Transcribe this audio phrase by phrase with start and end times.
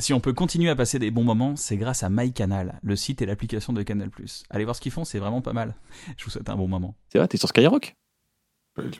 [0.00, 3.20] Si on peut continuer à passer des bons moments, c'est grâce à MyCanal, le site
[3.20, 4.10] et l'application de Canal+.
[4.48, 5.74] Allez voir ce qu'ils font, c'est vraiment pas mal.
[6.16, 6.94] Je vous souhaite un bon moment.
[7.08, 7.96] C'est vrai, t'es sur Skyrock?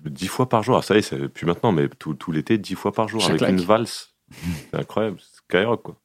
[0.07, 0.77] Dix fois par jour.
[0.77, 3.21] Ah, ça y est, c'est plus maintenant, mais tout, tout l'été, dix fois par jour,
[3.21, 4.16] Chaque avec une valse.
[4.33, 5.21] C'est incroyable.
[5.21, 6.01] Skyrock, quoi.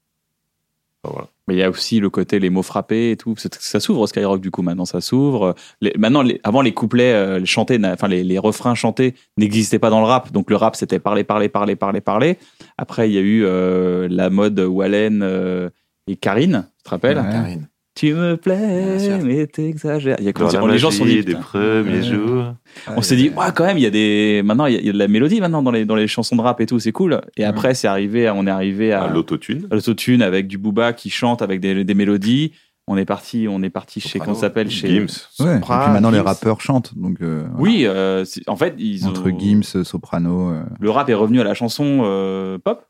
[1.04, 1.28] Voilà.
[1.48, 3.36] Mais il y a aussi le côté les mots frappés et tout.
[3.38, 5.54] Ça s'ouvre Skyrock du coup maintenant, ça s'ouvre.
[5.82, 9.80] Les- Maintenant, les- avant les couplets euh, les chantés, enfin les, les refrains chantés n'existaient
[9.80, 10.32] pas dans le rap.
[10.32, 12.38] Donc le rap c'était parler, parler, parler, parler, parler.
[12.78, 15.70] Après il y a eu euh, la mode Wallen euh,
[16.08, 17.18] et Karine, tu te rappelles?
[17.18, 17.30] Ouais.
[17.32, 17.68] Karine.
[17.96, 20.16] Tu me plais, mais t'exagères.
[20.20, 21.24] Il y a comme les gens sont dit.
[21.24, 22.02] des premiers Ouais.
[22.02, 22.56] jours.
[22.88, 24.42] On s'est dit, ouais, quand même, il y a des.
[24.44, 26.08] Maintenant, il y, a- il y a de la mélodie maintenant dans les, dans les
[26.08, 27.22] chansons de rap et tout, c'est cool.
[27.38, 29.68] Et après, c'est arrivé, à- on est arrivé à, À l'autotune.
[29.70, 32.54] à l'autotune avec du booba qui chante avec des, des mélodies.
[32.88, 34.88] On est parti, on est parti chez, ça s'appelle chez.
[34.88, 35.06] Gims.
[35.46, 35.58] Ouais.
[35.58, 36.98] Et puis maintenant, les rappeurs chantent.
[36.98, 37.58] Donc, euh, voilà.
[37.62, 39.40] Oui, euh, en fait, ils Entre ont.
[39.40, 40.50] Gims, Soprano.
[40.50, 42.84] euh, Le rap est revenu à la chanson euh, pop.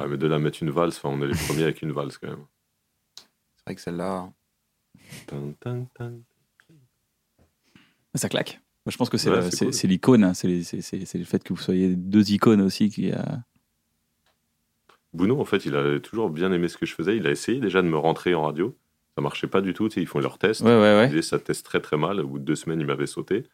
[0.00, 2.16] Ah, mais de la mettre une valse, enfin, on est les premiers avec une valse
[2.18, 2.38] quand même.
[3.68, 4.32] C'est vrai que celle-là.
[8.14, 8.60] Ça claque.
[8.86, 9.70] Moi, je pense que c'est Ouais, cool.
[9.90, 10.24] l'icône.
[10.24, 10.32] hein.
[10.32, 13.12] C'est le fait que vous soyez deux icônes aussi qui.
[13.12, 13.42] a-
[15.12, 17.16] Bruno, en fait, il a toujours bien aimé ce que je faisais.
[17.16, 18.74] Il a essayé déjà de me rentrer en radio.
[19.16, 19.88] Ça marchait pas du tout.
[19.88, 20.62] Tu sais, ils font leurs tests.
[20.62, 21.04] Ouais, ouais, ouais.
[21.06, 22.20] Il disait, ça teste très très mal.
[22.20, 23.44] Au bout de deux semaines, il m'avait sauté.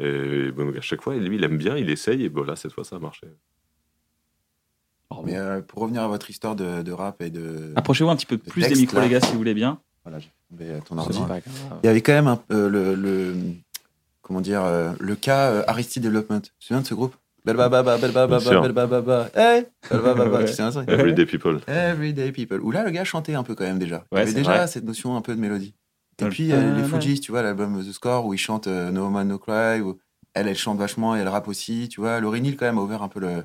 [0.00, 2.24] Et bon, à chaque fois, lui, il aime bien, il essaye.
[2.24, 3.26] Et bon, là, cette fois, ça a marché.
[5.24, 7.72] Mais euh, pour revenir à votre histoire de, de rap et de.
[7.76, 9.04] Approchez-vous un petit peu plus texte, des micros, là.
[9.04, 9.80] les gars, si vous voulez bien.
[10.04, 11.26] Voilà, j'ai tombé euh, ton C'est ordi.
[11.26, 11.38] pas.
[11.82, 13.34] Il y avait quand même un, euh, le, le-
[14.22, 16.40] Comment dire euh, Le cas euh, Aristide Development.
[16.42, 17.14] Tu te souviens de ce groupe?
[17.44, 19.30] Belbababa, belbababa, belbababa.
[19.34, 21.60] Hey Belbababa, tu sais un truc Everyday People.
[21.66, 22.60] Everyday People.
[22.60, 24.04] Où là, le gars chantait un peu quand même déjà.
[24.12, 24.66] Il Ouais, y avait c'est déjà vrai.
[24.66, 25.74] cette notion un peu de mélodie.
[26.18, 26.30] Et Ouais.
[26.30, 29.28] puis, euh, les Fujis, tu vois, l'album The Score, où ils chantent euh, No Man
[29.28, 29.98] No Cry, où
[30.34, 32.20] elle, elle chante vachement et elle rappe aussi, tu vois.
[32.20, 33.44] Laurie Neal, quand même, a ouvert un peu le.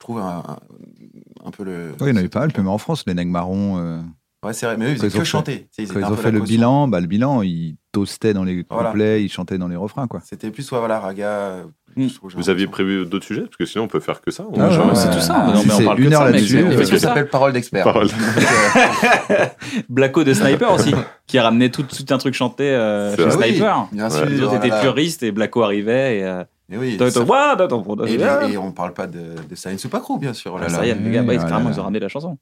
[0.00, 1.90] Je trouve un, peu le.
[2.00, 2.50] Ouais, il y en avait pas mal.
[2.56, 4.00] Mais en France, les Nègres Marrons, euh,
[4.42, 5.68] Ouais, c'est vrai, mais eux, ils faisaient que chanter.
[5.76, 6.54] Ils quand ils ont fait le caution.
[6.54, 8.88] bilan, bah, le bilan, ils toastaient dans les Voilà.
[8.88, 10.06] couplets, ils chantaient dans les refrains.
[10.08, 10.20] Quoi.
[10.24, 11.26] C'était plus, ouais, voilà, raga.
[11.28, 11.64] euh,
[11.96, 12.06] Mm.
[12.06, 13.42] j'ai Vous aviez prévu d'autres sujets?
[13.42, 14.46] Parce que sinon, on peut faire que ça.
[14.56, 15.44] Ah, ouais, c'est tout ça.
[15.48, 16.98] Si Non, mais on parle une de heure là-dessus, euh, ça ça.
[16.98, 17.84] s'appelle Parole d'expert.
[17.84, 18.08] Parole.
[19.30, 19.46] Euh,
[19.88, 20.92] Blacko de Sniper aussi,
[21.26, 23.36] qui a ramené tout, tout un truc chanté euh, chez vrai.
[23.36, 23.88] oui, Sniper.
[23.92, 24.24] Bien sûr.
[24.24, 26.42] Les autres étaient puristes et Blacko arrivait et.
[26.72, 30.52] Et oui, et, on parle pas de, de Science Supacro, bien sûr.
[30.54, 30.68] oh Ah, là.
[30.68, 31.82] ça y est, les gars, bah, carrément, ouais, ils ont ouais.
[31.82, 32.38] ramené la chanson.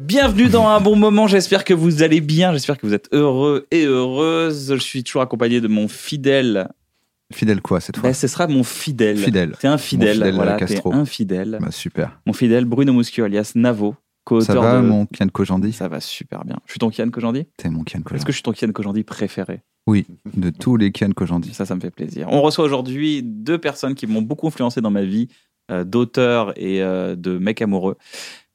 [0.00, 3.68] Bienvenue dans un bon moment, j'espère que vous allez bien, j'espère que vous êtes heureux
[3.70, 4.74] et heureuse.
[4.74, 6.68] Je suis toujours accompagné de mon fidèle.
[7.32, 9.18] Fidèle quoi cette fois Ben, ce sera mon fidèle.
[9.18, 9.54] Fidèle.
[9.60, 10.94] T'es un fidèle, fidèle, voilà, t'es Castro.
[10.94, 11.58] un fidèle.
[11.60, 12.20] Bah, super.
[12.26, 13.94] Mon fidèle Bruno Muschio alias Navo,
[14.40, 14.86] Ça va, de...
[14.86, 15.72] mon Kian Kojandi?
[15.72, 16.56] Ça va super bien.
[16.66, 17.44] Je suis ton Kian Kojandi?
[17.58, 18.24] T'es mon Kian Est-ce Kojandi.
[18.24, 19.60] que je suis ton Kian Kojandi préféré?
[19.86, 20.06] Oui,
[20.36, 21.52] de tous les Kian Kojandi.
[21.54, 22.28] Ça, ça me fait plaisir.
[22.30, 25.28] On reçoit aujourd'hui deux personnes qui m'ont beaucoup influencé dans ma vie,
[25.70, 27.96] euh, d'auteur et euh, de mec amoureux.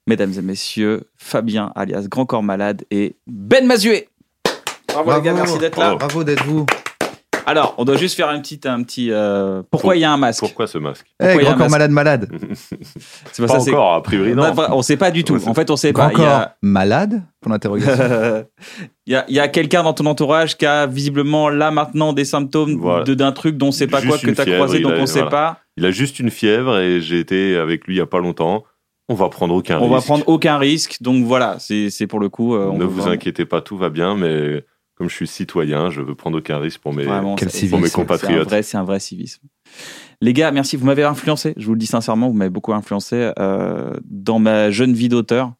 [0.07, 4.09] Mesdames et messieurs, Fabien alias Grand Corps Malade et Ben Mazué.
[4.89, 5.95] Bravo, les gars, merci d'être là.
[5.95, 5.97] Bravo.
[5.99, 6.65] Bravo d'être vous.
[7.45, 9.09] Alors, on doit juste faire un petit, un petit.
[9.11, 11.47] euh, pourquoi Pour- il y a un masque Pourquoi ce masque Eh, Pourquoi il y
[11.47, 12.29] a un grand corps masque malade, malade.
[13.31, 14.53] C'est pas Pas ça, c'est- encore, a priori, non.
[14.71, 15.37] On sait pas du tout.
[15.47, 16.11] En fait, on sait Grand pas.
[16.11, 17.93] Il y corps a- malade Pour l'interrogation.
[19.05, 22.13] Il y a, il y a quelqu'un dans ton entourage qui a visiblement là maintenant
[22.13, 23.03] des symptômes Voilà.
[23.03, 24.77] de- d'un truc dont on sait pas Juste quoi que une tu as fièvre, croisé,
[24.79, 25.29] il donc a- on sait voilà.
[25.29, 25.57] pas.
[25.75, 28.63] Il a juste une fièvre et j'ai été avec lui il y a pas longtemps.
[29.09, 30.07] On va prendre aucun On va risque.
[30.07, 30.97] prendre aucun risque.
[31.01, 32.55] Donc voilà, c'est c'est pour le coup.
[32.55, 34.63] euh, on ne vous inquiétez pas, tout va bien, mais
[34.95, 37.03] comme je suis citoyen, je veux prendre aucun risque pour mes.
[37.03, 37.69] Vraiment, c'est- civisme.
[37.71, 38.47] Pour mes c'est- C'est un compatriotes.
[38.47, 39.41] vrai, c'est un vrai civisme.
[40.21, 40.77] Les gars, merci.
[40.77, 41.53] Vous m'avez influencé.
[41.57, 45.53] Je vous le dis sincèrement, vous m'avez beaucoup influencé euh, dans ma jeune vie d'auteur.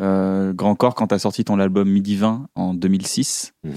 [0.00, 3.72] Euh, Grand Corps, quand tu as sorti ton album Midi 20 en 2006, Mhm.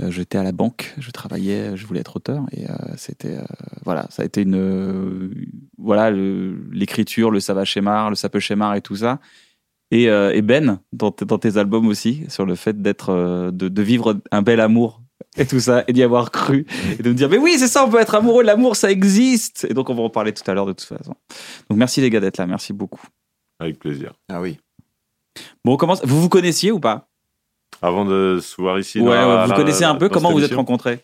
[0.00, 3.44] euh, j'étais à la banque, je travaillais, je voulais être auteur et euh, c'était euh,
[3.84, 5.30] voilà, ça a été une euh,
[5.78, 7.38] voilà le- l'écriture, le
[8.10, 9.20] le ça peut schémar et tout ça.
[9.90, 13.50] Et, euh, et Ben, dans, tes- dans tes albums aussi, sur le fait d'être, euh,
[13.50, 15.00] de, de vivre un bel amour
[15.36, 16.66] et tout ça, et d'y avoir cru,
[16.98, 19.66] et de me dire, mais oui, c'est ça, on peut être amoureux, l'amour, ça existe.
[19.68, 21.14] Et donc, on va en parler tout à l'heure de toute façon.
[21.68, 23.02] Donc, merci les gars d'être là, merci beaucoup.
[23.60, 24.12] Avec plaisir.
[24.28, 24.58] Ah oui.
[25.64, 26.04] Bon, on commence.
[26.04, 27.08] Vous vous connaissiez ou pas?
[27.82, 30.42] Avant de se voir ici, Ouais, dans la- vous la- connaissez un peu comment vous
[30.44, 31.00] êtes rencontrés?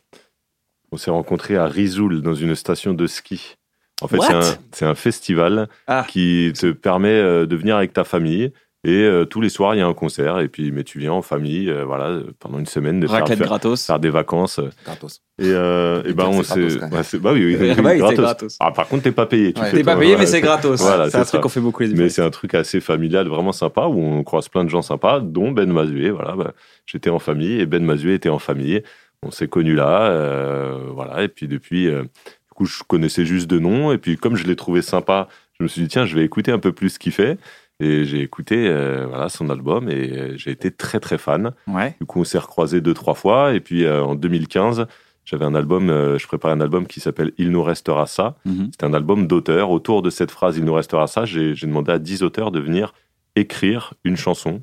[0.92, 3.56] On s'est rencontrés à Rizoul, dans une station de ski.
[4.02, 4.40] En fait, c'est un,
[4.72, 6.06] c'est un festival Ah.
[6.08, 8.52] qui te permet euh, de venir avec ta famille.
[8.82, 10.38] Et euh, tous les soirs, il y a un concert.
[10.40, 13.38] Et puis, mais tu viens en famille, euh, voilà, pendant une semaine, de faire, Raclette
[13.38, 13.84] faire, gratos.
[13.86, 14.58] faire des vacances.
[14.86, 15.20] Gratos.
[15.38, 16.78] Et, euh, et ben, on s'est.
[17.18, 18.16] bah oui, oui, oui, gratos.
[18.18, 18.56] gratos.
[18.58, 19.52] Ah, par contre, t'es pas payé.
[19.52, 19.70] tu Ouais.
[19.70, 20.80] T'es pas ton- payé, mais c'est gratos.
[20.80, 23.52] Voilà, c'est un truc qu'on fait beaucoup les Mais c'est un truc assez familial, vraiment
[23.52, 26.10] sympa, où on croise plein de gens sympas, dont Ben Mazué.
[26.10, 26.54] Voilà, bah,
[26.86, 28.82] j'étais en famille et Ben Mazué était en famille.
[29.22, 31.22] On s'est connus là, euh, voilà.
[31.22, 33.92] Et puis depuis, euh, du coup, je connaissais juste de nom.
[33.92, 35.28] Et puis comme je l'ai trouvé sympa,
[35.58, 37.36] je me suis dit tiens, je vais écouter un peu plus ce qu'il fait.
[37.80, 41.52] Et j'ai écouté euh, voilà son album et euh, j'ai été très très fan.
[41.66, 41.96] Ouais.
[41.98, 43.54] Du coup, on s'est recroisés deux trois fois.
[43.54, 44.86] Et puis euh, en 2015,
[45.24, 48.36] j'avais un album, euh, je préparais un album qui s'appelle Il nous restera ça.
[48.44, 48.68] Mhm.
[48.72, 49.70] C'était un album d'auteurs.
[49.70, 52.92] Autour de cette phrase, il nous restera ça, j'ai demandé à 10 auteurs de venir
[53.36, 54.62] écrire une chanson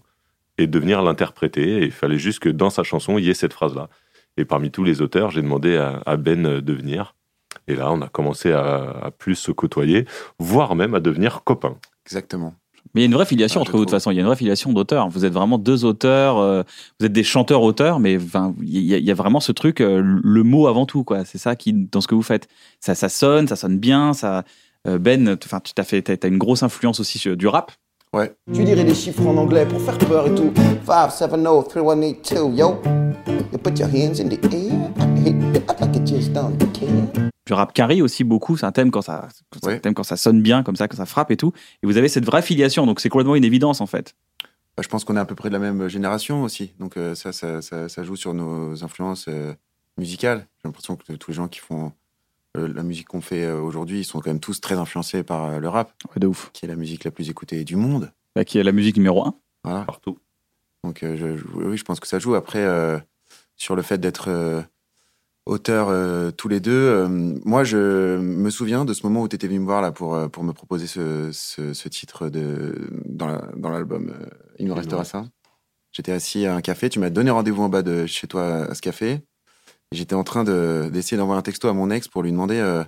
[0.58, 1.78] et de venir l'interpréter.
[1.78, 3.90] Et il fallait juste que dans sa chanson, il y ait cette phrase-là.
[4.36, 7.16] Et parmi tous les auteurs, j'ai demandé à, à Ben de venir.
[7.68, 10.06] Et là, on a commencé à, à plus se côtoyer,
[10.38, 11.78] voire même à devenir copains.
[12.06, 12.54] Exactement.
[12.94, 14.12] Mais il y a une vraie filiation Ah, entre vous de toute façon.
[14.12, 15.10] Il y a une vraie filiation d'auteurs.
[15.10, 16.38] Vous êtes vraiment deux auteurs.
[16.38, 16.64] euh,
[17.00, 18.18] vous êtes des chanteurs-auteurs, mais
[18.62, 21.26] il y, y a vraiment ce truc, euh, le mot avant tout, quoi.
[21.26, 22.48] C'est ça qui, dans ce que vous faites.
[22.80, 24.14] Ça, ça sonne, ça sonne bien.
[24.14, 24.44] Ça,
[24.88, 27.72] euh, ben, enfin, tu t'as fait, t'as, t'as une grosse influence aussi sur du rap.
[28.54, 30.52] Tu dirais des chiffres en anglais pour faire peur et tout.
[30.88, 32.82] 5, 7, 0, 3, 1, 8, 2, yo.
[33.52, 34.90] You put your hands in the air.
[37.48, 38.58] Du rap carry aussi beaucoup.
[38.58, 39.30] C'est un thème quand ça,
[39.64, 41.54] un thème quand ça sonne bien, comme ça, quand ça frappe et tout.
[41.82, 44.16] Et vous avez cette vraie filiation, donc c'est complètement une évidence en fait.
[44.76, 46.74] Bah, je pense qu'on est à peu près de la même génération aussi.
[46.78, 49.54] Donc euh, ça, ça, ça, ça joue sur nos influences euh,
[49.98, 50.46] musicales.
[50.58, 51.94] J'ai l'impression que tous les gens qui font
[52.58, 55.46] euh, la musique qu'on fait euh, aujourd'hui, ils sont quand même tous très influencés par
[55.46, 56.52] euh, le rap, Ouais, de ouf.
[56.54, 58.12] qui est la musique la plus écoutée du monde.
[58.36, 59.34] Bah, qui est la musique numéro un.
[59.64, 59.84] Voilà.
[59.86, 60.20] Partout.
[60.84, 62.36] Donc euh, je, oui, je pense que ça joue.
[62.36, 63.00] Après, euh,
[63.56, 64.30] sur le fait d'être
[65.48, 67.08] euh, auteur euh, tous les deux, euh,
[67.46, 70.16] moi je me souviens de ce moment où tu étais venu me voir là pour,
[70.16, 74.26] euh, pour me proposer ce, ce, ce titre de, dans la- dans l'album euh,
[74.60, 75.26] Il nous restera ça.
[75.92, 78.76] J'étais assis à un café, tu m'as donné rendez-vous en bas de chez toi à
[78.76, 79.22] ce café.
[79.92, 82.84] J'étais en train de- d'essayer d'envoyer un texto à mon ex pour lui demander euh,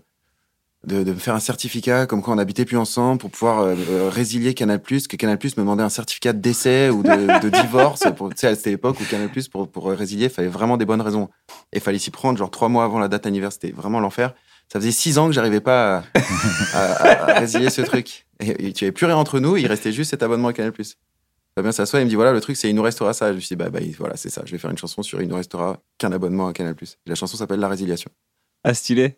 [0.88, 3.76] de, de me faire un certificat comme quoi on n'habitait plus ensemble pour pouvoir euh,
[3.90, 8.04] euh, résilier Canal+, que Canal+, me demandait un certificat de décès ou de, divorce.
[8.16, 11.02] Pour- Tu sais, c'était l'époque où Canal+, pour, pour résilier, il fallait vraiment des bonnes
[11.02, 11.30] raisons.
[11.74, 13.60] Et il fallait s'y prendre genre trois mois avant la date anniversaire.
[13.62, 14.34] C'était vraiment l'enfer.
[14.72, 16.04] Ça faisait six ans que j'arrivais pas à,
[16.74, 18.26] à- à- à résilier ce truc.
[18.40, 20.72] Et, tu avais plus rien entre nous, il restait juste cet abonnement à Canal+.
[21.56, 23.32] Fabien s'assoit et me dit voilà le truc c'est il nous restera ça.
[23.32, 24.44] Je me suis dit bah, bah voilà c'est ça.
[24.46, 26.76] Je vais faire une chanson sur il nous restera qu'un abonnement à Canal+.
[27.06, 28.12] La chanson s'appelle La Résiliation.
[28.64, 29.18] Ah, stylé.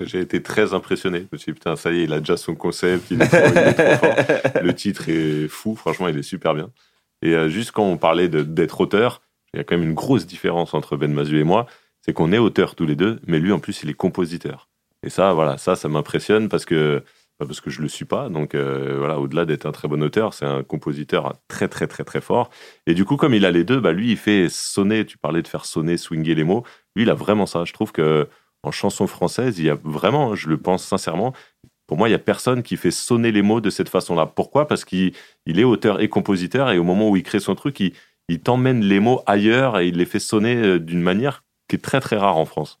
[0.00, 1.20] J'ai été très impressionné.
[1.20, 3.26] Je me suis dit, putain, ça y est, il a déjà son concept, il est,
[3.26, 4.14] trop- il est trop fort.
[4.62, 6.70] Le titre est fou, franchement, il est super bien.
[7.22, 9.22] Et euh, juste quand on parlait d'être auteur,
[9.54, 11.66] il y a quand même une grosse différence entre Ben Mazu et moi,
[12.02, 14.68] c'est qu'on est auteur tous les deux, mais lui, en plus, il est compositeur.
[15.02, 17.02] Et ça, voilà, ça, ça m'impressionne parce que,
[17.40, 18.28] bah, parce que je le suis pas.
[18.28, 22.04] Donc, euh, voilà, au-delà d'être un très bon auteur, c'est un compositeur très, très, très,
[22.04, 22.50] très fort.
[22.86, 25.42] Et du coup, comme il a les deux, bah, lui, il fait sonner, tu parlais
[25.42, 26.64] de faire sonner, swinger les mots.
[26.96, 27.64] Lui, il a vraiment ça.
[27.64, 28.28] Je trouve que,
[28.62, 31.32] en chanson française, il y a vraiment, je le pense sincèrement,
[31.86, 34.26] pour moi, il y a personne qui fait sonner les mots de cette façon-là.
[34.26, 34.68] Pourquoi?
[34.68, 35.12] Parce qu'il
[35.46, 37.94] il est auteur et compositeur, et au moment où il crée son truc, il,
[38.28, 41.80] il t'emmène les mots ailleurs et il les fait sonner euh, d'une manière qui est
[41.80, 42.78] très très rare en France.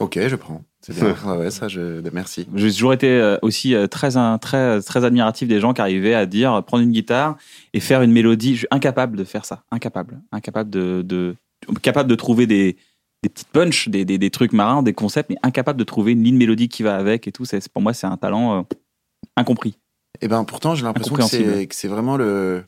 [0.00, 0.64] Ok je prends.
[0.80, 1.14] C'est bien.
[1.26, 2.48] Ah ouais ça je merci.
[2.54, 6.26] J'ai toujours été euh, aussi euh, très, très, très admiratif des gens qui arrivaient à
[6.26, 7.36] dire, prendre une guitare
[7.72, 8.54] et faire une mélodie.
[8.54, 9.64] Je suis incapable de faire ça.
[9.70, 10.20] Incapable.
[10.30, 11.36] Incapable de, de,
[11.82, 12.76] capable de trouver des,
[13.22, 16.22] des petites punches, des, des, des trucs marins, des concepts, mais incapable de trouver une
[16.24, 17.44] ligne mélodique qui va avec et tout.
[17.44, 18.62] C'est, pour moi, c'est un talent euh,
[19.36, 19.78] incompris.
[20.20, 22.64] Et ben pourtant, j'ai l'impression que c'est vraiment le,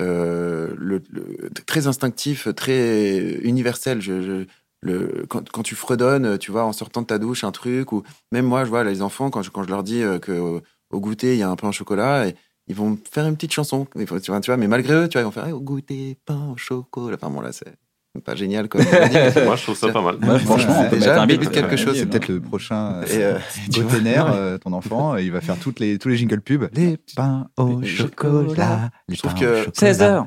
[0.00, 4.00] euh, le, le- très instinctif, très universel.
[4.00, 4.46] Je, je-
[4.84, 8.02] le, quand, quand tu fredonnes, tu vois, en sortant de ta douche, un truc, ou
[8.32, 10.60] même moi, je vois les enfants, quand je, quand je leur dis euh, que au,
[11.00, 12.34] goûter, il y a un pain au chocolat, et
[12.66, 13.86] ils vont faire une petite chanson.
[13.96, 16.18] Tu vois, tu vois, mais malgré eux, tu vois, ils vont faire Eh, au goûter,
[16.26, 17.16] pain au chocolat.
[17.20, 17.72] Enfin bon, là, c'est
[18.20, 18.82] pas génial comme
[19.44, 20.16] Moi, je trouve ça pas mal.
[20.16, 21.96] Ouais, franchement, on peut déjà un début de quelque chose.
[21.98, 23.38] C'est peut-être le prochain euh,
[23.78, 26.68] euh, ton enfant, et il va faire toutes les, tous les jingle pubs.
[26.74, 28.90] Les pains au je- chocolat.
[29.08, 29.72] Les je trouve pains que- au chocolat.
[29.74, 30.26] 16 heures.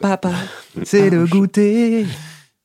[0.00, 0.32] Papa.
[0.84, 2.06] C'est le goûter.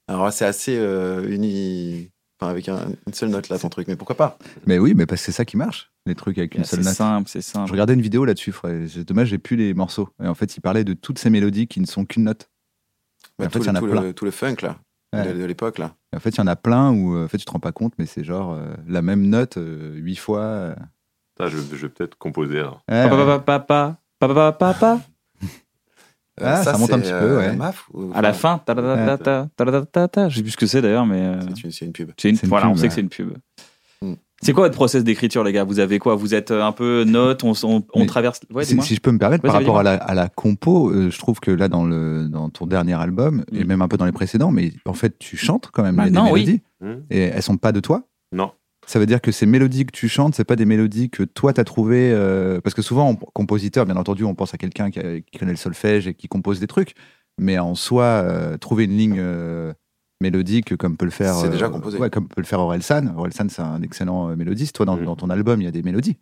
[0.09, 2.09] Alors c'est assez euh, uni.
[2.39, 4.37] Enfin, avec un- une seule note là, ton truc, mais pourquoi pas?
[4.65, 6.85] Mais oui, mais parce que c'est ça qui marche, les trucs avec une seule C'est
[6.89, 6.95] note.
[6.95, 7.71] simple, c'est Je simple.
[7.71, 8.79] regardais une vidéo là-dessus, frère.
[8.93, 10.09] C'est dommage, j'ai plus les morceaux.
[10.23, 12.49] Et en fait, il parlait de toutes ces mélodies qui ne sont qu'une note.
[13.39, 14.01] Bah, en fait, il y en a tout plein.
[14.01, 14.77] Le, tout le funk, là,
[15.13, 15.33] ouais.
[15.33, 15.93] de, de l'époque, là.
[16.13, 17.59] Et en fait, il y en a plein où euh, en fait, tu te rends
[17.59, 20.39] pas compte, mais c'est genre euh, la même note euh, huit fois.
[20.41, 20.75] euh.
[21.37, 22.59] Putain, je, je vais peut-être composer.
[22.59, 22.81] alors.
[22.89, 23.09] Ouais, ouais.
[23.09, 24.99] Papa, papa, papa, papa, papa.
[26.39, 27.55] Ah, ça, monte un euh, c'est, petit peu, ouais.
[27.55, 30.29] Maf ou- À la fin, ta ta ta ta ta ta ta.
[30.29, 32.11] Je sais plus ce que c'est d'ailleurs, mais euh, C'est une, une pub.
[32.15, 32.35] c'est une.
[32.35, 33.33] C'est une Voilà, pub, on sait que c'est une pub.
[34.41, 34.45] Mm.
[34.45, 35.63] C'est quoi votre process d'écriture, les gars?
[35.63, 36.15] Vous avez quoi?
[36.15, 38.39] Vous êtes euh, un peu note, on, on, on Mais traverse.
[38.53, 41.17] Ouais, si, je peux me permettre, par rapport à la, à la compo, euh, je
[41.17, 43.67] trouve que là, dans, le, dans ton dernier album, et Mm.
[43.67, 46.31] même un peu dans les précédents, mais en fait, tu chantes quand même des oui.
[46.31, 48.03] mélodies, Hmm et elles sont pas de toi?
[48.31, 48.51] Non.
[48.85, 51.51] Ça veut dire que ces mélodies que tu chantes, c'est pas des mélodies que toi
[51.51, 54.99] t'as trouvé euh, parce que souvent, on- compositeur, bien entendu, on pense à quelqu'un qui,
[55.39, 56.93] connaît le solfège et qui compose des trucs,
[57.39, 59.73] mais en soi, euh, trouver une ligne euh,
[60.21, 61.97] mélodique comme peut le faire, C'est euh, déjà composé.
[61.97, 63.13] ouais, comme peut le faire Orelsan.
[63.15, 64.75] Orelsan, c'est un excellent euh, mélodiste.
[64.75, 65.05] Toi, dans, Mhm.
[65.05, 66.17] dans ton album, il y a des mélodies.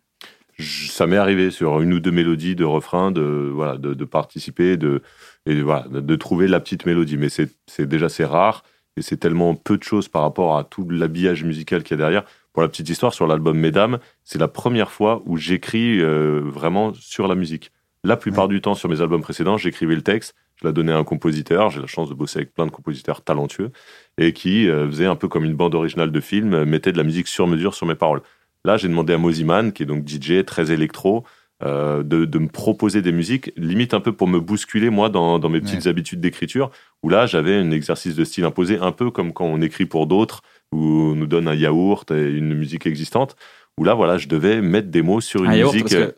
[0.58, 4.78] Ça m'est arrivé sur une ou deux mélodies de refrain de voilà de, de participer
[4.78, 5.02] de
[5.44, 8.62] et voilà de, de trouver la petite mélodie mais c'est c'est déjà c'est rare
[8.96, 12.02] et c'est tellement peu de choses par rapport à tout l'habillage musical qu'il y a
[12.02, 12.24] derrière
[12.54, 16.94] pour la petite histoire sur l'album Mesdames c'est la première fois où j'écris euh, vraiment
[16.94, 17.70] sur la musique
[18.06, 20.98] la plupart du temps sur mes albums précédents j'écrivais le texte je la donnais à
[20.98, 23.70] un compositeur j'ai la chance de bosser avec plein de compositeurs talentueux
[24.18, 26.98] et qui euh, faisait un peu comme une bande originale de film euh, mettait de
[26.98, 28.22] la musique sur mesure sur mes paroles
[28.66, 31.22] Là, j'ai demandé à Moziman, qui est donc DJ, très électro,
[31.62, 35.38] euh, de, de me proposer des musiques, limite un peu pour me bousculer, moi, dans,
[35.38, 36.72] dans mes petites habitudes d'écriture,
[37.04, 40.08] où là, j'avais un exercice de style imposé, un peu comme quand on écrit pour
[40.08, 43.36] d'autres, où on nous donne un yaourt et une musique existante,
[43.78, 45.82] où là, voilà, je devais mettre des mots sur une musique.
[45.82, 46.14] parce que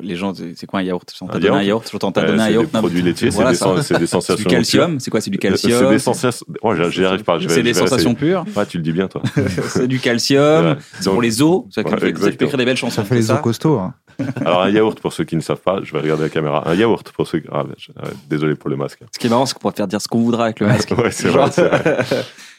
[0.00, 1.12] les gens, c'est c'est quoi un yaourt?
[1.20, 1.66] On t'a Un donné un yaourt?
[1.66, 2.66] yaourt, j'entends t'as euh, donné un c'est yaourt?
[2.66, 3.74] des non, produits laitiers, voilà, c'est des, ça.
[3.76, 4.36] sen- c'est des C'est sensations.
[4.36, 5.20] du calcium, c'est quoi?
[5.20, 5.36] C'est du.
[5.42, 5.90] C'est calcium?
[5.90, 6.46] des sensations.
[6.90, 7.38] J'y arrive pas.
[7.48, 8.44] C'est des sensations pures.
[8.56, 9.22] Ouais, tu le dis bien, toi.
[9.68, 10.76] C'est du calcium.
[11.00, 11.62] C'est pour les os.
[11.70, 12.28] Ça, exactement.
[12.28, 12.96] écrire des belles chansons.
[12.96, 13.78] Ça fait c'est les os costauds.
[13.78, 13.94] hein.
[14.40, 16.62] Alors, un yaourt, pour ceux qui ne savent pas, je vais regarder la caméra.
[16.66, 17.48] Un yaourt, pour ceux qui.
[17.52, 19.00] Ah, ouais, désolé pour le masque.
[19.12, 20.92] Ce qui est marrant, c'est qu'on pourrait faire dire ce qu'on voudra avec le masque.
[20.96, 21.70] Ouais, c'est vrai, c'est.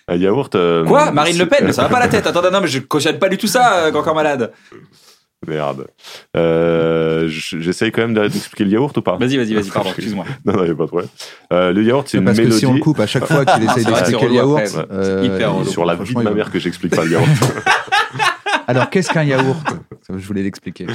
[0.09, 0.53] Un yaourt.
[0.55, 1.11] euh, Quoi?
[1.11, 2.25] Marine Le Pen c'est- Mais ça va pas la tête.
[2.27, 4.53] Attends, non, mais je cautionne pas du tout ça, euh, encore malade.
[5.45, 5.87] Merde.
[6.35, 9.17] Euh, J'essaye quand même d'expliquer le yaourt ou pas?
[9.17, 10.25] Vas-y, vas-y, vas-y, pardon, excuse-moi.
[10.45, 11.09] Non, non, il n'y a pas de problème.
[11.53, 12.59] Euh, le yaourt, c'est une Parce que mélodie.
[12.59, 15.27] si on le coupe à chaque fois qu'il essaye d'expliquer le yaourt, après, euh, c'est
[15.27, 17.27] hyper sur la vie de ma mère que j'explique pas le yaourt.
[18.67, 19.63] Alors, qu'est-ce qu'un yaourt?
[20.09, 20.87] Je voulais l'expliquer.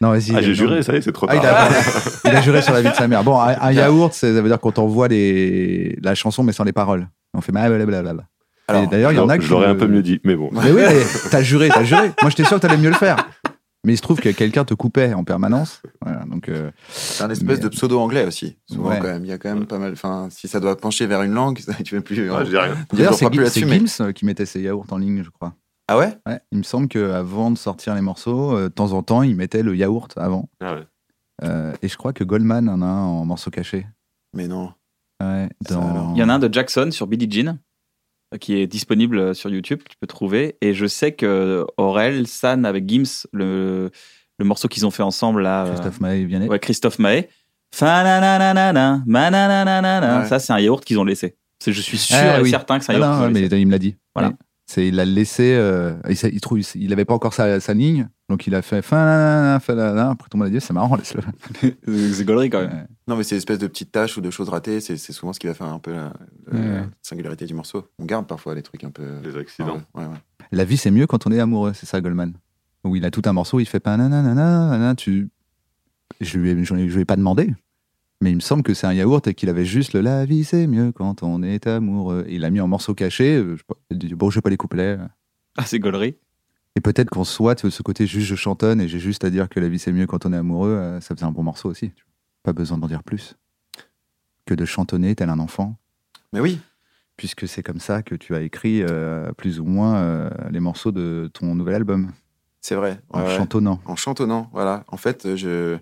[0.00, 0.34] Non, vas-y.
[0.36, 1.68] Ah, j'ai juré, ça y est, c'est trop Ah, tard.
[2.24, 3.22] il, a, il a juré sur la vie de sa mère.
[3.22, 6.72] Bon, un, un yaourt, ça veut dire qu'on t'envoie les, la chanson mais sans les
[6.72, 7.08] paroles.
[7.32, 8.24] On fait blablabla.
[8.68, 10.48] Alors, d'ailleurs, il y en a qui Je l'aurais un peu mieux dit, mais bon.
[10.52, 12.12] Mais oui, mais t'as juré, t'as juré.
[12.22, 13.16] Moi, j'étais sûr que t'allais mieux le faire.
[13.86, 15.82] Mais il se trouve que quelqu'un te coupait en permanence.
[16.00, 18.56] Voilà, donc, euh, C'est un espèce Mais- de pseudo-anglais aussi.
[18.66, 18.98] Souvent, Ouais.
[18.98, 19.24] quand même.
[19.26, 19.92] Il y a quand même pas mal.
[19.92, 22.30] Enfin, si ça doit pencher vers une langue, ça, tu veux plus.
[22.30, 22.36] Ouais,
[22.90, 23.28] on d'ailleurs, c'est
[23.68, 25.52] Gims, euh, qui mettait ses yaourts en ligne, je crois.
[25.86, 26.16] Ah ouais?
[26.26, 29.36] Ouais, il me semble qu'avant de sortir les morceaux, euh, de temps en temps, il
[29.36, 30.48] mettait le yaourt avant.
[30.62, 30.84] Ah ouais.
[31.42, 33.86] Euh, et je crois que Goldman en a un en morceau caché.
[34.34, 34.72] Mais non.
[35.22, 36.14] Ouais, dans...
[36.14, 37.58] Il y en a un de Jackson sur Billie Jean
[38.40, 40.56] qui est disponible euh, sur YouTube, que tu peux trouver.
[40.60, 43.90] Et je sais que Aurel, San avec Gims, le,
[44.38, 45.64] le morceau qu'ils ont fait ensemble là.
[45.66, 46.48] euh, Christophe Maé Vianney.
[46.48, 47.28] Ouais, Christophe Maé.
[50.22, 50.28] Ouais.
[50.28, 51.36] Ça, c'est un yaourt qu'ils ont laissé.
[51.66, 52.50] Je suis sûr Ah, et oui.
[52.50, 53.96] certain que c'est un Ah yaourt non, mais il me l'a dit.
[54.14, 54.28] Voilà.
[54.28, 54.34] Ouais.
[54.66, 55.54] C'est, il l'a laissé.
[55.56, 59.54] euh, il, trouve, il avait pas encore sa, sa ligne, donc il a fait fin.
[59.56, 59.78] Après tout
[60.34, 61.22] le monde a dit c'est marrant, laisse-le.
[62.12, 62.86] C'est gaulerie quand même.
[63.06, 64.80] Non, mais c'est espèce de petites tâches ou de choses ratées.
[64.80, 66.12] C'est souvent ce qui va faire un peu la,
[66.50, 66.88] la Ouais.
[67.02, 67.86] singularité du morceau.
[67.98, 69.20] On garde parfois les trucs un peu.
[69.22, 69.82] Les accidents.
[69.94, 70.16] Ouais, ouais.
[70.52, 72.32] La vie c'est mieux quand on est amoureux, c'est ça Goldman?
[72.84, 75.28] Où il a tout un morceau, il fait pas nanana, nanana, tu.
[76.20, 77.52] Je lui, ai, je lui ai pas demandé,
[78.20, 80.44] mais il me semble que c'est un yaourt et qu'il avait juste le la vie
[80.44, 82.24] c'est mieux quand on est amoureux.
[82.28, 83.36] Et il l'a mis en morceau caché.
[83.36, 83.56] euh,
[83.90, 84.98] je dit, bon, je vais pas les couplets.
[85.56, 86.16] Ah, c'est gaulerie.
[86.76, 89.30] Et peut-être qu'en soi, tu vois, ce côté juste je chantonne et j'ai juste à
[89.30, 91.42] dire que la vie c'est mieux quand on est amoureux, euh, ça faisait un bon
[91.42, 91.90] morceau aussi.
[92.44, 93.34] Pas besoin d'en dire plus
[94.46, 95.76] que de chantonner tel un enfant,
[96.34, 96.60] Mais oui.
[97.16, 100.92] puisque c'est comme ça que tu as écrit euh, plus ou moins euh, les morceaux
[100.92, 102.12] de ton nouvel album,
[102.60, 103.00] C'est vrai.
[103.10, 103.36] en Ouais, ouais.
[103.38, 103.80] chantonnant.
[103.86, 104.84] En chantonnant, voilà.
[104.88, 105.78] En fait, euh, je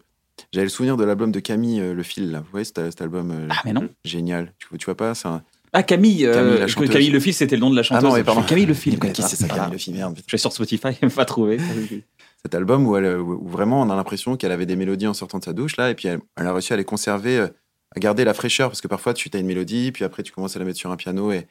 [0.53, 2.39] j'avais le souvenir de l'album de Camille euh, Le Fil, là.
[2.41, 3.89] Vous voyez cet, cet album euh, Ah, mais non.
[4.05, 4.53] génial.
[4.59, 5.43] Tu, tu vois pas c'est un...
[5.73, 6.25] Ah, Camille.
[6.27, 6.89] euh, Camille.
[6.89, 8.09] Camille Le Fils, c'était le nom de la chanteuse.
[8.13, 8.43] Ah non, pardon.
[8.45, 8.97] Camille Le Fils.
[9.13, 9.63] Qui c'est ça, Voilà.
[9.65, 10.19] Camille Le Fil Merde.
[10.25, 11.59] Je vais sur Spotify, pas trouvé.
[12.45, 15.39] Cet album où, elle, où vraiment on a l'impression qu'elle avait des mélodies en sortant
[15.39, 17.49] de sa douche, là, et puis elle, a réussi à les conserver, euh,
[17.95, 20.57] à garder la fraîcheur, parce que parfois tu as une mélodie, puis après tu commences
[20.57, 21.47] à la mettre sur un piano, et,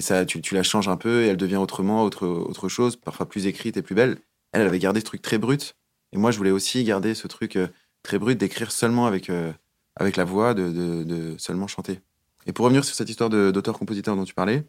[0.00, 3.46] ça, tu, la changes un peu, et elle devient autrement, autre, autre chose, parfois plus
[3.46, 4.18] écrite et plus belle.
[4.52, 5.76] Elle, avait gardé ce truc très brut,
[6.12, 7.68] et moi je voulais aussi garder ce truc euh,
[8.02, 9.52] très brut d'écrire seulement avec, euh,
[9.96, 12.00] avec la voix, de, de, seulement chanter.
[12.46, 14.64] Et pour revenir sur cette histoire d'auteur-compositeur dont tu parlais,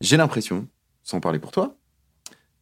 [0.00, 0.68] j'ai l'impression,
[1.02, 1.76] sans parler pour toi,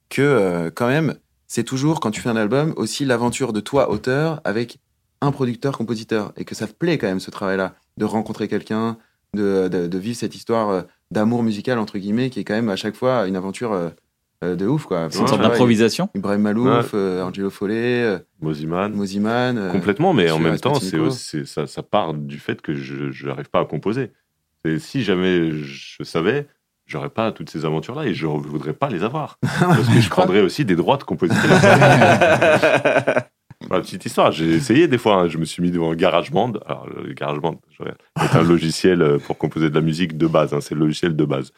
[0.09, 1.17] que euh, quand même,
[1.49, 4.79] c'est toujours, quand tu fais un album, aussi l'aventure de toi, auteur, avec
[5.21, 6.33] un producteur-compositeur.
[6.37, 8.99] Et que ça te plaît quand même, ce travail-là, de rencontrer quelqu'un,
[9.35, 12.69] de, de- de vivre cette histoire euh, d'amour musical entre guillemets qui est quand même
[12.69, 13.91] à chaque fois une aventure euh,
[14.45, 15.09] euh, de ouf quoi.
[15.11, 16.09] C'est une sorte d'improvisation.
[16.15, 18.93] Ibrahim Malouf, euh, Angelo Follet, euh, Moziman.
[18.95, 19.57] Moziman.
[19.59, 20.75] euh, Complètement, mais en même temps,
[21.11, 24.13] c'est- ça, ça part du fait que je n'arrive pas à composer.
[24.65, 26.49] Et si jamais je savais,
[26.87, 29.39] j'aurais pas toutes ces aventures-là et je ne voudrais pas les avoir.
[29.61, 31.51] Parce que je prendrais aussi des droits de compositeur.
[33.69, 35.29] Voilà, petite histoire, j'ai essayé des fois, hein.
[35.29, 36.53] je me suis mis devant GarageBand.
[36.67, 40.61] Alors, le GarageBand c'est un logiciel euh, pour composer de la musique de base, hein,
[40.61, 41.53] c'est le logiciel de base.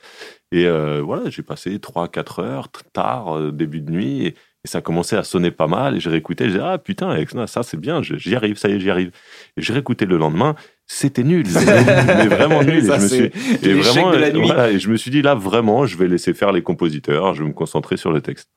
[0.52, 4.80] Et euh, voilà, j'ai passé 3-4 heures, tard, euh, début de nuit, et, et ça
[4.80, 7.14] commençait à sonner pas mal, et j'ai réécouté, je disais, ah putain,
[7.46, 9.10] ça, c'est bien, j'y arrive, ça y est, j'y arrive.
[9.56, 10.54] Et j'ai réécouté le lendemain,
[10.90, 12.78] c'était nul, mais vraiment nul.
[12.78, 13.30] Et je me suis,
[13.62, 14.46] et vraiment, de la nuit.
[14.46, 17.42] voilà, et je me suis dit, là, vraiment, je vais laisser faire les compositeurs, je
[17.42, 18.48] vais me concentrer sur le texte.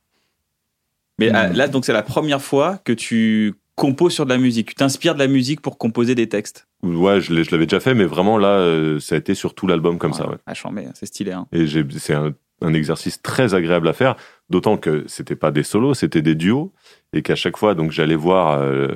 [1.19, 1.35] Mais Hmm.
[1.35, 4.69] ah, là, donc, c'est la première fois que tu composes sur de la musique.
[4.69, 6.67] Tu t'inspires de la musique pour composer des textes.
[6.83, 9.97] Ouais, je l'avais déjà fait, mais vraiment, là, euh, ça a été sur tout l'album
[9.97, 10.37] comme ça, ouais.
[10.47, 10.53] Ah,
[10.95, 11.31] c'est stylé.
[11.31, 11.47] Hein.
[11.51, 14.15] Et j'ai- c'est un, un exercice très agréable à faire,
[14.49, 16.73] d'autant que c'était pas des solos, c'était des duos,
[17.13, 18.87] et qu'à chaque fois, donc j'allais voir euh,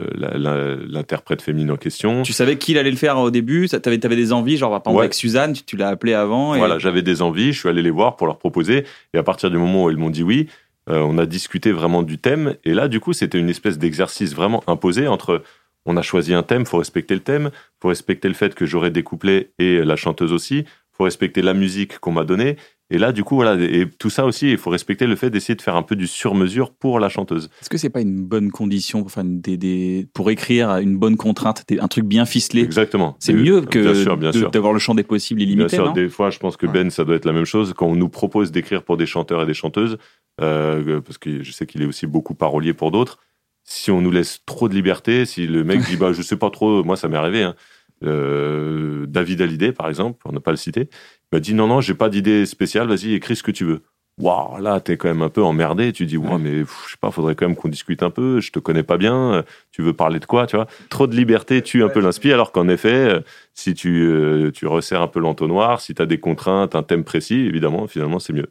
[0.88, 2.24] l'interprète féminine en question.
[2.24, 3.68] Tu savais qu'il allait le faire au début?
[3.68, 5.04] T'avais avais des envies, genre par exemple Ouais.
[5.06, 6.56] avec Suzanne, tu, tu l'as appelé avant.
[6.56, 6.60] Et...
[6.60, 9.50] Voilà, j'avais des envies, je suis allé les voir pour leur proposer, et à partir
[9.52, 10.48] du moment où ils m'ont dit oui,
[10.90, 14.34] euh, on a discuté vraiment du thème, et là, du coup, c'était une espèce d'exercice
[14.34, 15.42] vraiment imposé entre
[15.86, 18.90] on a choisi un thème, faut respecter le thème, faut respecter le fait que j'aurai
[18.90, 22.56] des couplets et la chanteuse aussi, faut respecter la musique qu'on m'a donnée,
[22.92, 25.56] et là, du coup, voilà, et tout ça aussi, il faut respecter le fait d'essayer
[25.56, 27.50] de faire un peu du sur-mesure pour la chanteuse.
[27.62, 31.18] Est-ce que c'est pas une bonne condition pour, faire des, des- pour écrire une bonne
[31.18, 32.62] contrainte, des- un truc bien ficelé?
[32.62, 33.16] Exactement.
[33.20, 34.52] C'est mieux que bien sûr, bien sûr.
[34.52, 35.94] d'avoir le champ des possibles Bien illimité, sûr, non?
[35.94, 36.74] des fois, je pense que Ouais.
[36.74, 37.74] Ben, ça doit être la même chose.
[37.76, 39.98] Quand on nous propose d'écrire pour des chanteurs et des chanteuses,
[40.42, 43.18] euh, parce que je sais qu'il est aussi beaucoup parolier pour d'autres,
[43.64, 46.52] si on nous laisse trop de liberté, si le mec dit, bah, je sais pas
[46.52, 47.56] trop, moi, ça m'est arrivé, hein.
[48.04, 50.90] Euh, David Hallyday, par exemple, on n'a pas le cité,
[51.36, 53.82] m'a dit, non, non, j'ai pas d'idée spéciale, vas-y, écris ce que tu veux.
[54.18, 55.92] Waouh, là, t'es quand même un peu emmerdé.
[55.92, 58.40] Tu dis, ouais, mais pff, je sais pas, faudrait quand même qu'on discute un peu.
[58.40, 59.34] Je te connais pas bien.
[59.34, 60.68] euh, Tu veux parler de quoi, tu vois?
[60.90, 63.20] Trop de liberté tue un peu l'inspi, alors qu'en effet, euh,
[63.54, 67.04] si tu, euh, tu resserres un peu l'entonnoir, si tu as des contraintes, un thème
[67.04, 68.48] précis, évidemment, finalement, c'est mieux.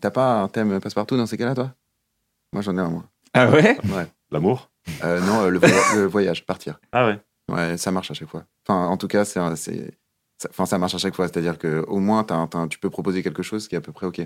[0.00, 1.72] T'as pas un thème passe-partout dans ces cas-là, toi?
[2.52, 3.04] Moi, j'en ai un, moi.
[3.34, 3.76] Ah ouais?
[3.92, 4.06] Ouais.
[4.30, 4.70] L'amour?
[5.04, 6.78] Euh, non, euh, le, voya- le voyage, partir.
[6.92, 7.18] Ah ouais.
[7.50, 8.44] Ouais, ça marche à chaque fois.
[8.66, 9.90] Enfin, en tout cas, c'est, un- c'est,
[10.38, 11.28] ça, enfin, ça marche à chaque fois.
[11.28, 12.24] C'est-à-dire que au moins,
[12.70, 14.20] tu peux proposer quelque chose qui est à peu près OK.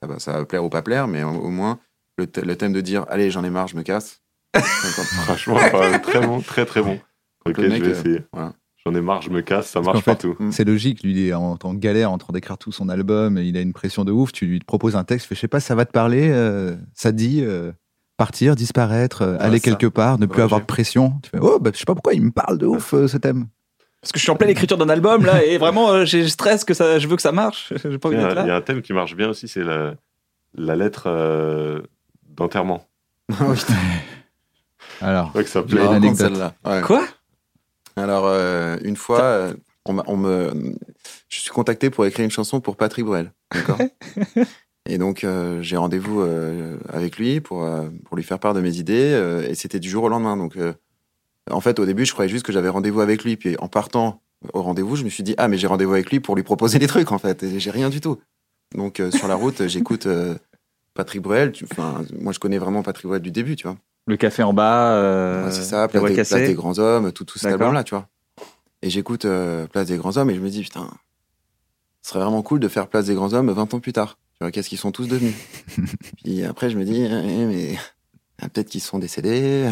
[0.00, 1.78] Ça va, ça va plaire ou pas plaire, mais au, au moins,
[2.18, 4.20] le, th- le thème de dire Allez, j'en ai marre, je me casse.
[4.58, 5.56] Franchement,
[6.02, 6.98] très bon, très très bon.
[7.46, 8.22] Ok, mec, je vais euh, essayer.
[8.32, 8.52] voilà.
[8.84, 10.34] J'en ai marre, je me casse, ça marche partout.
[10.40, 10.50] Mm.
[10.50, 13.44] C'est logique, lui, il est en, en galère en train d'écrire tout son album, et
[13.44, 14.32] il a une pression de ouf.
[14.32, 17.12] Tu lui proposes un texte, fais, je sais pas, ça va te parler, euh, ça
[17.12, 17.70] te dit euh,
[18.16, 19.70] partir, disparaître, euh, aller ça.
[19.70, 21.14] quelque part, ne plus Ouais, avoir de pression.
[21.22, 23.18] Tu fais, oh, bah, je sais pas pourquoi il me parle de ouf euh, ce
[23.18, 23.46] thème.
[24.02, 26.28] Parce que je suis en pleine écriture d'un album là et vraiment euh, j'ai je
[26.28, 27.72] stresse que ça, je veux que ça marche.
[27.84, 28.54] J'ai pas Il envie y, d'être a, il y là.
[28.54, 29.94] a un thème qui marche bien aussi, c'est la,
[30.54, 31.80] la lettre euh,
[32.28, 32.86] d'enterrement.
[33.40, 33.74] Oh, putain,
[35.00, 35.76] Alors, Je crois que ça plaît.
[35.80, 36.18] une raconte anecdote.
[36.32, 36.54] celle-là.
[36.64, 36.82] Ouais.
[36.82, 37.04] Quoi?
[37.96, 39.54] Alors, euh, une fois, euh,
[39.86, 40.52] on, me,
[41.28, 43.32] je suis contacté pour écrire une chanson pour Patrick Bruel.
[43.54, 43.78] D'accord?
[44.88, 48.60] Et donc, euh, j'ai rendez-vous euh, avec lui pour, euh, pour lui faire part de
[48.60, 49.12] mes idées.
[49.14, 50.36] euh, et c'était du jour au lendemain.
[50.36, 50.72] Donc, euh,
[51.50, 53.36] en fait, au début, je croyais juste que j'avais rendez-vous avec lui.
[53.36, 54.20] Puis, en partant
[54.52, 56.78] au rendez-vous, je me suis dit, ah, mais j'ai rendez-vous avec lui pour lui proposer
[56.78, 57.42] des trucs, en fait.
[57.42, 58.18] Et j'ai rien du tout.
[58.74, 60.34] Donc, euh, sur la route, j'écoute euh,
[60.94, 61.52] Patrick Bruel.
[61.70, 63.76] Enfin, moi, je connais vraiment Patrick Bruel du début, tu vois.
[64.06, 64.94] Le café en bas.
[64.96, 66.34] euh, Ouais, c'est ça, la Place des, cassée.
[66.36, 67.66] Place des Grands Hommes, tout, tout cet D'accord.
[67.68, 68.08] album-là, tu vois.
[68.82, 70.88] Et j'écoute euh, Place des Grands Hommes et je me dis, putain,
[72.02, 74.18] ce serait vraiment cool de faire Place des Grands Hommes 20 ans plus tard.
[74.32, 75.34] Tu vois, qu'est-ce qu'ils sont tous devenus?
[76.24, 77.08] Puis après, je me dis, eh,
[77.46, 79.70] mais il y en a peut-être qui sont décédés,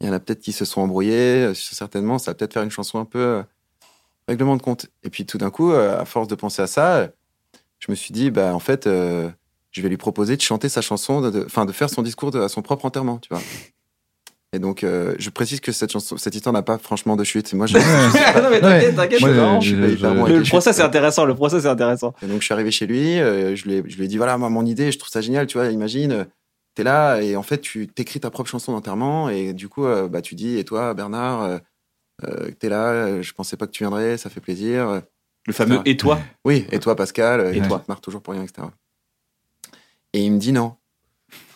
[0.00, 2.62] il y en a peut-être qui se sont embrouillés, euh, certainement, ça va peut-être faire
[2.62, 3.42] une chanson un peu euh,
[4.28, 4.86] règlement de compte.
[5.04, 7.08] Et puis tout d'un coup, euh, à force de penser à ça,
[7.78, 9.28] je me suis dit, bah en fait, euh,
[9.70, 12.30] je vais lui proposer de chanter sa chanson, de- de- enfin de, faire son discours
[12.30, 13.42] de- à son propre enterrement, tu vois.
[14.52, 17.52] Et donc, euh, je précise que cette, chanson, cette histoire n'a pas franchement de chute.
[17.52, 17.74] Moi, je,
[18.42, 21.24] non mais t'inquiète, je bon Le, procès c'est intéressant.
[21.26, 22.14] Le procès c'est intéressant.
[22.22, 24.16] Et donc, je suis arrivé chez lui, euh, je, lui ai, je lui ai dit
[24.16, 26.26] voilà, moi, mon idée, je trouve ça génial, tu vois, imagine,
[26.76, 29.84] euh, t'es là et en fait, tu t'écris ta propre chanson d'enterrement et du coup,
[29.86, 31.58] euh, bah, tu dis, et toi, Bernard, euh,
[32.24, 35.02] euh, t'es là, euh, je pensais pas que tu viendrais, ça fait plaisir.
[35.46, 36.18] Le fameux et toi.
[36.44, 38.66] Oui, et toi, Pascal, Et tu toi marres toujours pour rien, etc.
[40.12, 40.76] Et il me dit non.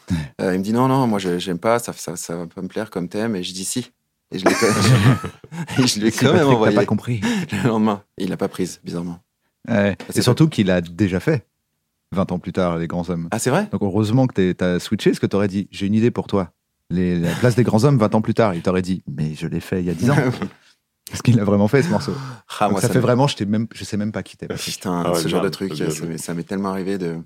[0.41, 2.69] Il me dit non, non, moi, je- j'aime pas, ça, ça, ça va pas me
[2.69, 3.37] plaire comme thème.
[3.37, 3.91] Et je dis si.
[4.33, 4.67] Et je l'ai quand
[5.87, 7.21] je l'ai quand même envoyé pas compris.
[7.53, 8.03] le lendemain.
[8.19, 9.19] Il l'a pas prise, bizarrement.
[9.69, 9.97] Ouais.
[10.09, 11.47] c'est Et surtout qu'il a déjà fait
[12.13, 13.29] 20 ans plus tard, Les Grands Hommes.
[13.31, 13.69] Ah, c'est vrai?
[13.71, 16.27] Donc heureusement que tu as switché, parce que tu aurais dit J'ai une idée pour
[16.27, 16.53] toi.
[16.91, 18.55] Les, la place des grands hommes 20 ans plus tard.
[18.55, 20.17] Il t'aurait dit Mais je l'ai fait il y a 10 ans.
[21.11, 22.13] Parce qu'il l'a vraiment fait ce morceau.
[22.61, 24.47] Ah, moi, ça, ça fait vraiment, je, même, je sais même pas qui t'es.
[24.47, 25.73] Putain, Ah ouais, ce genre de truc,
[26.19, 27.19] ça m'est- tellement arrivé de.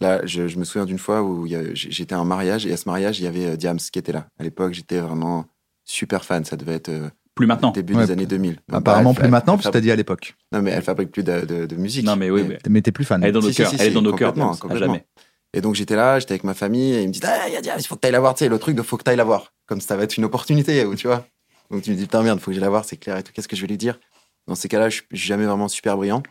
[0.00, 2.76] Là, je, je me souviens d'une fois où a- j'étais à un mariage et à
[2.76, 4.26] ce mariage, il y avait euh, Diams qui était là.
[4.38, 5.46] À l'époque, j'étais vraiment
[5.86, 6.44] super fan.
[6.44, 7.70] Ça devait être euh, Plus maintenant.
[7.70, 8.56] début Ouais, des années 2000.
[8.68, 10.34] Donc, Apparemment bah, plus maintenant, elle parce que t'as dit à l'époque.
[10.52, 12.04] Non, mais elle fabrique plus de, de- de musique.
[12.04, 13.22] Non, mais oui, mais Mais t'es plus fan.
[13.22, 13.70] elle est dans nos Si, cœurs.
[13.70, 14.34] si, Elle est dans nos cœurs.
[14.38, 15.06] à jamais.
[15.54, 17.56] Et donc j'étais là, j'étais avec ma famille et ils me disent Ah, il y
[17.56, 18.34] a Diams, il faut que tu ailles la voir.
[18.34, 19.52] Tu sais, le truc de faut que tu ailles la voir.
[19.66, 21.26] Comme ça va être une opportunité, tu vois.
[21.70, 23.32] Donc tu me dis Putain, merde, faut que j'aille la voir, c'est clair et tout.
[23.34, 23.98] Qu'est-ce que je vais lui dire?
[24.46, 26.22] Dans ces cas-là, je suis jamais vraiment super brillant.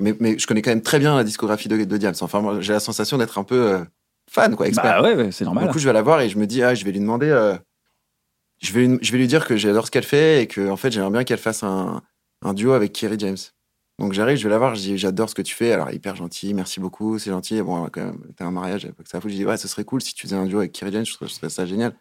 [0.00, 2.14] Mais, mais je connais quand même très bien la discographie de, de Diams.
[2.20, 3.84] Enfin, j'ai la sensation d'être un peu euh,
[4.30, 4.84] fan, quoi, expert.
[4.84, 5.64] Bah ouais, ouais, c'est normal.
[5.66, 7.28] Du coup, je vais la voir et je me dis, ah, je vais lui demander,
[7.30, 7.56] euh,
[8.60, 10.76] je, vais, lui- je vais lui dire que j'adore ce qu'elle fait et que, en
[10.76, 12.02] fait, j'aimerais bien qu'elle fasse un,
[12.42, 13.36] un duo avec Kerry James.
[13.98, 15.72] Donc, j'arrive, je vais la voir, je dis, j'adore ce que tu fais.
[15.72, 17.56] Alors, hyper gentil, merci beaucoup, c'est gentil.
[17.56, 19.30] Et bon, quand même, t'as un mariage, ça fout.
[19.30, 21.14] Je dis, ouais, ce serait cool si tu faisais un duo avec Kerry James, je
[21.14, 21.94] trouverais ça génial.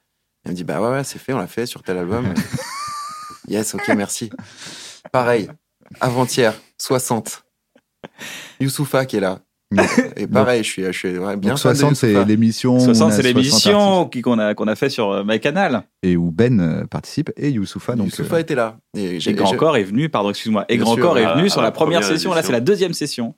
[0.44, 2.34] Elle me dit, bah ouais, ouais, c'est fait, on l'a fait sur tel album.
[3.48, 4.30] yes, ok, merci.
[5.12, 5.50] Pareil,
[6.02, 7.44] avant-hier, 60.
[8.60, 9.42] Youssoufa qui est là.
[10.16, 12.80] Et pareil, je suis, je suis ouais, bien Donc fan de 60, c'est l'émission.
[12.80, 15.84] 60, on a c'est 60 l'émission qu'on a, qu'on a fait sur euh, MyCanal.
[16.04, 17.96] Et où Ben euh, participe et Youssoufa.
[17.96, 18.78] Donc, Youssoufa euh, était là.
[18.96, 20.66] Et Et Grand Corps est venu, pardon, excuse-moi.
[20.70, 22.34] Et Bien Grand sûr, Corps est venu à sur la la première première session.
[22.34, 23.36] Là, c'est la deuxième session.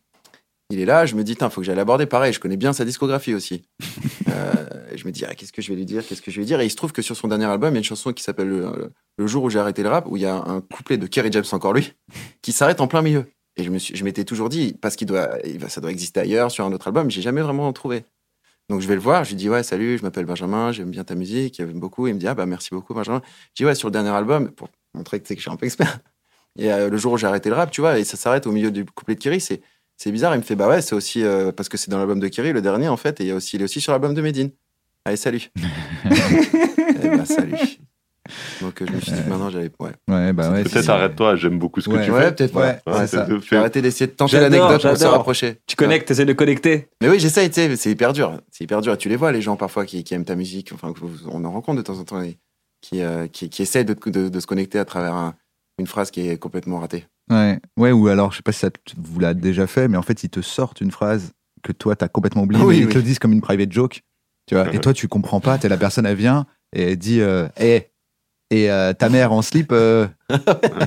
[0.70, 2.06] Il est là, je me dis, il faut que j'aille l'aborder.
[2.06, 3.64] Pareil, je connais bien sa discographie aussi.
[4.30, 6.06] Euh, et je me dis, ah, qu'est-ce que je vais lui dire?
[6.06, 6.60] Qu'est-ce que je vais lui dire?
[6.60, 8.22] Et il se trouve que sur son dernier album, il y a une chanson qui
[8.22, 10.98] s'appelle le, Le jour où j'ai arrêté le rap, où il y a un couplet
[10.98, 11.94] de Kerry James, encore lui,
[12.42, 13.26] qui s'arrête en plein milieu.
[13.58, 16.20] Et je me suis, je m'étais toujours dit, parce qu'il doit, il ça doit exister
[16.20, 18.06] ailleurs, sur un autre album, j'ai jamais vraiment trouvé.
[18.70, 21.04] Donc je vais le voir, je lui dis, ouais, salut, je m'appelle Benjamin, j'aime bien
[21.04, 22.08] ta musique, j'aime beaucoup.
[22.08, 23.22] Il me dit, ah bah merci beaucoup, Benjamin.
[23.54, 25.66] Je dis, ouais, sur le dernier album, pour montrer que, que je suis un peu
[25.66, 26.00] expert.
[26.58, 28.52] Et euh, le jour où j'ai arrêté le rap, tu vois, et ça s'arrête au
[28.52, 29.62] milieu du couplet de Kerry, c'est,
[29.96, 30.36] c'est bizarre.
[30.36, 32.52] Il me fait, bah ouais, c'est aussi euh, parce que c'est dans l'album de Kerry,
[32.52, 34.22] le dernier, en fait, et il, y a aussi, il est aussi sur l'album de
[34.22, 34.52] Medine.
[35.06, 35.50] Allez, salut.
[36.06, 37.80] eh bah, salut.
[38.62, 39.70] Donc, je me suis dit que maintenant, j'allais.
[39.80, 40.64] Ouais, Ouais, bah ouais.
[40.64, 42.06] Peut-être arrête-toi, j'aime beaucoup ce que Ouais.
[42.06, 42.32] tu ouais fais.
[42.36, 45.58] peut-être, Ouais, arrêté d'essayer de tenter l'anecdote pour se rapprocher.
[45.68, 46.88] Tu connectes, t'essaies de connecter.
[47.02, 48.40] Mais oui, j'essaye, tu sais, c'est hyper dur.
[48.52, 48.94] C'est hyper dur.
[48.94, 50.72] Et tu les vois, les gens, parfois, qui, qui aiment ta musique.
[50.74, 50.94] Enfin,
[51.32, 52.38] on en rencontre de temps en temps, et
[52.82, 55.36] qui, euh, qui, qui essayent de, de, de se connecter à travers un-
[55.80, 57.06] une phrase qui est complètement ratée.
[57.32, 57.60] Ouais.
[57.78, 60.24] ouais, ou alors, je sais pas si ça vous l'a déjà fait, mais en fait,
[60.24, 62.94] ils te sortent une phrase que toi, t'as complètement oubliée, Oui, mais ils oui.
[62.94, 64.02] te le disent comme une private joke.
[64.48, 67.20] Tu vois, et toi, tu comprends pas, t'es la personne, elle vient et elle dit
[67.22, 67.88] euh, Eh,
[68.50, 70.36] et euh, ta mère en slip, euh, tu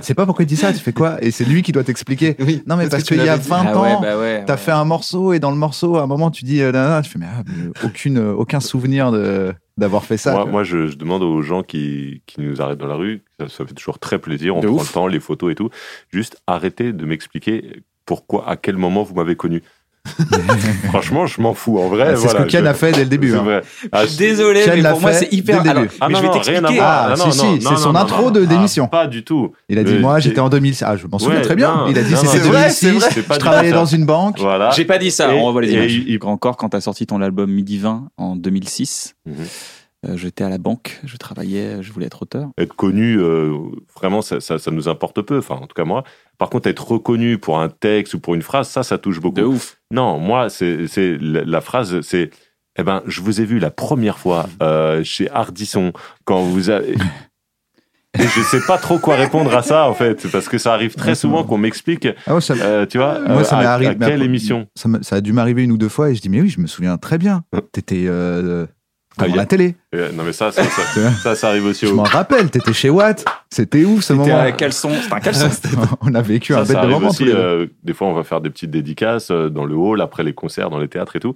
[0.03, 1.23] sais pas pourquoi il dit ça, tu fais quoi?
[1.23, 2.37] Et c'est lui qui doit t'expliquer.
[2.41, 2.63] Oui.
[2.67, 3.49] Non, mais parce, qu'il y a l'avais dit.
[3.49, 4.45] 20 Ah ouais, ans, bah ouais.
[4.47, 4.59] t'as ouais.
[4.59, 7.27] fait un morceau et dans le morceau, à un moment, tu dis euh, fais Mais
[7.29, 10.33] ah, mais aucune, euh, aucun souvenir de- d'avoir fait ça.
[10.33, 13.49] moi, moi, je, je demande aux gens qui, qui nous arrêtent dans la rue, ça,
[13.49, 14.89] ça fait toujours très plaisir, on De prend ouf.
[14.89, 15.71] le temps, les photos et tout,
[16.13, 19.63] juste arrêtez de m'expliquer pourquoi, à quel moment vous m'avez connu.
[20.89, 22.11] Franchement, je m'en fous, en vrai.
[22.17, 23.31] c'est voilà, ce que Ken je- a fait dès le début.
[23.31, 23.43] C'est hein.
[23.43, 23.63] vrai.
[23.93, 25.59] Ah, Je suis désolé, Ken mais l'a pour moi, c'est hyper.
[25.63, 25.95] dès le Alors, début.
[26.01, 26.79] Ah mais non, je vais t'expliquer.
[26.81, 28.31] Ah, non, si, non, si, c'est son non, intro non.
[28.31, 28.87] de Ah, d'émission.
[28.89, 29.53] pas du tout.
[29.69, 30.83] Il a dit Mais Moi, c'est- j'étais en 2006.
[30.87, 31.75] Ah, je m'en souviens Ouais, très bien.
[31.75, 32.75] non, il a dit C'était non, c'est vrai, 2006.
[32.81, 33.09] c'est vrai.
[33.13, 34.39] C'est pas Je travaillais dans une banque.
[34.39, 34.71] Voilà.
[34.71, 36.19] J'ai pas dit ça, Et- on revoit les images.
[36.41, 39.35] Corps, quand t'as sorti ton album Midi 20 en 2006, Mhm.
[39.39, 39.45] euh,
[40.15, 42.51] j'étais à la banque, je travaillais, je voulais être auteur.
[42.59, 43.55] être connu, euh,
[43.95, 45.39] vraiment, ça, ça, ça nous importe peu.
[45.39, 46.05] Enfin, en tout cas, moi.
[46.39, 49.37] Par contre, être reconnu pour un texte ou pour une phrase, ça, ça touche beaucoup.
[49.37, 49.79] De ouf.
[49.91, 52.31] Non, moi, c'est c'est la, la phrase, c'est
[52.79, 55.93] eh ben, je vous ai vu la première fois euh, chez Hardisson
[56.25, 56.95] quand vous avez.
[58.19, 60.95] Et je sais pas trop quoi répondre à ça en fait, parce que ça arrive
[60.97, 63.67] très souvent qu'on m'explique, Ah ouais, ça, euh, tu vois, Moi, euh, ça à, m'est
[63.67, 63.91] arrivé.
[63.91, 66.29] à quelle après, émission ça, a dû m'arriver une ou deux fois et je dis
[66.29, 67.45] mais oui, je me souviens très bien.
[67.71, 68.67] T'étais euh,
[69.29, 69.75] Ah, a- la télé.
[69.95, 72.51] Euh, Non mais ça, ça, ça, Tu vois ça, ça arrive aussi Je m'en rappelle.
[72.51, 73.25] T'étais chez Watt.
[73.51, 74.39] C'était ouf ce C'était moment.
[74.41, 74.91] un caleçon.
[75.01, 75.49] C'était un caleçon.
[76.01, 77.29] On a vécu Ça, un bête de moment tous aussi.
[77.29, 80.33] euh, des fois, on va faire des petites dédicaces euh, dans le hall après les
[80.35, 81.35] concerts, dans les théâtres et tout.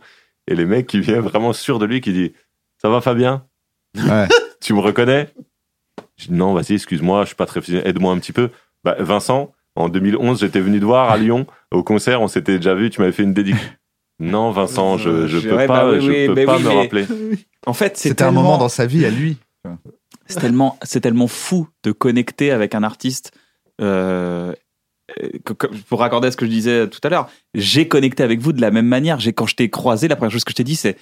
[0.49, 2.33] Et les mecs qui viennent vraiment sûrs de lui, qui disent
[2.81, 3.45] Ça va, Fabien?
[3.97, 4.27] Ouais.
[4.61, 5.29] Tu me reconnais?
[6.17, 8.51] Je dis Non, vas-y, excuse-moi, je suis pas très aide-moi un petit peu.
[8.85, 12.75] Bah, Vincent, en 2011, j'étais venu te voir à Lyon au concert, on s'était déjà
[12.75, 13.61] vu, tu m'avais fait une dédicace.
[14.21, 16.63] Non, Vincent, je, je peux Ouais, pas, bah oui, je oui, peux mais pas oui,
[16.63, 17.07] me mais- rappeler.
[17.67, 19.39] En fait, c'est C'était un moment dans sa vie à lui.
[20.27, 23.33] c'est tellement, c'est tellement fou de connecter avec un artiste.
[23.81, 24.53] euh,
[25.45, 28.41] que- que- pour raccorder à ce que je disais tout à l'heure, j'ai connecté avec
[28.41, 29.19] vous de la même manière.
[29.21, 30.97] J'ai quand je t'ai croisé, la première chose que je t'ai dit, c'est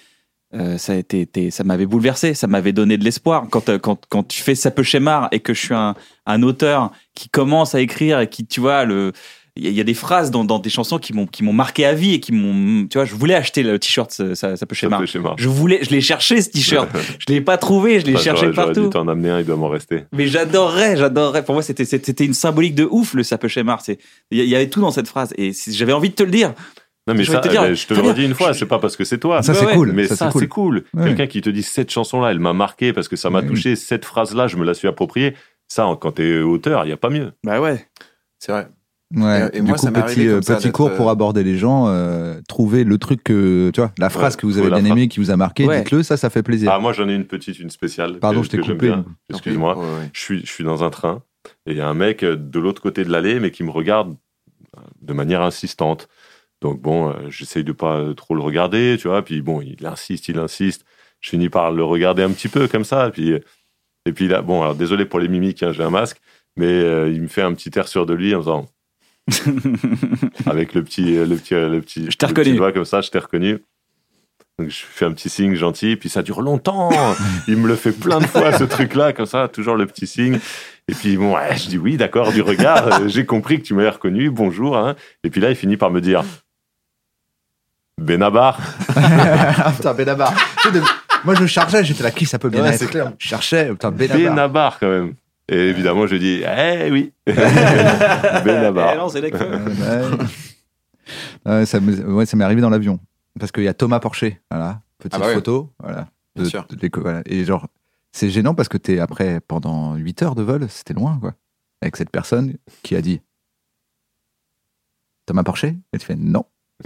[0.55, 3.47] euh, ça a été, ça m'avait bouleversé, ça m'avait donné de l'espoir.
[3.51, 5.95] Quand, euh, quand, quand tu fais ça peut schémar et que je suis un,
[6.27, 9.13] un auteur qui commence à écrire et qui, tu vois, le,
[9.57, 11.85] il y, a- y des phrases dans, dans des chansons qui m'ont, qui m'ont marqué
[11.85, 14.67] à vie et qui m'ont, tu vois, je voulais acheter le t-shirt, ça, ça, ça
[14.67, 15.35] peut fait schéma.
[15.37, 16.89] Je voulais, je l'ai cherché ce t-shirt.
[17.19, 18.85] Je l'ai pas trouvé, je l'ai Bah, cherché partout.
[18.85, 20.05] dû t'en amener un, il doit m'en rester.
[20.13, 21.45] Mais j'adorerais, j'adorerais.
[21.45, 23.81] Pour moi, c'était c'était une symbolique de ouf le ça peut schémar.
[23.83, 23.99] C'est
[24.31, 26.55] il y, y avait tout dans cette phrase et j'avais envie de te le dire.
[27.07, 28.97] Non, mais Je ça, te dire, je te le redis une fois, c'est pas parce
[28.97, 29.43] que c'est toi.
[29.43, 29.75] Ça Ouais, c'est ouais.
[29.75, 29.93] cool.
[29.93, 30.41] Mais ça, ça, c'est cool.
[30.41, 30.85] c'est cool.
[30.95, 31.09] Ouais.
[31.09, 33.49] Quelqu'un qui te dit cette chanson-là, elle m'a marqué parce que ça m'a Oui.
[33.49, 35.35] touché, cette phrase-là, je me la suis appropriée.
[35.69, 37.33] Ça, quand t'es auteur, il n'y a pas mieux.
[37.45, 37.85] Bah ouais.
[38.39, 38.69] C'est vrai.
[39.15, 39.51] Ouais.
[39.53, 41.13] Et- et du moi, coup, ça petit, euh, comme ça, petit d'être, cours pour euh,
[41.13, 44.59] aborder les gens, euh, trouver le truc que, tu vois, la phrase Ouais, que vous
[44.59, 45.83] avez bien aimée, qui vous a marqué, Ouais.
[45.83, 46.71] dites-le, ça, ça fait plaisir.
[46.73, 48.19] Ah, moi, j'en ai une petite, une spéciale.
[48.19, 48.93] Pardon, que- je t'ai coupé.
[49.31, 49.77] Excuse-moi.
[49.79, 50.11] Ouais, ouais.
[50.13, 51.23] Je suis, je suis dans un train
[51.67, 53.71] et il y a un mec euh, de l'autre côté de l'allée, mais qui me
[53.71, 54.17] regarde
[55.03, 56.09] de manière insistante.
[56.63, 59.23] Donc bon, euh, j'essaye de pas trop le regarder, tu vois.
[59.23, 60.85] Puis bon, il insiste, il insiste.
[61.21, 63.11] Je finis par le regarder un petit peu comme ça.
[63.11, 63.33] Puis,
[64.07, 66.21] et puis là, bon, alors désolé pour les mimiques, hein, j'ai un masque,
[66.57, 68.67] mais euh, il me fait un petit air sûr de lui en faisant
[70.47, 72.57] avec le petit, euh, le petit, euh, le petit, Je t'ai le petit reconnu.
[72.57, 73.59] doigt comme ça, je t'ai reconnu.
[74.59, 76.91] Donc je fais un petit signe gentil, puis ça dure longtemps.
[77.49, 80.39] il me le fait plein de fois ce truc-là, comme ça, toujours le petit signe.
[80.89, 83.75] Et puis bon, ouais, je dis oui, d'accord, du regard, euh, j'ai compris que tu
[83.75, 84.77] m'avais reconnu, bonjour.
[84.77, 84.95] hein.
[85.25, 86.23] Et puis là, il finit par me dire
[87.99, 88.59] Benabar.
[89.77, 90.35] Putain, Benabar.
[91.25, 92.87] Moi, je chargeais, j'étais là, qui ça peut bien Ouais, être?
[92.87, 93.13] clair.
[93.19, 94.19] Je cherchais, putain, Benabar.
[94.19, 95.15] Benabar quand même.
[95.49, 97.33] Et évidemment, je dis eh oui, Eh
[98.45, 98.97] Benabar.
[98.97, 99.41] non, c'est d'accord.
[99.51, 100.27] Ouais, ouais.
[101.45, 102.99] Ouais, ça ouais, m'est arrivé dans l'avion.
[103.39, 105.35] Parce qu'il y a Thomas Porcher, voilà, petite Ah bah ouais.
[105.35, 106.09] photo, voilà.
[106.37, 106.67] Bien sûr.
[106.69, 107.23] de l'éco- voilà.
[107.27, 107.67] Et genre,
[108.13, 111.35] c'est gênant parce que t'es après, pendant 8 heures de vol, c'était loin, quoi.
[111.81, 113.21] Avec cette personne qui a dit
[115.27, 115.77] Thomas Porcher?
[115.93, 116.45] Et tu fais non.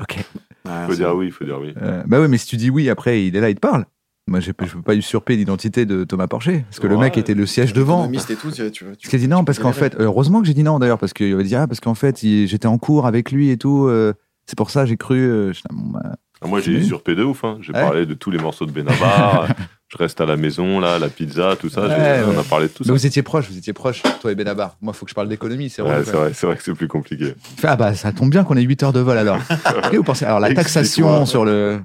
[0.00, 0.16] ok.
[0.64, 1.74] Ouais, Il faut dire oui, il faut dire oui.
[1.80, 3.84] Euh, bah oui, mais si tu dis oui, après, il est là, il te parle.
[4.30, 6.64] Moi, je peux pas usurper l'identité de Thomas Porcher.
[6.70, 8.08] Parce que le mec était le siège devant.
[8.10, 10.40] Et tout, tu, tu, tu, Parce qu'il a dit non, parce qu'en fait, euh, heureusement
[10.40, 12.78] que j'ai dit non d'ailleurs, parce qu'il avait dit ah, parce qu'en fait, j'étais en
[12.78, 14.14] cours avec lui et tout, euh,
[14.46, 15.18] c'est pour ça j'ai cru.
[15.18, 17.44] euh, je- bon, bah, Ah, Moi, j'ai usurpé de ouf.
[17.44, 17.58] Hein.
[17.60, 17.82] J'ai Ouais.
[17.82, 19.46] parlé de tous les morceaux de Benabar.
[19.88, 21.82] je reste à la maison, là, la pizza, tout ça.
[21.86, 22.92] Ouais, on a parlé de tout Mais ça.
[22.94, 24.78] vous étiez proches, vous étiez proches, toi et Benabar.
[24.80, 26.62] Moi, il faut que je parle d'économie, c'est Ouais, relou, c'est vrai, c'est vrai que
[26.62, 27.34] c'est plus compliqué.
[27.62, 29.36] Ah bah, ça tombe bien qu'on ait 8 heures de vol alors.
[29.92, 31.80] Et vous pensez, alors la taxation sur le.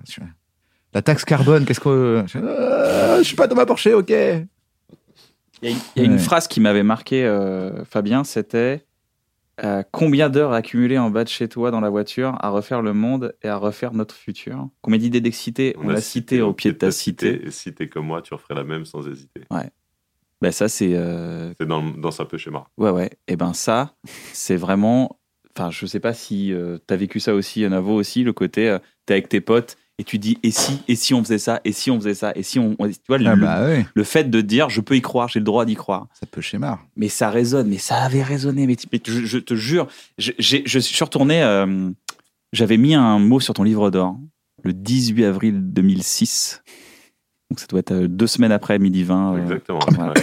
[0.96, 2.24] La taxe carbone, qu'est-ce que.
[2.38, 4.10] Euh, je suis pas Thomas Porcher, ok.
[4.10, 4.16] Il
[5.62, 6.18] y a, une- il y a une Ouais.
[6.18, 8.86] phrase qui m'avait marqué, euh, Fabien, c'était
[9.64, 12.94] euh, combien d'heures accumulées en bas de chez toi dans la voiture à refaire le
[12.94, 14.70] monde et à refaire notre futur?
[14.82, 17.88] Combien d'idées d'excité on, a l'a cité au pied de ta cité Et si t'es
[17.90, 19.42] comme moi, tu referais la même sans hésiter.
[20.42, 22.68] Ben ça c'est euh, C'est dans, dans sa peu schéma.
[22.78, 23.10] ouais ouais.
[23.28, 23.96] Et ben ça
[24.34, 25.20] c'est vraiment.
[25.58, 28.80] Enfin je sais pas si euh, t'as vécu ça aussi, Navo aussi, le côté euh,
[29.06, 31.72] t'es avec tes potes et tu dis et si et si on faisait ça et
[31.72, 34.04] si on faisait ça et si on, on- tu vois le, Ah bah oui, le
[34.04, 36.08] fait de dire je peux y croire, j'ai le droit d'y croire.
[36.20, 36.86] ça peut schémar.
[36.98, 38.68] mais ça résonne, mais ça avait résonné.
[38.68, 41.90] Mais, mais je, je te jure, je, j'ai- je suis retourné, euh,
[42.54, 44.18] j'avais mis un mot sur ton livre d'or
[44.64, 46.62] le 18 avril 2006.
[47.52, 49.36] Donc ça doit être euh, deux semaines après midi 20.
[49.36, 49.80] euh, Exactement.
[49.80, 50.14] ouais.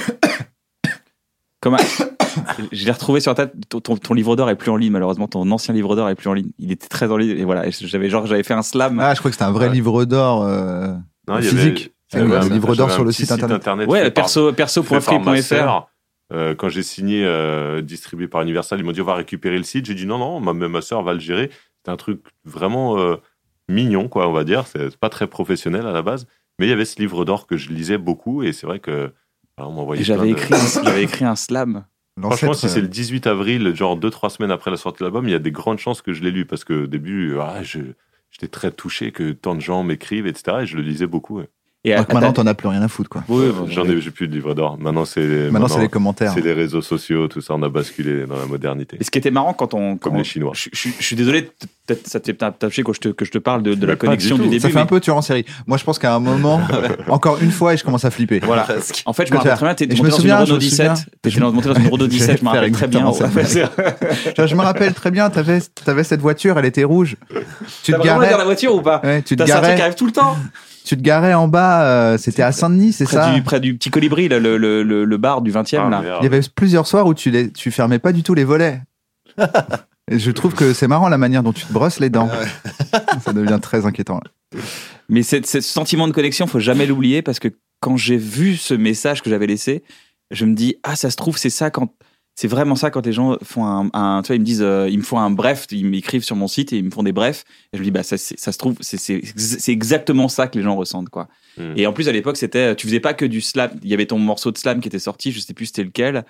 [1.63, 1.79] Comme un-
[2.73, 3.69] je l'ai retrouvé sur ta tête.
[3.71, 5.29] Ton, ton- ton livre d'or est plus en ligne, malheureusement.
[5.29, 6.51] Ton ancien livre d'or est plus en ligne.
[6.59, 7.39] Il était très en ligne.
[7.39, 8.99] Et voilà, j'avais genre, j'avais fait un slam.
[9.01, 9.73] Ah, je crois que c'était un vrai Ouais.
[9.75, 10.43] livre d'or.
[10.45, 10.89] euh,
[11.29, 11.95] Non, il y avait- Physique.
[12.13, 15.43] il y avait un- livre d'or sur le site internet ouais, perso, perso.free.fr.
[15.43, 15.89] sœur.
[16.33, 19.65] Euh, quand j'ai signé euh, distribué par Universal, ils m'ont dit on va récupérer le
[19.65, 19.85] site.
[19.87, 21.51] J'ai dit non, non, ma, ma soeur va le gérer.
[21.79, 23.17] C'était un truc vraiment euh,
[23.69, 24.65] mignon, quoi, on va dire.
[24.67, 26.27] C'est pas très professionnel à la base.
[26.59, 29.13] Mais il y avait ce livre d'or que je lisais beaucoup et c'est vrai que
[30.05, 31.85] j'avais de- écrit, un- j'avais écrit un slam.
[32.21, 35.27] Franchement, si c'est euh, le 18 avril, genre 2-3 semaines après la sortie de l'album,
[35.27, 37.63] il y a des grandes chances que je l'ai lu parce que au début, ah,
[37.63, 37.81] je-
[38.31, 40.59] j'étais très touché que tant de gens m'écrivent, etc.
[40.63, 41.39] Et je le lisais beaucoup.
[41.39, 41.49] ouais.
[41.85, 43.25] Et que maintenant, t'en as plus rien à foutre, quoi.
[43.29, 44.79] Oui, J'en ai, j'ai plus de livre d'or.
[44.79, 46.31] Maintenant, c'est Maintenant, c'est les commentaires.
[46.33, 47.55] c'est les réseaux sociaux, tout ça.
[47.55, 49.97] On a basculé dans la modernité, Et ce qui était marrant quand on.
[49.97, 50.53] comme quand- les Chinois.
[50.55, 51.51] Je, je- je suis désolé,
[51.87, 53.97] peut-être ça t'est peut-être touché que je te, que je te parle de, de la
[53.97, 54.61] connexion du début.
[54.61, 55.45] Ça fait mais- un peu tueur en série.
[55.67, 56.61] Moi, je pense qu'à un moment,
[57.09, 58.39] encore une fois, et je commence à flipper.
[58.45, 58.65] Voilà.
[59.07, 60.55] En fait, je me rappelle très bien, t'es monté me dans souviens, une je Renault
[60.55, 60.97] me 17.
[60.97, 61.05] souviens.
[61.21, 63.13] T'étais monté dans une Renault 17, je me rappelle très bien.
[64.47, 67.17] je me rappelle très bien, t'avais avais cette voiture, elle était rouge.
[67.83, 69.71] Tu T'as te garais, dans la voiture ou pas tu te T'as ça un truc
[69.73, 70.37] qui garais, arrive tout le temps
[70.85, 71.83] tu te garais en bas.
[71.85, 75.05] euh, C'était à Saint-Denis, c'est ça du, près du petit colibri, là, le, le, le,
[75.05, 76.01] le bar du 20 e Ah, là.
[76.03, 76.19] merde.
[76.21, 78.81] Il y avait plusieurs soirs où tu les, tu fermais pas du tout les volets.
[80.11, 82.29] Et je trouve que c'est marrant la manière dont tu te brosses les dents.
[83.25, 84.21] Ça devient très inquiétant.
[84.23, 84.61] là.
[85.09, 87.49] Mais c'est- c'est- ce sentiment de connexion, faut jamais l'oublier parce que
[87.81, 89.83] quand j'ai vu ce message que j'avais laissé,
[90.31, 91.89] je me dis ah ça se trouve c'est ça quand
[92.35, 94.89] c'est vraiment ça quand les gens font un, un- tu vois ils me disent euh,
[94.89, 97.13] ils me font un bref, ils m'écrivent sur mon site et ils me font des
[97.13, 100.49] brefs et je me dis bah ça ça se trouve c'est c'est c'est exactement ça
[100.49, 101.29] que les gens ressentent quoi.
[101.59, 101.75] Hmm.
[101.77, 104.07] Et en plus à l'époque c'était tu faisais pas que du slam, il y avait
[104.07, 106.25] ton morceau de slam qui était sorti, je sais plus c'était lequel.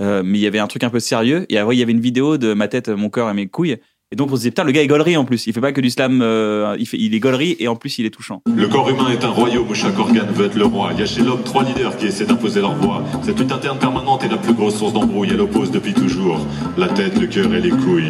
[0.00, 1.92] Euh, mais il y avait un truc un peu sérieux et après il y avait
[1.92, 3.78] une vidéo de ma tête, mon cœur et mes couilles
[4.10, 5.72] et donc on se disait putain le gars est gaulerie en plus, il fait pas
[5.72, 8.42] que du slam, euh, il fait il est gaulerie et en plus il est touchant.
[8.46, 10.90] Le corps humain est un royaume où chaque organe veut être le roi.
[10.94, 13.02] Il y a chez l'homme trois leaders qui essaient d'imposer leur voix.
[13.22, 15.28] Cette lutte interne permanente est la plus grosse source d'embrouille.
[15.32, 16.38] Elle oppose depuis toujours
[16.76, 18.08] la tête, le cœur et les couilles.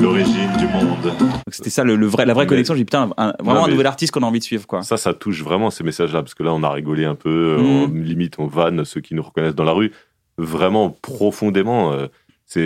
[0.00, 1.14] l'origine du monde.
[1.20, 2.74] Donc c'était ça le, le vrai, la vraie Mais- connexion.
[2.74, 4.82] J'ai dit putain, un- vraiment un nouvel artiste qu'on a envie de suivre quoi.
[4.82, 7.66] Ça, ça touche vraiment ces messages-là, parce que là, on a rigolé un peu, Mhm.
[7.66, 9.92] on- limite, on vanne ceux qui nous reconnaissent dans la rue.
[10.38, 12.06] Vraiment, profondément, euh,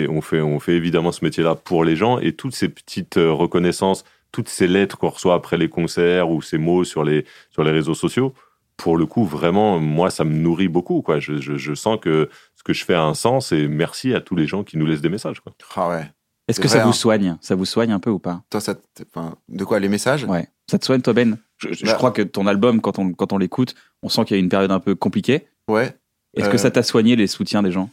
[0.09, 3.31] on, fait, on fait évidemment ce métier-là pour les gens, et toutes ces petites euh,
[3.31, 7.63] reconnaissances, toutes ces lettres qu'on reçoit après les concerts, ou ces mots sur les, sur
[7.63, 8.33] les réseaux sociaux,
[8.75, 11.01] pour le coup, vraiment, moi, ça me nourrit beaucoup.
[11.01, 11.19] Quoi.
[11.19, 14.21] Je, je, je sens que ce que je fais a un sens, et merci à
[14.21, 15.39] tous les gens qui nous laissent des messages.
[15.39, 15.53] Quoi.
[15.75, 16.11] Ah ouais.
[16.47, 16.93] Est-ce que ça vous hein.
[16.93, 17.37] soigne?
[17.41, 18.41] Ça vous soigne un peu ou pas?
[18.49, 18.81] Toi, ça te-
[19.13, 20.23] enfin, de quoi Les messages?
[20.25, 20.47] Ouais.
[20.69, 21.37] Ça te soigne toi Ben?
[21.57, 21.93] Je, je- je Bah.
[21.95, 23.73] crois que ton album, quand on, quand on l'écoute,
[24.03, 25.47] on sent qu'il y a une période un peu compliquée.
[25.67, 25.93] Ouais.
[26.35, 26.51] Est-ce Euh.
[26.51, 27.89] que ça t'a soigné les soutiens des gens?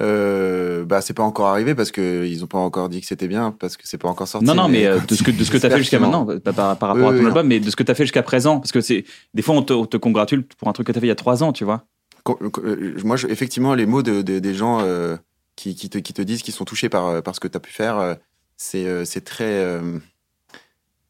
[0.00, 3.28] Euh, bah, c'est pas encore arrivé parce que ils ont pas encore dit que c'était
[3.28, 4.46] bien, parce que c'est pas encore sorti.
[4.46, 6.26] Non, non, mais euh, de ce que, de ce que tu as fait jusqu'à maintenant,
[6.40, 8.60] par, par rapport à ton album, mais de ce que tu as fait jusqu'à présent.
[8.60, 10.98] Parce que c'est des fois, on te, on te congratule pour un truc que tu
[10.98, 11.84] as fait il y a trois ans, tu vois.
[12.22, 15.16] Co- euh, Moi, je- effectivement, les mots de, de- des gens euh,
[15.56, 17.56] qui, qui, te, qui te disent qu'ils sont touchés par, euh, par ce que tu
[17.56, 18.14] as pu faire, euh,
[18.56, 19.44] c'est euh, c'est très.
[19.44, 19.98] euh,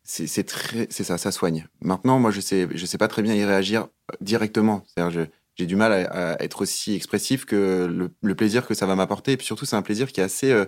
[0.02, 0.86] c'est c'est très.
[0.90, 1.66] C'est ça, ça soigne.
[1.80, 3.86] Maintenant, moi, je sais, je sais pas très bien y réagir
[4.20, 4.82] directement.
[4.86, 7.86] C'est-à-dire, j'ai du mal à, être aussi expressif que
[8.22, 9.32] le, plaisir que ça va m'apporter.
[9.32, 10.66] Et puis surtout, c'est un plaisir qui est assez euh,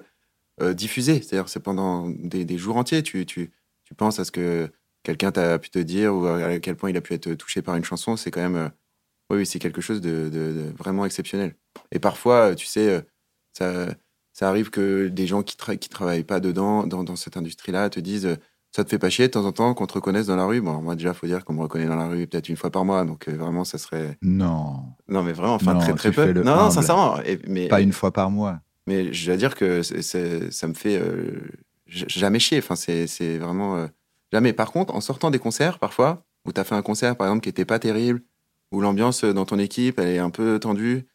[0.61, 1.21] euh, diffusé.
[1.21, 3.03] C'est-à-dire, c'est pendant des, jours entiers.
[3.03, 3.51] Tu, tu,
[3.85, 4.71] tu penses à ce que
[5.03, 7.77] quelqu'un t'a pu te dire ou à quel point il a pu être touché par
[7.77, 8.17] une chanson.
[8.17, 8.57] C'est quand même.
[8.57, 8.69] euh,
[9.31, 11.57] oui, c'est quelque chose de, vraiment exceptionnel.
[11.91, 13.05] Et parfois, tu sais,
[13.53, 13.89] ça,
[14.33, 18.39] ça arrive que des gens qui ne travaillent pas dedans, dans, cette industrie-là, te disent
[18.77, 20.61] ça te fait pas chier de temps en temps qu'on te reconnaisse dans la rue?
[20.61, 22.71] Bon, alors moi, déjà, faut dire qu'on me reconnaît dans la rue peut-être une fois
[22.71, 23.05] par mois.
[23.07, 24.19] Donc, euh, vraiment, ça serait.
[24.23, 26.33] Non, Non, mais vraiment, enfin, Non, très, très peu.
[26.35, 27.19] Non, non, sincèrement.
[27.23, 28.61] Et- mais, pas une fois par mois.
[28.87, 31.41] mais je dois dire que c'est- c'est- ça me fait euh,
[31.87, 32.59] jamais chier.
[32.59, 33.87] Enfin, c'est vraiment euh,
[34.33, 34.53] jamais.
[34.53, 37.43] Par contre, en sortant des concerts, parfois, où tu as fait un concert, par exemple,
[37.43, 38.23] qui était pas terrible,
[38.73, 41.07] où l'ambiance dans ton équipe, elle est un peu tendue,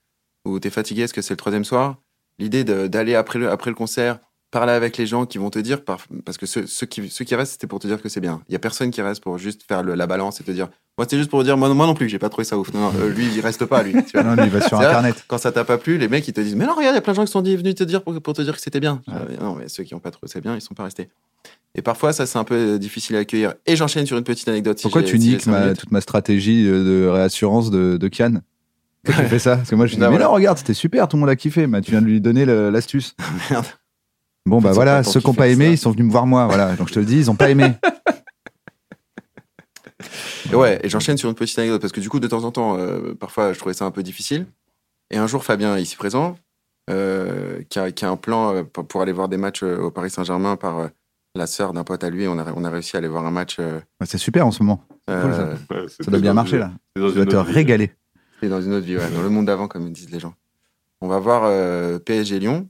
[0.46, 1.98] où tu es fatigué parce que c'est le troisième soir,
[2.40, 4.20] l'idée d'aller après le, après le concert,
[4.52, 7.24] parler avec les gens qui vont te dire, par- parce que ceux, ceux qui, ceux
[7.26, 8.42] qui restent, c'était pour te dire que c'est bien.
[8.50, 10.68] Il y a personne qui reste pour juste faire le- la balance et te dire,
[10.98, 12.74] moi, c'était juste pour dire, moi, moi non plus, j'ai pas trouvé ça ouf.
[12.74, 13.94] Non, non, euh, lui, il reste pas, lui.
[14.04, 14.24] tu vois.
[14.24, 15.24] Non, lui, il va sur vrai Internet.
[15.28, 17.00] Quand ça t'a pas plu, les mecs ils te disent Mais non, regarde, il y
[17.00, 18.80] a plein de gens qui sont venus te dire pour, pour te dire que c'était
[18.82, 19.02] bien.
[19.08, 19.14] Ouais.
[19.16, 21.10] Euh, non, mais ceux qui ont pas trouvé ça bien, ils sont pas restés.
[21.74, 23.54] Et parfois, ça c'est un peu euh, difficile à accueillir.
[23.66, 24.80] Et j'enchaîne sur une petite anecdote.
[24.82, 28.42] Pourquoi tu niques ma- toute ma stratégie de, réassurance de, de Kian?
[29.04, 29.56] Pourquoi tu fais ça?
[29.56, 31.66] Parce que moi, je dis, mais non, regarde, c'était super, tout le monde a kiffé.
[31.68, 33.16] Mais tu viens de lui donner l'astuce.
[33.50, 33.66] Merde.
[34.46, 35.72] Bon, En fait, bah c'est voilà, ceux qui n'ont pas aimé, ça.
[35.72, 36.48] ils sont venus me voir moi.
[36.48, 37.74] Voilà, donc je te le dis, ils n'ont pas aimé.
[40.52, 42.52] Et ouais, et j'enchaîne sur une petite anecdote parce que du coup, de temps en
[42.52, 44.46] temps, euh, parfois, je trouvais ça un peu difficile.
[45.12, 46.36] Et un jour, Fabien, ici présent,
[46.90, 49.92] euh, qui, a, qui a un plan euh, pour, aller voir des matchs euh, au
[49.92, 50.88] Paris Saint-Germain par euh,
[51.36, 52.28] la sœur d'un pote à lui.
[52.28, 53.58] On a, on a réussi à aller voir un match.
[53.60, 54.84] euh, Bah, c'est super en ce moment.
[55.08, 55.50] cool, ça.
[55.70, 56.72] Ouais, Ça doit bien marcher là.
[56.96, 57.52] Tu vas une te vie.
[57.54, 57.92] régaler.
[58.42, 60.34] Et dans une autre vie, ouais, dans le monde d'avant, comme disent les gens.
[61.00, 62.68] On va voir euh, PSG Lyon.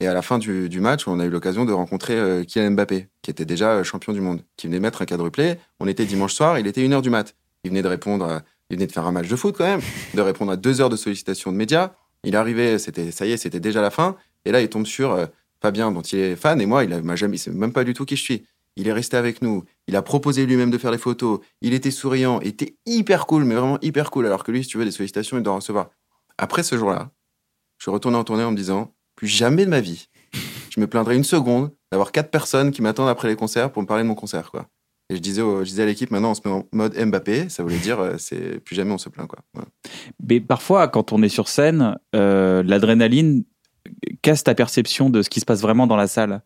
[0.00, 3.08] Et à la fin du, match, on a eu l'occasion de rencontrer euh, Kylian Mbappé,
[3.22, 5.56] qui était déjà euh, champion du monde, qui venait mettre un quadruplé.
[5.78, 7.36] On était dimanche soir, il était 1h du mat.
[7.62, 9.80] Il venait de répondre, il venait de faire un match de foot quand même,
[10.14, 11.92] de répondre à deux heures de sollicitations de médias.
[12.24, 14.16] Il arrivé, c'était, ça y est, c'était déjà la fin.
[14.44, 15.26] Et là, il tombe sur euh,
[15.62, 17.94] Fabien, dont il est fan, et moi, il m'a jamais, il sait même pas du
[17.94, 18.46] tout qui je suis.
[18.76, 19.64] Il est resté avec nous.
[19.86, 21.40] Il a proposé lui-même de faire les photos.
[21.60, 22.40] Il était souriant.
[22.40, 24.26] Il était hyper cool, mais vraiment hyper cool.
[24.26, 25.90] Alors que lui, si tu veux, des sollicitations, il doit recevoir.
[26.38, 27.12] Après ce jour-là,
[27.78, 30.08] je suis retourné en tournée en me disant plus jamais de ma vie,
[30.70, 33.86] je me plaindrai une seconde d'avoir quatre personnes qui m'attendent après les concerts pour me
[33.86, 34.50] parler de mon concert.
[34.50, 34.66] quoi.
[35.10, 37.48] Et je disais, je disais à l'équipe, maintenant on se met en mode Mbappé.
[37.48, 39.28] Ça voulait dire, euh, c'est plus jamais on se plaint.
[39.28, 39.38] Quoi.
[40.26, 43.44] Mais parfois, quand on est sur scène, euh, l'adrénaline
[44.22, 46.42] casse ta perception de ce qui se passe vraiment dans la salle.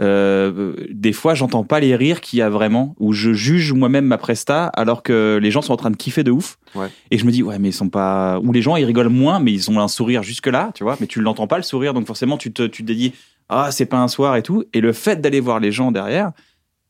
[0.00, 4.04] Euh, des fois, j'entends pas les rires qu'il y a vraiment, où je juge moi-même
[4.04, 6.58] ma presta, alors que les gens sont en train de kiffer de ouf.
[6.74, 6.86] Ouais.
[7.10, 8.38] Et je me dis, ouais, mais ils sont pas.
[8.40, 10.96] Ou les gens, ils rigolent moins, mais ils ont un sourire jusque-là, tu vois.
[11.00, 13.12] Mais tu l'entends pas le sourire, donc forcément, tu te, tu te dis,
[13.48, 14.64] ah, c'est pas un soir et tout.
[14.72, 16.30] Et le fait d'aller voir les gens derrière,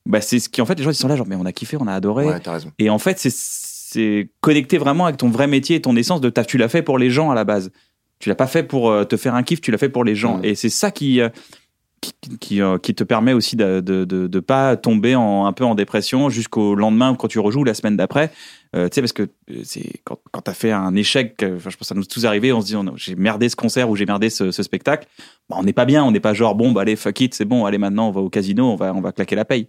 [0.06, 1.52] bah, c'est ce qui, en fait, les gens, ils sont là, genre, mais on a
[1.52, 2.26] kiffé, on a adoré.
[2.26, 2.70] Ouais, t'as raison.
[2.78, 6.28] Et en fait, c'est- c'est connecté vraiment avec ton vrai métier et ton essence de
[6.28, 7.70] ta, tu l'as fait pour les gens à la base.
[8.18, 10.14] Tu l'as pas fait pour euh, te faire un kiff, tu l'as fait pour les
[10.14, 10.40] gens.
[10.42, 11.28] Et c'est ça qui, euh,
[12.52, 16.74] euh, qui te permet aussi de, de pas tomber en, un peu en dépression jusqu'au
[16.74, 18.30] lendemain quand tu rejoues la semaine d'après.
[18.76, 21.62] Euh, tu sais, parce que euh, c'est quand, quand tu as fait un échec, je
[21.62, 23.96] pense que ça nous tous arrivé, on se dit on- j'ai merdé ce concert ou
[23.96, 25.06] j'ai merdé ce, spectacle.
[25.48, 27.44] Bah, on n'est pas bien, on n'est pas genre bon, bah allez, fuck it, c'est
[27.46, 29.68] bon, allez maintenant on va au casino, on va, on va claquer la paye.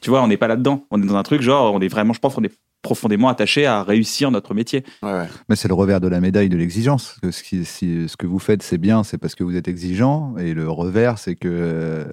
[0.00, 0.84] Tu vois, on n'est pas là-dedans.
[0.90, 2.52] On est dans un truc genre, on est vraiment, je pense, qu'on est
[2.86, 4.84] profondément attaché à réussir notre métier.
[5.02, 5.28] Ouais, ouais.
[5.48, 7.18] Mais c'est le revers de la médaille de l'exigence.
[7.30, 10.36] Ce, qui- si- ce que vous faites, c'est bien, c'est parce que vous êtes exigeant.
[10.38, 12.06] Et le revers, c'est que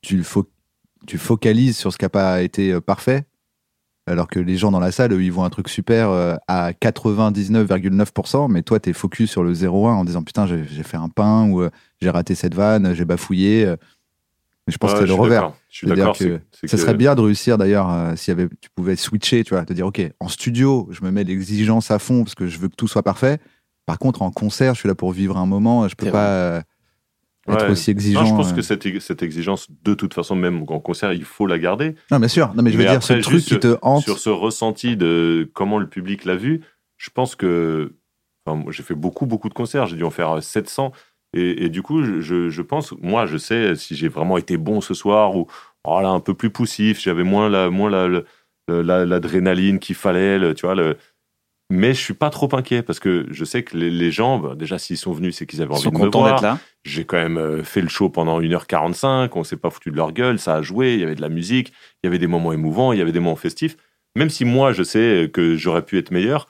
[0.00, 0.48] tu, fo-
[1.06, 3.24] tu focalises sur ce qui n'a pas été euh, parfait.
[4.06, 6.72] Alors que les gens dans la salle, eux, ils voient un truc super euh, à
[6.72, 10.96] 99,9%, mais toi, tu es focus sur le 0,1 en disant putain, j'ai j'ai fait
[10.96, 13.74] un pain ou euh, j'ai raté cette vanne, j'ai bafouillé.
[14.68, 14.70] Euh.
[14.70, 15.52] Mais je pense Ouais, que c'est le revers.
[15.70, 16.18] Je suis C'est-à-dire d'accord.
[16.18, 18.68] que c'est- c'est Ça que- serait bien de réussir d'ailleurs euh, s'il y avait, tu
[18.74, 22.22] pouvais switcher, tu vois, de dire ok, en studio, je me mets l'exigence à fond
[22.24, 23.38] parce que je veux que tout soit parfait.
[23.86, 26.28] Par contre, en concert, je suis là pour vivre un moment, je peux C'est pas
[26.28, 26.60] euh,
[27.48, 27.70] être Ouais.
[27.70, 28.20] aussi exigeant.
[28.22, 28.56] Non, je pense euh.
[28.56, 31.94] que cette, cette exigence, de toute façon, même en concert, il faut la garder.
[32.10, 32.52] Non, bien sûr.
[32.54, 34.02] Non, mais je veux Mais dire, après, ce truc qui te hante.
[34.04, 36.60] Sur ce ressenti de comment le public l'a vu,
[36.98, 37.94] je pense que.
[38.44, 39.86] Enfin, moi, j'ai fait beaucoup, beaucoup de concerts.
[39.86, 40.92] J'ai dû en faire euh, 700.
[41.34, 44.80] Et, et du coup, je, je pense, moi, je sais si j'ai vraiment été bon
[44.80, 45.46] ce soir ou
[45.84, 50.54] oh là, un peu plus poussif, j'avais moins la, moins la, l'adrénaline qu'il fallait, le-
[50.54, 50.74] tu vois.
[50.74, 50.96] Le...
[51.70, 54.54] Mais je suis pas trop inquiet parce que je sais que les, les gens, bah,
[54.54, 56.24] déjà, s'ils sont venus, c'est qu'ils avaient envie sont de me voir.
[56.40, 56.58] d'être là.
[56.84, 60.12] J'ai quand même euh, fait le show pendant 1h45, on s'est pas foutu de leur
[60.12, 61.72] gueule, ça a joué, il y avait de la musique,
[62.02, 63.76] il y avait des moments émouvants, il y avait des moments festifs.
[64.16, 66.48] Même si moi, je sais que j'aurais pu être meilleur,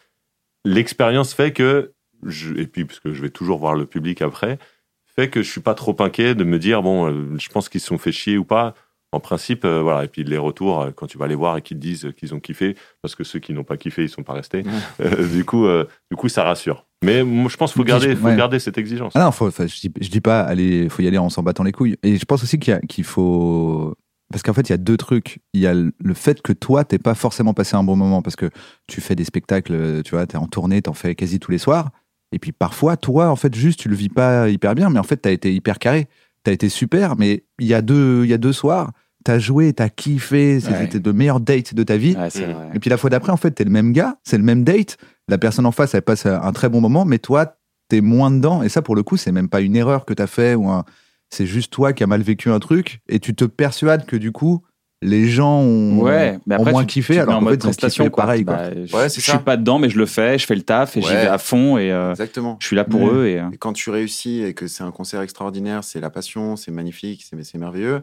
[0.64, 1.92] l'expérience fait que,
[2.24, 4.58] je, et puis parce que je vais toujours voir le public après,
[5.06, 7.80] fait que je suis pas trop inquiet de me dire, bon, euh, je pense qu'ils
[7.80, 8.74] se sont fait chier ou pas.
[9.10, 10.04] En principe, euh, voilà.
[10.04, 12.40] Et puis les retours, euh, quand tu vas les voir et qu'ils disent qu'ils ont
[12.40, 14.64] kiffé, parce que ceux qui n'ont pas kiffé, ils sont pas restés.
[15.00, 16.86] euh, du coup, euh, du coup, ça rassure.
[17.02, 18.36] Mais moi, je pense qu'il faut garder, faut ouais.
[18.36, 19.14] garder cette exigence.
[19.16, 21.64] Ah non, faut, je, dis, je dis pas, allez, faut y aller en s'en battant
[21.64, 21.96] les couilles.
[22.02, 23.94] Et je pense aussi qu'il faut.
[24.30, 25.38] Parce qu'en fait, il y a deux trucs.
[25.54, 28.36] Il y a le fait que toi, t'es pas forcément passé un bon moment parce
[28.36, 28.50] que
[28.86, 31.90] tu fais des spectacles, tu vois, t'es en tournée, t'en fais quasi tous les soirs.
[32.32, 35.02] Et puis parfois, toi, en fait, juste, tu le vis pas hyper bien, mais en
[35.04, 36.08] fait, t'as été hyper carré.
[36.44, 38.92] T'as été super, mais il y a deux, y a deux soirs,
[39.24, 41.00] t'as joué, t'as kiffé, c'était Ouais.
[41.00, 42.16] de meilleurs dates de ta vie.
[42.16, 42.28] Ouais.
[42.74, 44.96] Et puis la fois d'après, en fait, t'es le même gars, c'est le même date.
[45.26, 47.56] La personne en face, elle passe un très bon moment, mais toi,
[47.88, 48.62] t'es moins dedans.
[48.62, 50.84] Et ça, pour le coup, c'est même pas une erreur que t'as fait ou un...
[51.28, 54.30] c'est juste toi qui as mal vécu un truc et tu te persuades que du
[54.32, 54.62] coup,
[55.00, 57.54] les gens ont, Ouais, mais ont après, moins tu- kiffé tu alors en qu'en mode
[57.54, 58.24] fait, prestation, kiffé quoi.
[58.24, 58.44] pareil.
[58.44, 58.56] Quoi.
[58.56, 59.32] Bah, je, Ouais, c'est je ça.
[59.34, 61.38] suis pas dedans, mais je le fais, je fais le taf et j'y vais à
[61.38, 62.56] fond et euh, Exactement.
[62.60, 63.26] je suis là pour eux.
[63.26, 66.56] Et, euh, Et quand tu réussis et que c'est un concert extraordinaire, c'est la passion,
[66.56, 68.02] c'est magnifique, c'est c'est merveilleux.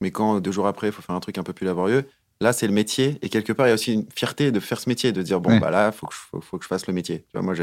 [0.00, 2.04] Mais quand deux jours après, il faut faire un truc un peu plus laborieux,
[2.40, 3.18] là, c'est le métier.
[3.22, 5.40] Et quelque part, il y a aussi une fierté de faire ce métier, de dire,
[5.40, 5.60] bon, Ouais.
[5.60, 7.18] bah là, il faut, que je- faut, faut que je fasse le métier.
[7.20, 7.54] Tu vois, moi,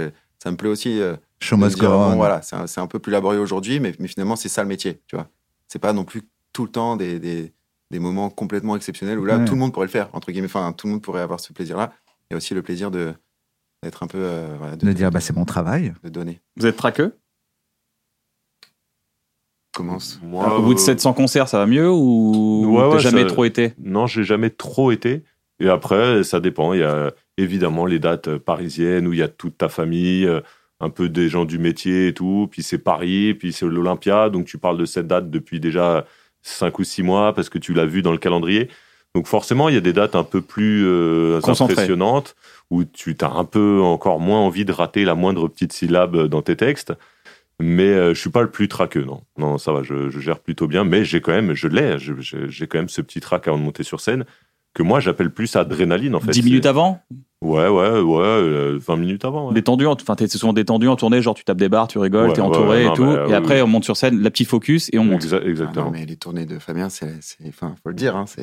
[0.41, 2.15] ça me plaît aussi euh, Show de dire, go bon, on.
[2.15, 5.01] voilà, c'est un, peu plus laborieux aujourd'hui, mais, mais finalement, c'est ça le métier.
[5.07, 5.27] Tu vois,
[5.67, 6.21] c'est pas non plus
[6.53, 7.51] tout le temps des, des,
[7.91, 9.45] des moments complètement exceptionnels où là, Ouais.
[9.45, 10.45] tout le monde pourrait le faire, entre guillemets.
[10.47, 11.91] Enfin, tout le monde pourrait avoir ce plaisir-là.
[12.29, 13.13] Il y a aussi le plaisir de
[13.83, 14.17] d'être un peu.
[14.19, 15.93] euh, voilà, De dire, bah, c'est mon travail.
[16.03, 16.41] De donner.
[16.57, 17.15] Vous êtes traqueux?
[19.73, 20.19] Commence.
[20.23, 23.21] Moi, Au bout de euh, 700 concerts, ça va mieux ou Ouais, t'as ouais, jamais
[23.21, 23.73] ça- trop été?
[23.79, 25.23] Non, j'ai jamais trop été.
[25.59, 26.73] Et après, ça dépend.
[26.73, 30.41] Il y a évidemment les dates parisiennes où il y a toute ta famille, euh,
[30.81, 32.47] un peu des gens du métier et tout.
[32.51, 34.29] Puis c'est Paris, puis c'est l'Olympia.
[34.29, 36.05] Donc tu parles de cette date depuis déjà
[36.49, 38.69] 5 ou 6 mois parce que tu l'as vu dans le calendrier.
[39.15, 42.35] Donc forcément, il y a des dates un peu plus euh, impressionnantes
[42.69, 46.41] où tu as un peu encore moins envie de rater la moindre petite syllabe dans
[46.41, 46.93] tes textes.
[47.59, 49.21] Mais euh, je suis pas le plus traqueux, non.
[49.37, 50.83] Non, ça va, je, je gère plutôt bien.
[50.85, 53.83] Mais j'ai quand même, je l'ai, j'ai quand même ce petit trac avant de monter
[53.83, 54.25] sur scène
[54.73, 56.31] que moi j'appelle plus adrénaline en fait.
[56.31, 57.01] 10 minutes avant?
[57.41, 59.47] Ouais, ouais, ouais, euh, 20 minutes avant.
[59.47, 59.53] ouais.
[59.53, 62.27] Détendu, en- enfin t'es souvent détendu en tournée, genre tu tapes des barres, tu rigoles,
[62.29, 63.05] Ouais, t'es entouré ouais, et non, tout.
[63.05, 65.23] mais, et oui, après on monte sur scène, la petite focus et on monte.
[65.23, 65.89] Exa- Ah non, exactement.
[65.91, 67.07] mais les tournées de Fabien, c'est,
[67.47, 68.41] enfin, faut le dire, hein, c'est,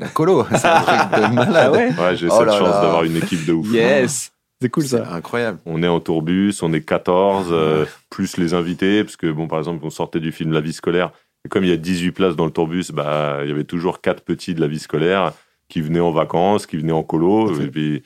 [0.00, 0.44] la colo.
[0.50, 1.72] C'est un truc de malade.
[1.72, 3.72] Ouais, j'ai Oh cette là chance d'avoir une équipe de ouf.
[3.72, 5.10] Yes C'est cool ça.
[5.10, 5.58] incroyable.
[5.64, 9.58] On est en tourbus, on est 14, euh, plus les invités, parce que, bon, par
[9.58, 11.12] exemple, on sortait du film La vie scolaire,
[11.46, 14.02] et comme il y a 18 places dans le tourbus, bah, il y avait toujours
[14.02, 15.32] quatre petits de la vie scolaire
[15.70, 18.02] qui venaient en vacances, qui venaient en colo, et puis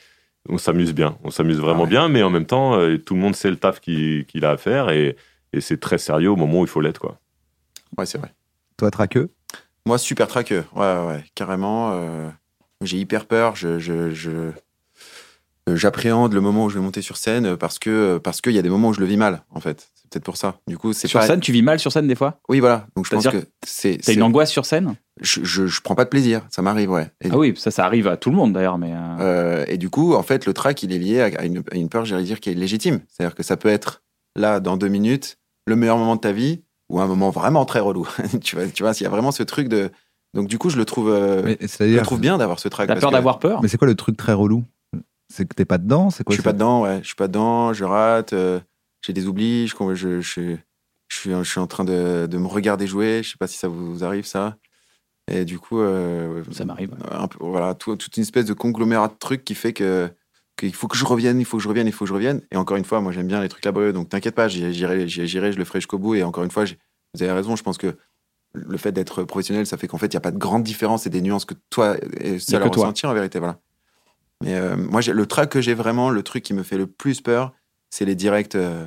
[0.49, 1.88] on s'amuse bien, on s'amuse vraiment Ouais.
[1.88, 4.57] bien, mais en même temps, euh, tout le monde sait le taf qu'il a à
[4.57, 5.16] faire, et,
[5.53, 7.18] et c'est très sérieux au moment où il faut l'être, quoi.
[7.99, 8.32] Ouais, c'est vrai.
[8.76, 9.30] Toi, traqueux?
[9.86, 10.64] Moi, super traqueux.
[10.74, 11.93] Ouais, ouais, carrément.
[11.93, 12.28] euh,
[12.82, 13.55] j'ai hyper peur.
[13.57, 14.51] Je, je, je-
[15.68, 18.62] j'appréhende le moment où je vais monter sur scène parce que parce qu'il y a
[18.62, 19.88] des moments où je le vis mal, en fait.
[19.94, 20.56] C'est peut-être pour ça.
[20.66, 21.26] Du coup, c'est Sur pas.
[21.26, 22.40] scène, tu vis mal sur scène des fois?
[22.48, 22.86] Oui, voilà.
[22.96, 23.96] Donc je pense que c'est.
[23.98, 24.94] T'as c'est- une angoisse sur scène?
[25.20, 26.42] Je, je, je prends pas de plaisir.
[26.50, 27.10] Ça m'arrive, ouais.
[27.22, 28.92] Et, Ah oui, ça, ça arrive à tout le monde d'ailleurs, mais.
[28.92, 31.76] euh, euh, et du coup, en fait, le trac, il est lié à, une, à
[31.76, 33.00] une peur, j'allais dire, qui est légitime.
[33.08, 34.02] C'est-à-dire que ça peut être
[34.36, 37.80] là, dans deux minutes, le meilleur moment de ta vie ou un moment vraiment très
[37.80, 38.06] relou.
[38.42, 39.90] tu vois, tu vois, s'il y a vraiment ce truc de.
[40.34, 41.10] Donc du coup, je le trouve.
[41.10, 42.86] euh, Mais je le trouve bien d'avoir ce trac.
[42.88, 43.60] T'as parce peur que- d'avoir peur?
[43.62, 44.64] Mais c'est quoi le truc très relou?
[45.33, 46.99] C'est que t'es pas dedans C'est quoi Je suis pas dedans, ouais.
[47.03, 48.61] Je suis pas dedans, je rate, euh,
[49.01, 52.47] j'ai des oublis, je, je, je, je, suis, je suis en train de, de me
[52.47, 53.22] regarder jouer.
[53.24, 54.57] Je sais pas si ça vous arrive, ça.
[55.30, 56.91] Et du coup, euh, Ça m'arrive.
[57.11, 60.11] un peu, voilà, tout- toute une espèce de conglomérat de trucs qui fait que
[60.59, 62.43] qu'il faut que je revienne, il faut que je revienne, il faut que je revienne.
[62.51, 65.59] Et encore une fois, moi j'aime bien les trucs laborieux, donc t'inquiète pas, j'irai, je
[65.59, 66.14] le ferai jusqu'au bout.
[66.16, 66.64] Et encore une fois,
[67.14, 67.97] vous avez raison, je pense que
[68.53, 71.07] le fait d'être professionnel, ça fait qu'en fait, il n'y a pas de grande différence
[71.07, 73.39] et des nuances que toi est seul que à ressentir en vérité.
[73.39, 73.59] Voilà.
[74.43, 77.20] Mais euh, moi, le trac que j'ai vraiment, le truc qui me fait le plus
[77.20, 77.53] peur,
[77.90, 78.84] c'est les directs, euh,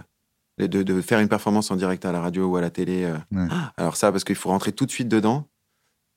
[0.60, 3.04] de, de faire une performance en direct à la radio ou à la télé.
[3.06, 3.16] euh.
[3.32, 3.48] Ouais.
[3.78, 5.48] Alors ça, parce qu'il faut rentrer tout de suite dedans.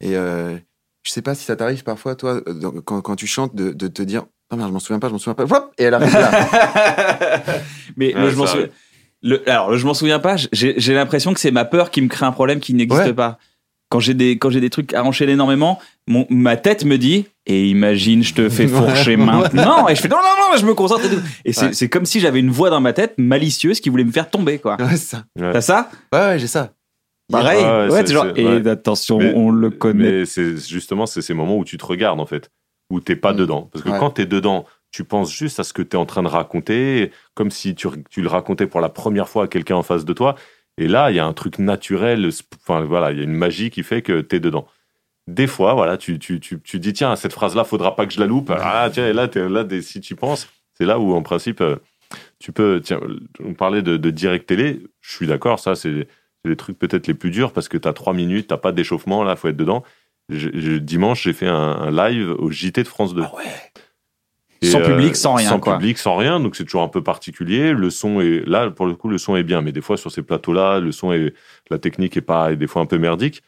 [0.01, 0.57] Et euh,
[1.05, 3.89] je sais pas si ça t'arrive parfois, toi, dans- quand, quand tu chantes, de, de
[3.89, 5.70] te dire Oh merde, je m'en souviens pas, je m'en souviens pas.
[5.76, 6.30] Et elle arrive là.
[7.97, 8.68] Mais Ouais, je m'en souviens.
[9.22, 10.36] le- alors, je m'en souviens pas.
[10.53, 13.12] J'ai j'ai l'impression que c'est ma peur qui me crée un problème qui n'existe Ouais.
[13.12, 13.39] pas.
[13.91, 17.26] Quand j'ai des quand j'ai des trucs à enchaîner énormément, mon, ma tête me dit
[17.47, 20.74] et imagine je te fais fourcher maintenant et je fais non non non je me
[20.74, 21.22] concentre et tout.
[21.47, 21.72] Et c'est Ouais.
[21.72, 24.59] c'est comme si j'avais une voix dans ma tête malicieuse qui voulait me faire tomber
[24.59, 24.76] quoi.
[24.78, 25.24] ouais, c'est ça.
[25.41, 25.53] Ouais.
[25.53, 25.91] T'as ça?
[26.12, 26.72] Ouais, ouais, j'ai ça.
[27.32, 27.62] Pareil.
[27.64, 30.11] Ouais, ouais, genre c'est- et attention Mais- on le connaît.
[30.20, 32.51] Mais c'est justement c'est ces moments où tu te regardes en fait,
[32.91, 33.36] où t'es pas Mm.
[33.36, 33.68] dedans.
[33.72, 33.99] Parce que Ouais.
[33.99, 37.51] quand t'es dedans, tu penses juste à ce que t'es en train de raconter, comme
[37.51, 40.34] si tu, tu le racontais pour la première fois à quelqu'un en face de toi.
[40.79, 42.31] Et là, il y a un truc naturel.
[42.62, 44.66] Enfin voilà, il y a une magie qui fait que t'es dedans.
[45.26, 48.20] Des fois, voilà, tu, tu, tu, tu dis tiens cette phrase-là, faudra pas que je
[48.20, 48.51] la loupe.
[48.57, 51.76] Ah tiens, et là, là, si tu penses, c'est là où en principe euh,
[52.39, 52.81] tu peux.
[52.83, 53.01] Tiens,
[53.45, 54.81] on parlait de, direct télé.
[55.01, 56.09] Je suis d'accord, ça c'est
[56.45, 59.24] les trucs peut-être les plus durs parce que tu as trois minutes, t'as pas d'échauffement,
[59.24, 59.83] là, faut être dedans.
[60.31, 63.22] Dimanche, j'ai fait un, un live au JT de France 2.
[63.24, 63.33] Ah
[64.62, 65.76] Sans public, sans rien, Sans quoi.
[65.78, 67.72] public, sans rien, donc c'est toujours un peu particulier.
[67.72, 70.11] Le son est là, pour le coup, le son est bien, mais des fois sur
[70.11, 71.32] ces plateaux-là, le son est,
[71.70, 73.42] la technique est pas, est des fois un peu merdique.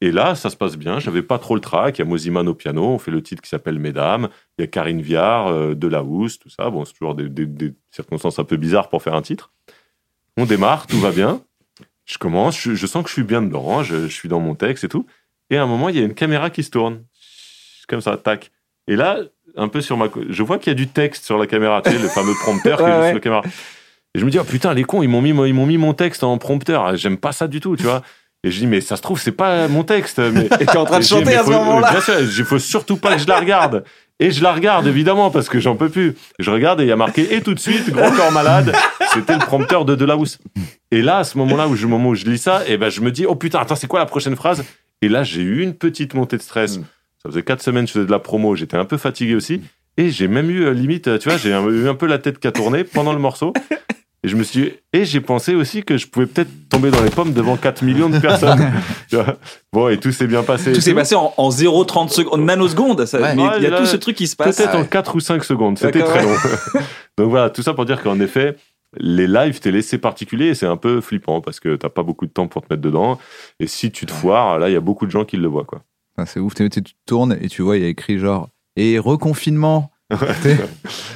[0.00, 0.98] Et là, ça se passe bien.
[1.00, 1.96] J'avais pas trop le trac.
[1.98, 2.84] Il y a Moziman au piano.
[2.84, 4.28] On fait le titre qui s'appelle Mesdames.
[4.58, 6.68] Il y a Karine Viard, euh, de la housse, tout ça.
[6.68, 9.50] Bon, c'est toujours des, des- des circonstances un peu bizarres pour faire un titre.
[10.36, 11.40] On démarre, tout va bien.
[12.04, 13.78] Je commence, je, je sens que je suis bien dedans.
[13.78, 15.06] hein, Je, je suis dans mon texte et tout.
[15.48, 17.04] Et à un moment, il y a une caméra qui se tourne.
[17.88, 18.50] Comme ça, tac.
[18.88, 19.18] Et là,
[19.56, 20.06] un peu sur ma.
[20.28, 22.78] Je vois qu'il y a du texte sur la caméra, tu sais, le fameux prompteur
[22.82, 23.42] qui est Ouais, sur la caméra.
[24.14, 25.78] Et je me dis, oh putain, les cons, ils m'ont mis, mon- ils m'ont mis
[25.78, 26.84] mon texte en prompteur.
[26.86, 28.02] Ah, J'aime pas ça du tout, tu vois.
[28.44, 30.18] Et je dis, mais ça se trouve, c'est pas mon texte.
[30.18, 30.46] Mais...
[30.60, 31.90] Et t'es en train de dis, chanter mais à ce moment-là.
[31.90, 33.84] Bien sûr, il faut surtout pas que je la regarde.
[34.20, 36.14] Et je la regarde, évidemment, parce que j'en peux plus.
[36.38, 38.72] Je regarde et il y a marqué, et tout de suite, grand corps malade.
[39.12, 40.38] C'était le prompteur de Delahousse.
[40.92, 42.90] Et là, à ce moment-là, où je, au moment où je lis ça, et ben,
[42.90, 44.62] je me dis, oh putain, attends, c'est quoi la prochaine phrase?
[45.02, 46.78] Et là, j'ai eu une petite montée de stress.
[47.24, 47.28] Mm.
[47.28, 49.62] Ça faisait quatre semaines que je faisais de la promo, j'étais un peu fatigué aussi.
[49.96, 52.38] Et j'ai même eu, euh, limite, euh, tu vois, j'ai eu un peu la tête
[52.38, 53.52] qui a tourné pendant le morceau.
[54.24, 57.10] Et je me suis et j'ai pensé aussi que je pouvais peut-être tomber dans les
[57.10, 58.72] pommes devant 4 millions de personnes.
[59.72, 60.72] Bon, et tout s'est bien passé.
[60.72, 63.04] Tout s'est passé en, en 0,30 secondes, en nanosecondes.
[63.06, 63.34] ça- Ouais.
[63.36, 64.56] mais il y a tout ce truc qui se passe.
[64.56, 64.88] Peut-être Ah en ouais.
[64.88, 65.78] 4 ou 5 secondes.
[65.78, 66.34] C'était très long.
[67.18, 68.56] Donc voilà, tout ça pour dire qu'en effet,
[68.96, 72.26] les lives télé, c'est particulier et c'est un peu flippant parce que t'as pas beaucoup
[72.26, 73.18] de temps pour te mettre dedans.
[73.60, 75.64] Et si tu te foires, là, il y a beaucoup de gens qui le voient,
[75.64, 75.82] quoi.
[76.16, 78.98] Enfin, c'est ouf, tu, tu tournes et tu vois, il y a écrit genre et
[78.98, 79.90] reconfinement.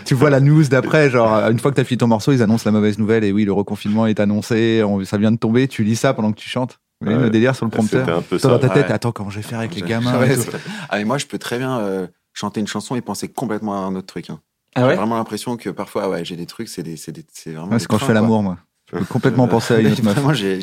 [0.07, 2.63] Tu vois la news d'après, genre une fois que t'as fini ton morceau, ils annoncent
[2.65, 5.69] la mauvaise nouvelle et oui, le reconfinement est annoncé, on- ça vient de tomber.
[5.69, 6.79] Tu lis ça pendant que tu chantes.
[7.05, 7.15] Ouais.
[7.15, 8.19] le délire sur le C'était prompteur.
[8.19, 8.93] un peu Toi, dans ta tête, Ouais.
[8.93, 10.51] attends, comment je vais faire avec les gamins et tout.
[10.89, 13.87] Ah, mais moi, je peux très bien euh, chanter une chanson et penser complètement à
[13.87, 14.31] un autre truc.
[14.31, 14.41] hein.
[14.75, 17.53] Ah J'ai vraiment l'impression que parfois, ouais, j'ai des trucs, c'est des, c'est des- c'est
[17.53, 17.79] vraiment.
[17.79, 18.15] C'est quand je fais quoi.
[18.15, 18.57] l'amour, moi.
[18.91, 20.15] Je peux complètement penser à une autre meuf.
[20.15, 20.59] Vraiment, j'ai.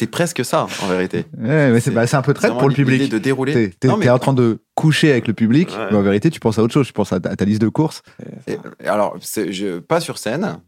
[0.00, 1.26] C'est presque ça, en vérité.
[1.38, 3.10] Ouais, mais c'est C'est- bah, un peu traite pour le public.
[3.10, 3.70] de dérouler.
[3.78, 5.86] T'es mais- en train de coucher avec le public, Ouais.
[5.90, 6.86] mais en vérité, tu penses à autre chose.
[6.86, 8.02] Tu penses à ta, à ta liste de courses.
[8.46, 10.58] Et- alors, je, pas sur scène,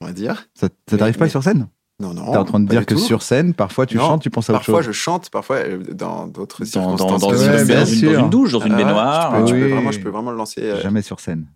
[0.00, 0.46] on va dire.
[0.54, 1.68] Ça, ça t'arrive pas mais- sur scène?
[1.98, 2.30] Non, non.
[2.30, 3.00] T'es en train de dire que tout.
[3.00, 4.86] sur scène, parfois tu Non, chantes, tu penses à autre Parfois, chose.
[4.88, 7.20] je chante, parfois euh, dans d'autres dans, dans, circonstances.
[7.22, 9.34] dans, Ouais, une, bien dans une- dans une douche, dans une Ah baignoire.
[9.34, 9.72] je, peux, je peux Oui.
[9.72, 10.60] vraiment, je peux vraiment le lancer.
[10.62, 11.46] euh, Jamais sur scène.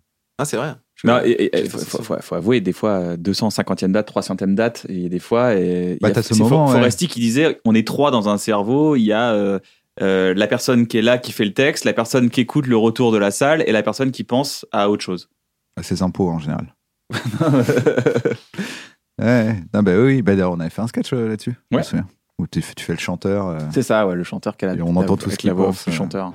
[0.41, 0.73] Ah, c'est vrai.
[0.95, 2.01] Je- Non, et- et- faut, ça.
[2.01, 6.09] faut- faut avouer, des fois, euh, 250e date, 300e date, et des fois, et, Bah,
[6.09, 6.79] il y a- ce c'est moment, For- ouais.
[6.79, 9.59] Foresti qui disait, on est trois dans un cerveau, il y a euh,
[10.01, 12.75] euh, la personne qui est là, qui fait le texte, la personne qui écoute le
[12.77, 15.29] retour de la salle, et la personne qui pense à autre chose.
[15.77, 16.73] À ses impôts en général.
[19.21, 21.53] Ouais, non, bah oui, bah, d'ailleurs, on avait fait un sketch euh, là-dessus.
[21.69, 21.83] je me Ouais.
[21.83, 22.07] souviens.
[22.39, 23.47] Où tu, tu fais le chanteur.
[23.49, 25.53] euh, C'est ça, ouais, le chanteur qui a la, Et on entend tout ce qu'il
[25.53, 25.91] pense, euh.
[25.91, 26.33] chanteur.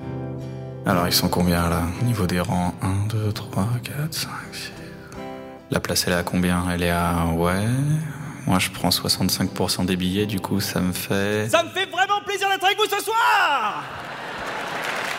[0.85, 2.73] Alors, ils sont combien là Au niveau des rangs?
[2.81, 4.71] 1, 2, 3, 4, 5, 6.
[5.69, 6.63] La place, elle est à combien?
[6.71, 7.25] Elle est à.
[7.35, 7.65] Ouais.
[8.45, 11.49] Moi, je prends 65% des billets, du coup, ça me fait.
[11.49, 13.83] Ça me fait vraiment plaisir d'être avec vous ce soir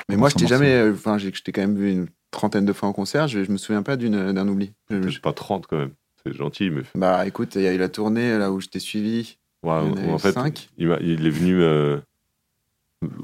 [0.09, 0.89] Mais moi, je t'ai jamais.
[0.91, 3.29] Enfin, j'ai- je t'ai quand même vu une trentaine de fois en concert.
[3.29, 4.73] Je, je me souviens pas d'une- d'un oubli.
[4.91, 5.91] Je- pas 30 quand même.
[6.25, 6.83] C'est gentil, mais.
[6.95, 9.37] Bah, écoute, il y a eu la tournée là où je t'ai suivi.
[9.63, 10.69] Ouais, Il y en a en eu fait, cinq.
[10.79, 11.61] il, m'a- il est venu.
[11.63, 11.99] euh,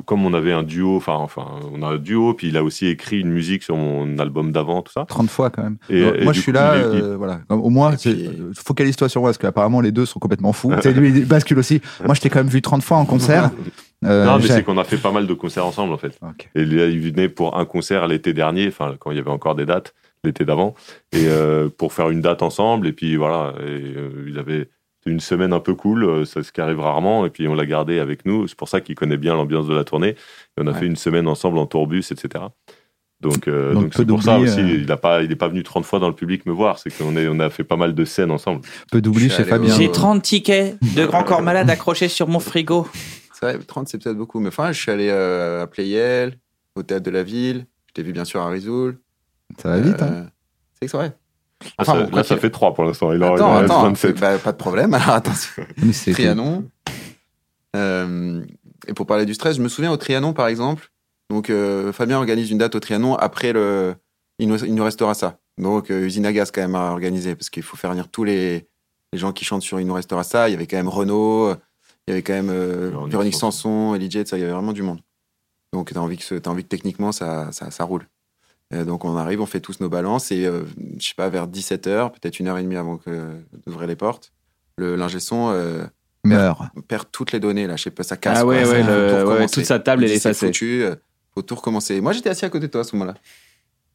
[0.05, 2.87] comme on avait un duo, enfin, enfin, on a un duo, puis il a aussi
[2.87, 5.05] écrit une musique sur mon album d'avant, tout ça.
[5.09, 5.79] 30 fois quand même.
[5.91, 7.41] Et- et moi, je suis coup, là, il euh, voilà.
[7.49, 10.73] Au moins, euh, focalise-toi sur moi, parce qu'apparemment, les deux sont complètement fous.
[10.77, 11.81] Tu sais, lui, il bascule aussi.
[12.05, 13.51] Moi, je t'ai quand même vu 30 fois en concert.
[14.05, 16.19] Euh, non, mais c'est qu'on a fait pas mal de concerts ensemble, en fait.
[16.21, 16.51] Ok.
[16.55, 19.55] Et là, il venait pour un concert l'été dernier, enfin, quand il y avait encore
[19.55, 19.95] des dates,
[20.25, 20.75] l'été d'avant,
[21.13, 22.87] et euh, pour faire une date ensemble.
[22.87, 23.63] Et puis voilà, et,
[23.97, 24.69] euh, il avait
[25.07, 27.67] une semaine un peu cool, euh, ça ce qui arrive rarement, et puis on l'a
[27.67, 28.47] gardé avec nous.
[28.49, 30.11] C'est pour ça qu'il connaît bien l'ambiance de la tournée.
[30.11, 30.17] Et
[30.59, 30.79] on a Ouais.
[30.81, 32.45] fait une semaine ensemble en tourbus, etc.
[33.21, 34.81] Donc, euh, Donc, c'est pour ça aussi, euh.
[34.83, 36.79] il a pas, il est pas venu 30 fois dans le public me voir.
[36.79, 38.61] C'est qu'on est, on a fait pas mal de scènes ensemble.
[38.91, 39.75] Peu d'oubli chez Fabien.
[39.77, 42.87] J'ai 30 tickets de Grand Corps Malade accrochés sur mon frigo.
[43.33, 44.41] C'est vrai, 30, c'est peut-être beaucoup.
[44.41, 46.37] Mais enfin, je suis allé euh, à Playel,
[46.77, 47.67] au théâtre de la ville.
[47.89, 48.99] Je t'ai vu bien sûr à Rizoul.
[49.59, 50.27] Ça va vite, hein.
[50.81, 51.17] C'est c'est vrai.
[51.79, 53.13] Enfin, ça, bon, là, quoi ça qu'il- fait 3 pour l'instant.
[53.13, 53.83] Il en, Attends, reste attends.
[53.85, 54.21] 27.
[54.21, 54.95] Bah, pas de problème.
[54.95, 55.65] Alors attention.
[56.13, 56.65] Trianon.
[57.77, 58.45] Euh,
[58.87, 60.91] et pour parler du stress, je me souviens au Trianon, par exemple.
[61.31, 63.15] Donc, euh, Fabien organise une date au Trianon.
[63.17, 63.95] Après, le,
[64.39, 65.39] il, nous, il nous restera ça.
[65.59, 67.35] Donc, euh, Usine à gaz, quand même, à organiser.
[67.35, 68.67] Parce qu'il faut faire venir tous les,
[69.13, 70.49] les gens qui chantent sur Il nous restera ça.
[70.49, 71.53] Il y avait quand même Renaud.
[72.07, 73.99] Il y avait quand même euh, Véronique Sanson.
[74.11, 75.01] Jet, ça, il y avait vraiment du monde.
[75.73, 78.07] Donc, tu as envie que, ce- t'as envie que techniquement, ça, ça, ça roule.
[78.75, 80.31] Euh, donc, on arrive, on fait tous nos balances.
[80.33, 80.65] Et, euh,
[80.99, 83.31] je sais pas, vers 17h, peut-être une heure et demie avant que,
[83.67, 84.33] d'ouvrir les portes,
[84.77, 85.85] le l'ingé son euh,
[86.25, 86.61] Meurt.
[86.89, 88.39] perd toutes les données là, je sais pas, ça casse.
[88.41, 90.47] Ah ouais, quoi, ouais, ça, le- tout ouais, toute sa table, elle est effacée.
[90.47, 90.97] foutu, euh,
[91.35, 92.01] faut tout recommencer.
[92.01, 93.15] Moi j'étais assis à côté de toi à ce moment-là.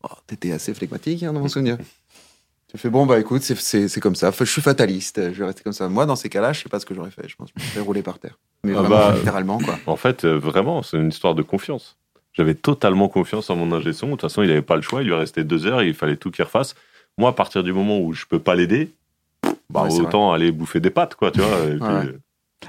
[0.03, 1.77] Oh, T'étais assez flegmatique hein, dans mon souvenir.
[2.71, 4.31] Tu fais bon bah écoute, c'est- comme ça.
[4.37, 5.89] Je suis fataliste, je vais rester comme ça.
[5.89, 7.27] Moi dans ces cas-là, je sais pas ce que j'aurais fait.
[7.27, 8.37] Je pense que je me roulé par terre.
[8.63, 9.79] Mais Ah vraiment bah, littéralement quoi.
[9.87, 11.97] En fait, euh, vraiment, c'est une histoire de confiance.
[12.33, 14.07] J'avais totalement confiance en mon ingé son.
[14.07, 15.01] De toute façon, il n'avait pas le choix.
[15.01, 16.75] Il lui restait deux heures et il fallait tout qu'il refasse.
[17.17, 18.91] Moi, à partir du moment où je peux pas l'aider,
[19.69, 21.65] bah, Ouais, autant aller bouffer des pâtes, quoi, tu vois.
[21.67, 21.89] et puis, Ouais.
[21.89, 22.19] euh,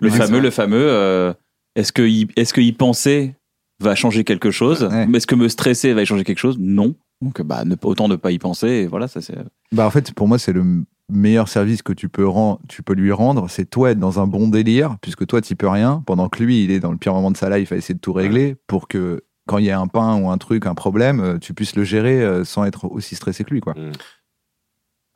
[0.01, 0.87] Le Ouais, fameux, le fameux.
[0.89, 1.33] euh,
[1.77, 2.03] est-ce que
[2.39, 3.35] est-ce qu'il pensait
[3.81, 5.07] va changer quelque chose Ouais.
[5.15, 6.95] Est-ce que me stresser va y changer quelque chose Non.
[7.23, 8.69] Donc bah ne, autant ne pas y penser.
[8.69, 9.37] Et voilà, ça c'est.
[9.73, 10.65] Bah en fait, pour moi, c'est le
[11.11, 14.27] meilleur service que tu peux, ren- tu peux lui rendre, c'est toi être dans un
[14.27, 17.13] bon délire, puisque toi, tu peux rien, pendant que lui, il est dans le pire
[17.15, 19.81] moment de sa life à essayer de tout régler, pour que quand il y a
[19.81, 22.85] un pain ou un truc, un problème, euh, tu puisses le gérer euh, sans être
[22.87, 23.61] aussi stressé que lui.
[23.61, 23.75] Quoi.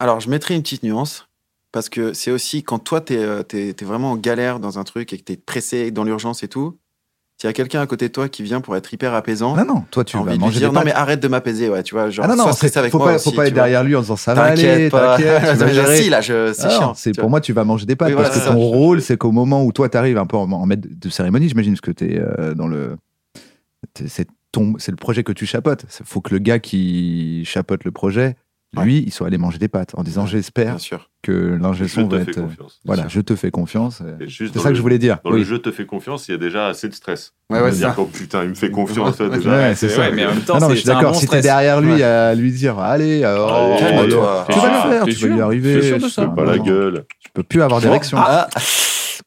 [0.00, 1.28] Alors je mettrai une petite nuance
[1.72, 4.84] parce que c'est aussi quand toi t'es euh, t'es t'es vraiment en galère dans un
[4.84, 6.78] truc et que t'es pressé dans l'urgence et tout.
[7.40, 9.64] S'il y a quelqu'un à côté de toi qui vient pour être hyper apaisant, Non,
[9.64, 12.08] non, toi, tu vas manger dire des non mais arrête de m'apaiser ouais tu vois
[12.10, 13.48] genre Ah non, non, sois c'est- stressé avec faut moi pas, aussi, faut pas tu
[13.48, 15.16] être derrière lui en disant ça va aller, T'inquiète
[15.46, 17.96] tu si là c'est Ah non, chiant c'est tu pour moi, tu vas manger des
[17.96, 18.56] pâtes Oui, voilà, parce que ton ça.
[18.76, 21.48] rôle, c'est qu'au moment où toi, tu arrives un peu en, en maître de cérémonie,
[21.48, 22.96] j'imagine, parce que t'es euh, dans le.
[24.06, 25.84] C'est ton, c'est le projet que tu chapotes.
[26.00, 28.36] Il faut que le gars qui chapote le projet,
[28.82, 30.76] lui, il soit allé manger des pâtes en disant j'espère
[31.22, 32.38] que l'ingé je son te va fais être.
[32.38, 32.80] euh, confiance.
[32.84, 34.02] Voilà, je te fais confiance.
[34.28, 35.18] C'est ça le- que je voulais dire.
[35.24, 35.38] Dans Oui.
[35.38, 37.32] le jeu te fais confiance, il y a déjà assez de stress.
[37.50, 39.50] ouais ouais dire putain, il me fait confiance, Ouais, déjà.
[39.50, 40.00] ouais, c'est ça.
[40.00, 41.12] Ouais, mais en même temps, Non, non, je suis d'accord.
[41.12, 42.02] bon si t'es derrière lui Ouais.
[42.02, 44.46] à lui dire allez, euh, oh, calme-toi.
[44.50, 45.80] tu vas Ah, le faire, tu vas y arriver.
[45.82, 47.04] Je Pas la gueule.
[47.24, 48.18] Je peux plus avoir d'érection.
[48.20, 48.48] ah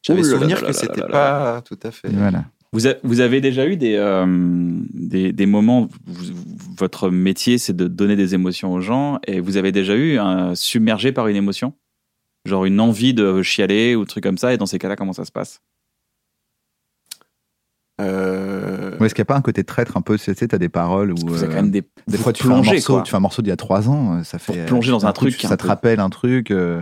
[0.02, 2.44] j'avais Ouh là souvenir que c'était pas tout à fait Voilà.
[2.72, 4.26] Vous, a- vous avez déjà eu des, euh,
[4.92, 6.34] des, des moments, vous-
[6.76, 10.54] votre métier c'est de donner des émotions aux gens, et vous avez déjà eu un,
[10.54, 11.72] submergé par une émotion?
[12.44, 15.24] Genre une envie de chialer ou truc comme ça, et dans ces cas-là, comment ça
[15.24, 15.60] se passe?
[18.00, 20.16] Euh, Est-ce qu'il n'y a pas un côté traître un peu?
[20.18, 21.34] Tu sais, t'as des paroles où.
[21.34, 23.02] euh, quand même des, Des fois, tu fais, un plongez, morceau, quoi.
[23.02, 24.52] tu fais un morceau d'il y a trois ans, ça fait.
[24.54, 26.50] Pour plonger dans un truc ça te peu- rappelle un truc.
[26.50, 26.80] euh,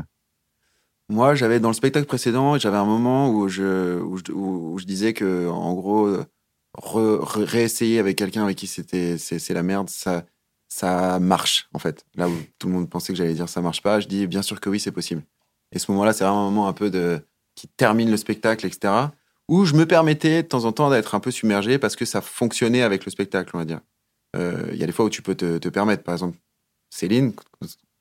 [1.09, 5.49] Moi, j'avais dans le spectacle précédent, j'avais un moment où je, où je, disais que,
[5.49, 6.17] en gros,
[6.75, 10.25] réessayer avec quelqu'un avec qui c'était c'est la merde, ça,
[10.69, 12.05] ça marche, en fait.
[12.17, 14.43] Là où tout le monde pensait que j'allais dire ça marche pas, je dis bien
[14.43, 15.23] sûr que oui, c'est possible.
[15.73, 17.21] Et ce moment-là, c'est vraiment un moment un peu de
[17.55, 18.93] qui termine le spectacle, etc.
[19.49, 22.21] Où je me permettais de temps en temps d'être un peu submergé parce que ça
[22.21, 23.81] fonctionnait avec le spectacle, on va dire.
[24.35, 26.37] Euh, Il y a des fois où tu peux te permettre, par exemple,
[26.91, 27.33] Céline,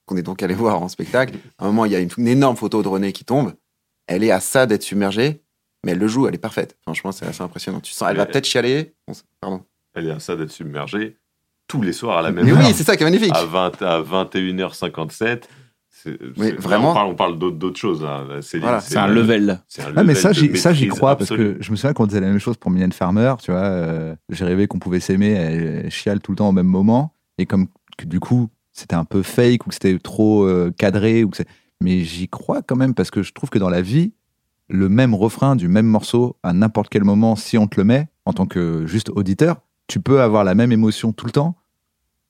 [0.05, 2.27] qu'on est donc allé voir en spectacle, à un moment, il y a une, une
[2.27, 3.53] énorme photo de René qui tombe.
[4.07, 5.41] Elle est à ça d'être submergée,
[5.85, 6.77] mais elle le joue, elle est parfaite.
[6.83, 7.79] Franchement, c'est assez impressionnant.
[7.79, 8.93] Tu sens, elle va Mais- peut-être chialer.
[9.41, 9.63] Pardon.
[9.95, 11.17] Elle est à ça d'être submergée
[11.67, 12.59] tous les soirs à la même Mais heure.
[12.59, 13.31] oui, c'est ça qui est magnifique.
[13.35, 15.43] à, 20, à 21h57.
[15.89, 18.03] c'est- Mais là, vraiment- on parle, on parle d'autres choses.
[18.05, 18.27] hein.
[18.59, 18.81] Voilà.
[18.81, 19.59] C'est un level.
[19.67, 21.93] c'est un Ah, mais level ça, j'y, ça, j'y crois parce que je me souviens
[21.93, 23.61] qu'on disait la même chose pour Mylène Farmer, tu vois.
[23.61, 27.15] euh, j'ai rêvé qu'on pouvait s'aimer, elle, elle chiale tout le temps au même moment.
[27.37, 31.23] Et comme que du coup, c'était un peu fake ou que c'était trop euh, cadré.
[31.23, 31.41] Ou que.
[31.81, 34.13] Mais j'y crois quand même parce que je trouve que dans la vie,
[34.69, 38.07] le même refrain du même morceau à n'importe quel moment, si on te le met
[38.25, 41.55] en tant que juste auditeur, tu peux avoir la même émotion tout le temps.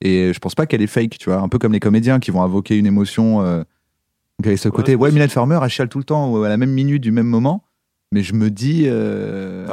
[0.00, 1.40] Et je pense pas qu'elle est fake, tu vois.
[1.40, 3.42] Un peu comme les comédiens qui vont invoquer une émotion.
[3.42, 5.10] Euh, donc, il y a ce Ouais, côté, ouais.
[5.10, 7.64] Mylène Farmer, elle chiale tout le temps ou à la même minute du même moment.
[8.12, 9.66] Mais je me dis, euh,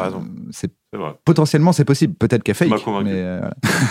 [0.52, 1.14] C'est vrai.
[1.26, 2.14] potentiellement c'est possible.
[2.16, 2.70] Peut-être m'as fake.
[3.04, 3.42] Mais euh,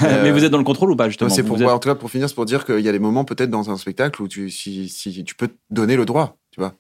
[0.01, 0.23] voilà.
[0.23, 1.95] Mais vous êtes dans le contrôle ou pas, justement c'est pour, êtes- en tout cas,
[1.95, 4.29] pour finir, c'est pour dire qu'il y a des moments, peut-être dans un spectacle, où
[4.29, 6.75] tu, si, si tu peux te donner le droit, tu vois.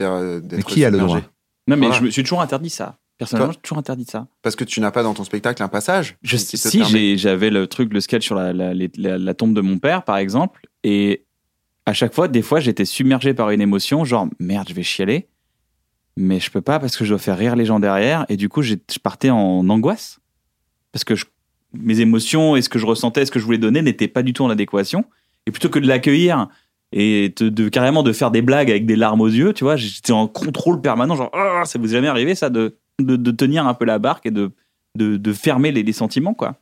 [0.00, 1.16] Euh, Mais qui a le droit?
[1.66, 1.92] Non, mais Voilà.
[1.92, 2.98] je me suis toujours interdit ça.
[3.18, 4.28] Personnellement, j'ai toujours interdit ça.
[4.42, 6.16] Parce que tu n'as pas dans ton spectacle un passage.
[6.22, 9.34] Je, qui te si, j'avais le truc, le sketch sur la, la, les- la- la
[9.34, 11.24] tombe de mon père, par exemple, et
[11.84, 15.26] à chaque fois, des fois, j'étais submergé par une émotion, genre merde, je vais chialer,
[16.20, 18.48] mais je peux pas parce que je dois faire rire les gens derrière, et du
[18.48, 20.18] coup, je partais en angoisse
[20.92, 21.24] parce que je,
[21.72, 24.32] mes émotions et ce que je ressentais, ce que je voulais donner n'étaient pas du
[24.32, 25.04] tout en adéquation.
[25.46, 26.48] Et plutôt que de l'accueillir
[26.92, 29.76] et de, de- carrément de faire des blagues avec des larmes aux yeux, tu vois,
[29.76, 33.30] j'étais en contrôle permanent, genre, Ah, ça vous est jamais arrivé ça, de, de, de
[33.30, 34.50] tenir un peu la barque et de,
[34.96, 36.56] de, fermer les, les sentiments, quoi.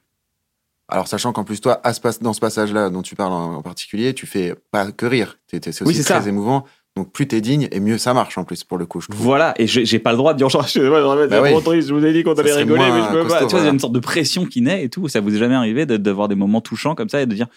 [0.88, 4.14] Alors, sachant qu'en plus, toi, à ce dans ce passage-là dont tu parles en, particulier,
[4.14, 5.38] tu fais pas que rire.
[5.50, 6.28] C'est Oui, aussi c'est très ça.
[6.28, 6.64] émouvant.
[6.96, 9.08] Donc, plus t'es digne et mieux ça marche en plus, pour le coup, je.
[9.10, 11.62] Voilà, et j'ai pas le droit de dire, genre, je, ouais, Bah oui.
[11.62, 13.44] triste, je vous ai dit qu'on allait rigoler, mais je peux pas.
[13.44, 15.06] Tu vois, il y a une sorte de pression qui naît et tout.
[15.08, 17.48] Ça vous est jamais arrivé de- d'avoir des moments touchants comme ça et de dire,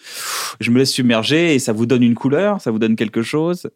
[0.60, 3.70] je me laisse submerger et ça vous donne une couleur, ça vous donne quelque chose?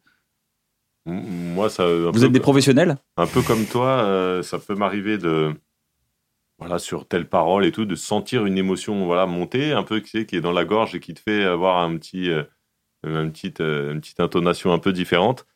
[1.06, 1.22] M-
[1.54, 1.86] Moi, ça.
[1.86, 2.96] Vous peu- êtes des professionnels?
[3.16, 5.54] Un peu comme toi, euh, ça peut m'arriver de,
[6.58, 10.10] voilà, sur telle parole et tout, de sentir une émotion, voilà, monter un peu, qui,
[10.10, 12.42] sais, qui est dans la gorge et qui te fait avoir un petit, euh,
[13.06, 15.46] une petite, euh, une petite intonation un peu différente.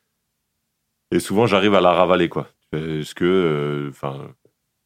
[1.12, 2.48] Et souvent, j'arrive à la ravaler, quoi.
[2.70, 4.28] Parce que, euh, enfin,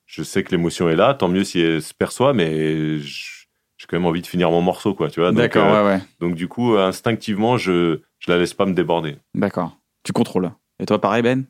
[0.06, 3.96] je sais que l'émotion est là, tant mieux si elle se perçoit, mais j'ai quand
[3.96, 5.30] même envie de finir mon morceau, quoi, tu vois.
[5.30, 6.00] Donc, D'accord, euh, ouais, ouais.
[6.20, 9.16] donc, du coup, instinctivement, je, je la laisse pas me déborder.
[9.34, 9.76] D'accord.
[10.04, 10.52] Tu contrôles.
[10.80, 11.44] Et toi, pareil, Ben?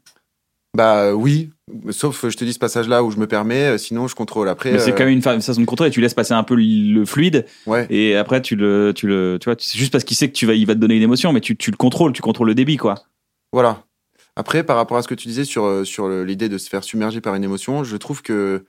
[0.75, 1.51] Bah oui,
[1.91, 4.49] sauf je te dis ce passage-là où je me permets, euh, sinon je contrôle.
[4.49, 5.91] Après, Mais c'est euh, quand même une fa- façon de contrôler.
[5.91, 7.87] Tu laisses passer un peu le fluide ouais.
[7.91, 10.47] et après tu le, tu le, tu vois, c'est juste parce qu'il sait que tu
[10.47, 12.55] vas, il va te donner une émotion, mais tu, tu le contrôles, tu contrôles le
[12.55, 12.95] débit, quoi.
[13.53, 13.85] Voilà.
[14.37, 16.85] Après, par rapport à ce que tu disais sur, euh, sur l'idée de se faire
[16.85, 18.65] submerger par une émotion, je trouve que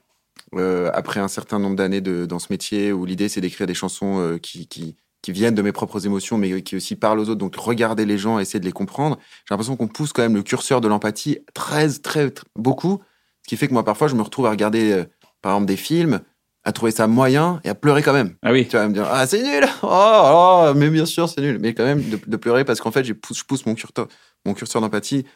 [0.54, 4.18] euh, après un certain nombre d'années dans ce métier, où l'idée c'est d'écrire des chansons
[4.20, 7.40] euh, qui, qui, qui viennent de mes propres émotions, mais qui aussi parlent aux autres,
[7.40, 10.42] donc regarder les gens, essayer de les comprendre, j'ai l'impression qu'on pousse quand même le
[10.42, 13.00] curseur de l'empathie très, très, très- beaucoup,
[13.42, 15.04] ce qui fait que moi parfois je me retrouve à regarder euh,
[15.40, 16.20] par exemple des films,
[16.64, 18.36] à trouver ça moyen et à pleurer quand même.
[18.42, 18.66] Ah oui.
[18.66, 19.64] Tu vas me dire, ah, c'est nul!
[19.82, 21.58] Oh, oh, mais bien sûr, c'est nul.
[21.60, 25.26] Mais quand même, de, de pleurer parce qu'en fait, pousse, je pousse mon curseur d'empathie,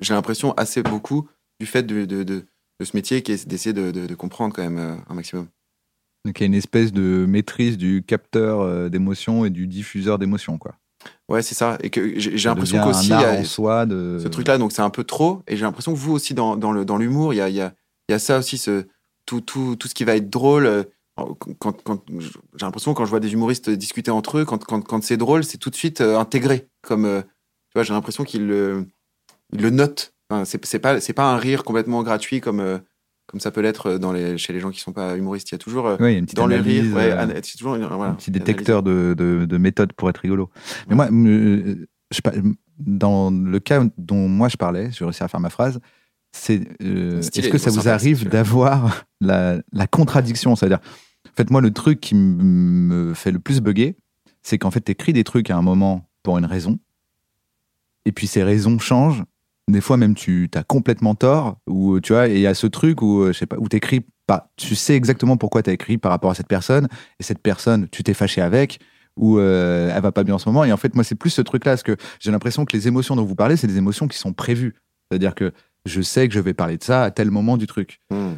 [0.00, 1.28] j'ai l'impression, assez beaucoup
[1.60, 2.46] du fait de, de, de,
[2.80, 5.46] de ce métier qui est d'essayer de, comprendre quand même euh, un maximum.
[6.24, 10.18] Donc il y a une espèce de maîtrise du capteur euh, d'émotions et du diffuseur
[10.18, 10.74] d'émotions, quoi.
[11.30, 11.78] Ouais, c'est ça.
[11.82, 14.18] Et que j'ai l'impression qu'aussi, de...
[14.22, 15.42] ce truc-là, donc c'est un peu trop.
[15.46, 17.72] Et j'ai l'impression que vous aussi, dans, dans l'humour, il y a, il y, a,
[18.08, 18.84] il y a ça aussi, ce,
[19.24, 20.66] tout, tout, tout ce qui va être drôle.
[20.66, 20.82] euh,
[21.58, 22.30] Quand, quand, j'ai
[22.60, 25.56] l'impression, quand je vois des humoristes discuter entre eux, quand, quand, quand c'est drôle, c'est
[25.58, 26.68] tout de suite intégré.
[26.82, 28.86] Comme, tu vois, j'ai l'impression qu'ils
[29.52, 30.12] le, ils le notent.
[30.30, 32.78] Enfin, c'est pas, c'est pas un rire complètement gratuit comme, euh,
[33.26, 35.50] comme ça peut l'être dans les, chez les gens qui sont pas humoristes.
[35.50, 37.10] Il y a toujours, euh, Ouais, il y a une dans les analyse, rires, ouais,
[37.12, 40.50] euh, ana- c'est toujours voilà, un petit détecteur de, de, de méthode pour être rigolo.
[40.88, 42.20] Mais moi, je,
[42.78, 45.80] dans le cas dont moi je parlais, je vais réussir à faire ma phrase,
[46.32, 50.54] c'est euh, est-ce que ça vous arrive d'avoir la, la contradiction?
[50.54, 50.78] C'est-à-dire,
[51.28, 53.96] en fait, moi, le truc qui me fait le plus bugger,
[54.42, 56.78] c'est qu'en fait, tu écris des trucs à un moment pour une raison,
[58.04, 59.22] et puis ces raisons changent.
[59.70, 62.66] Des fois, même, tu as complètement tort, ou tu vois, et il y a ce
[62.66, 65.72] truc où, euh, je sais pas, où t'écris pas, tu sais exactement pourquoi tu as
[65.72, 68.80] écrit par rapport à cette personne, et cette personne, tu t'es fâché avec,
[69.16, 70.64] ou euh, elle va pas bien en ce moment.
[70.64, 73.16] Et en fait, moi, c'est plus ce truc-là, parce que j'ai l'impression que les émotions
[73.16, 74.74] dont vous parlez, c'est des émotions qui sont prévues.
[75.10, 75.52] C'est-à-dire que
[75.86, 78.00] je sais que je vais parler de ça à tel moment du truc.
[78.10, 78.34] Hmm.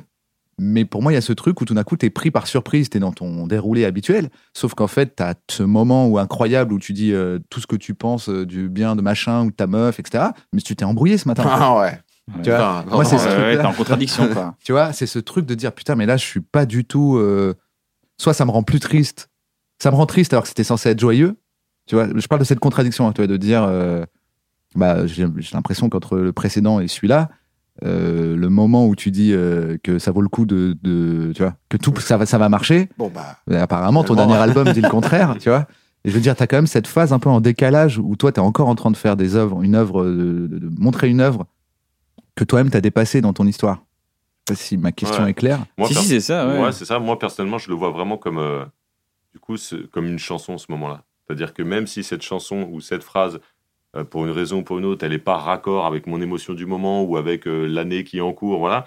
[0.64, 2.30] Mais pour moi, il y a ce truc où tout d'un coup, tu es pris
[2.30, 4.30] par surprise, tu es dans ton déroulé habituel.
[4.54, 7.66] Sauf qu'en fait, tu as ce moment où incroyable où tu dis euh, tout ce
[7.66, 10.26] que tu penses euh, du bien de machin ou de ta meuf, etc.
[10.52, 11.42] Mais tu t'es embrouillé ce matin.
[11.46, 11.98] Ah ouais.
[12.44, 14.54] Tu vois, Putain, moi, c'est non, ce Ouais, ouais, en contradiction, quoi.
[14.64, 17.16] Tu vois, c'est ce truc de dire putain, mais là, je suis pas du tout.
[17.16, 17.54] euh,
[18.18, 19.28] Soit ça me rend plus triste,
[19.80, 21.36] ça me rend triste alors que c'était censé être joyeux.
[21.86, 24.04] Tu vois, je parle de cette contradiction, hein, tu vois, de dire, euh,
[24.76, 27.28] bah, j'ai l'impression qu'entre le précédent et celui-là,
[27.84, 31.42] euh, le moment où tu dis euh, que ça vaut le coup de, de- tu
[31.42, 32.88] vois, que tout ça va, ça va marcher.
[32.98, 33.38] Bon, bah.
[33.46, 35.66] mais apparemment, ton dernier album dit le contraire, tu vois.
[36.04, 38.16] Et je veux dire, tu as quand même cette phase un peu en décalage où
[38.16, 40.68] toi, tu es encore en train de faire des œuvres, une œuvre, de, de- de
[40.80, 41.46] montrer une œuvre
[42.34, 43.84] que toi-même t'as dépassée dans ton histoire.
[44.48, 45.30] Je sais pas si ma question Ouais.
[45.30, 45.64] est claire.
[45.78, 46.60] Moi, si, si, c'est ça, ouais.
[46.60, 46.98] Ouais, c'est ça.
[46.98, 48.64] Moi, personnellement, je le vois vraiment comme, euh,
[49.32, 51.04] du coup, c'est comme une chanson, ce moment-là.
[51.26, 53.38] C'est-à-dire que même si cette chanson ou cette phrase,
[54.10, 56.66] pour une raison ou pour une autre, elle n'est pas raccord avec mon émotion du
[56.66, 58.84] moment ou avec euh, l'année qui est en cours, voilà,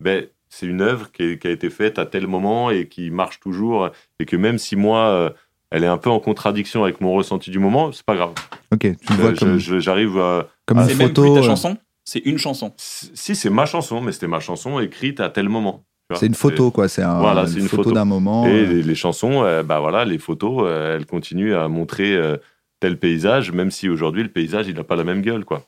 [0.00, 3.90] ben, c'est une œuvre qui, a été faite à tel moment et qui marche toujours.
[4.18, 5.30] Et que même si moi, euh,
[5.70, 8.32] elle est un peu en contradiction avec mon ressenti du moment, c'est pas grave.
[8.72, 10.48] Ok, tu le vois Euh, comme, J'arrive à.
[10.66, 11.22] comme ah, une même photo.
[11.22, 12.72] plus ta euh, chanson, c'est une chanson.
[12.76, 15.84] Si, c'est ma chanson, mais c'était ma chanson écrite à tel moment.
[16.14, 16.88] C'est une photo, quoi.
[16.88, 17.94] C'est un- Voilà, une, c'est une photo, photo.
[17.94, 18.44] d'un moment.
[18.44, 22.16] Et euh, les, les chansons, euh, bah voilà, les photos, euh, elles continuent à montrer
[22.16, 22.36] euh,
[22.80, 25.66] tel paysage, même si aujourd'hui le paysage il n'a pas la même gueule, quoi.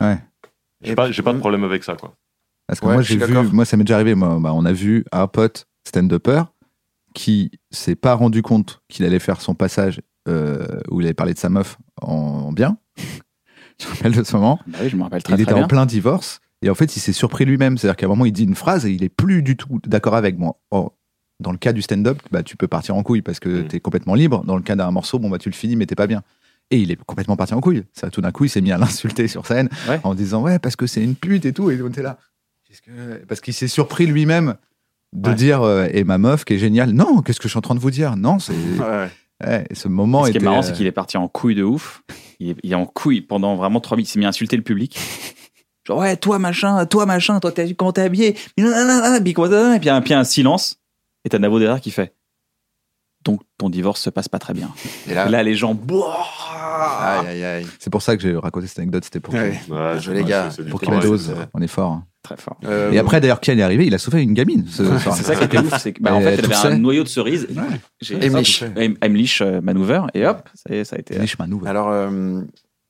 [0.00, 0.18] Ouais.
[0.82, 2.14] J'ai pas, pas de problème avec ça, quoi.
[2.66, 4.14] Parce que Ouais, moi, j'ai vu, moi, ça m'est déjà arrivé.
[4.14, 6.42] Moi, bah, on a vu un pote stand-upper
[7.14, 11.34] qui s'est pas rendu compte qu'il allait faire son passage euh, où il allait parler
[11.34, 12.78] de sa meuf en bien.
[13.80, 14.58] je me rappelle de ce moment.
[14.66, 15.64] Bah oui, je me rappelle très il très était bien.
[15.64, 17.76] en plein divorce et en fait, il s'est surpris lui-même.
[17.76, 20.14] C'est-à-dire qu'à un moment, il dit une phrase et il est plus du tout d'accord
[20.14, 20.58] avec moi.
[20.70, 20.94] Or,
[21.40, 23.68] Dans le cas du stand-up, bah, tu peux partir en couille parce que Mm.
[23.68, 24.42] tu es complètement libre.
[24.44, 26.22] Dans le cas d'un morceau, bon, bah, tu le finis, mais t'es pas bien.
[26.70, 27.84] Et il est complètement parti en couille.
[27.92, 30.00] Ça, tout d'un coup, il s'est mis à l'insulter sur scène Ouais.
[30.02, 31.70] en disant Ouais, parce que c'est une pute et tout.
[31.70, 32.18] Et on était là.
[32.84, 34.56] Que- Parce qu'il s'est surpris lui-même
[35.12, 35.34] de Ouais.
[35.36, 36.90] dire euh, Et ma meuf qui est géniale.
[36.90, 38.16] Non, qu'est-ce que je suis en train de vous dire?
[38.16, 38.52] Non, c'est.
[39.44, 41.56] Ouais, et ce moment Ce qui est marrant, euh, c'est qu'il est parti en couille
[41.56, 42.02] de ouf.
[42.38, 44.08] Il est, il est en couille pendant vraiment trois minutes.
[44.10, 44.96] Il s'est mis à insulter le public.
[45.86, 48.32] Genre, ouais, toi machin, toi machin, toi, comment t'es habillé?
[48.32, 50.78] Puis Et puis un, puis un silence.
[51.24, 52.14] Et t'as Navo derrière qui fait.
[53.24, 54.70] Donc ton divorce se passe pas très bien.
[55.08, 55.74] Et là, Et là, les gens.
[55.74, 56.24] Boah
[57.20, 57.66] aïe, aïe, aïe.
[57.78, 59.04] C'est pour ça que j'ai raconté cette anecdote.
[59.04, 59.58] C'était pour, Ouais.
[59.70, 61.92] Ouais, Je les gars, pour travail, dose, on est fort.
[61.92, 62.04] hein.
[62.22, 62.58] Très fort.
[62.64, 64.66] Euh, Et après, d'ailleurs, qui elle est arrivé Il a sauvé une gamine.
[64.68, 64.82] ce.
[64.98, 65.78] C'est ça qui était ouf.
[65.78, 67.46] C'est que, bah, en fait, elle avait un noyau de cerise.
[69.02, 70.00] Heimlich euh, maneuver.
[70.14, 71.18] Et hop, ça, y est, ça a été.
[71.18, 71.66] Les chemins nouveaux.
[71.66, 72.40] Alors, euh,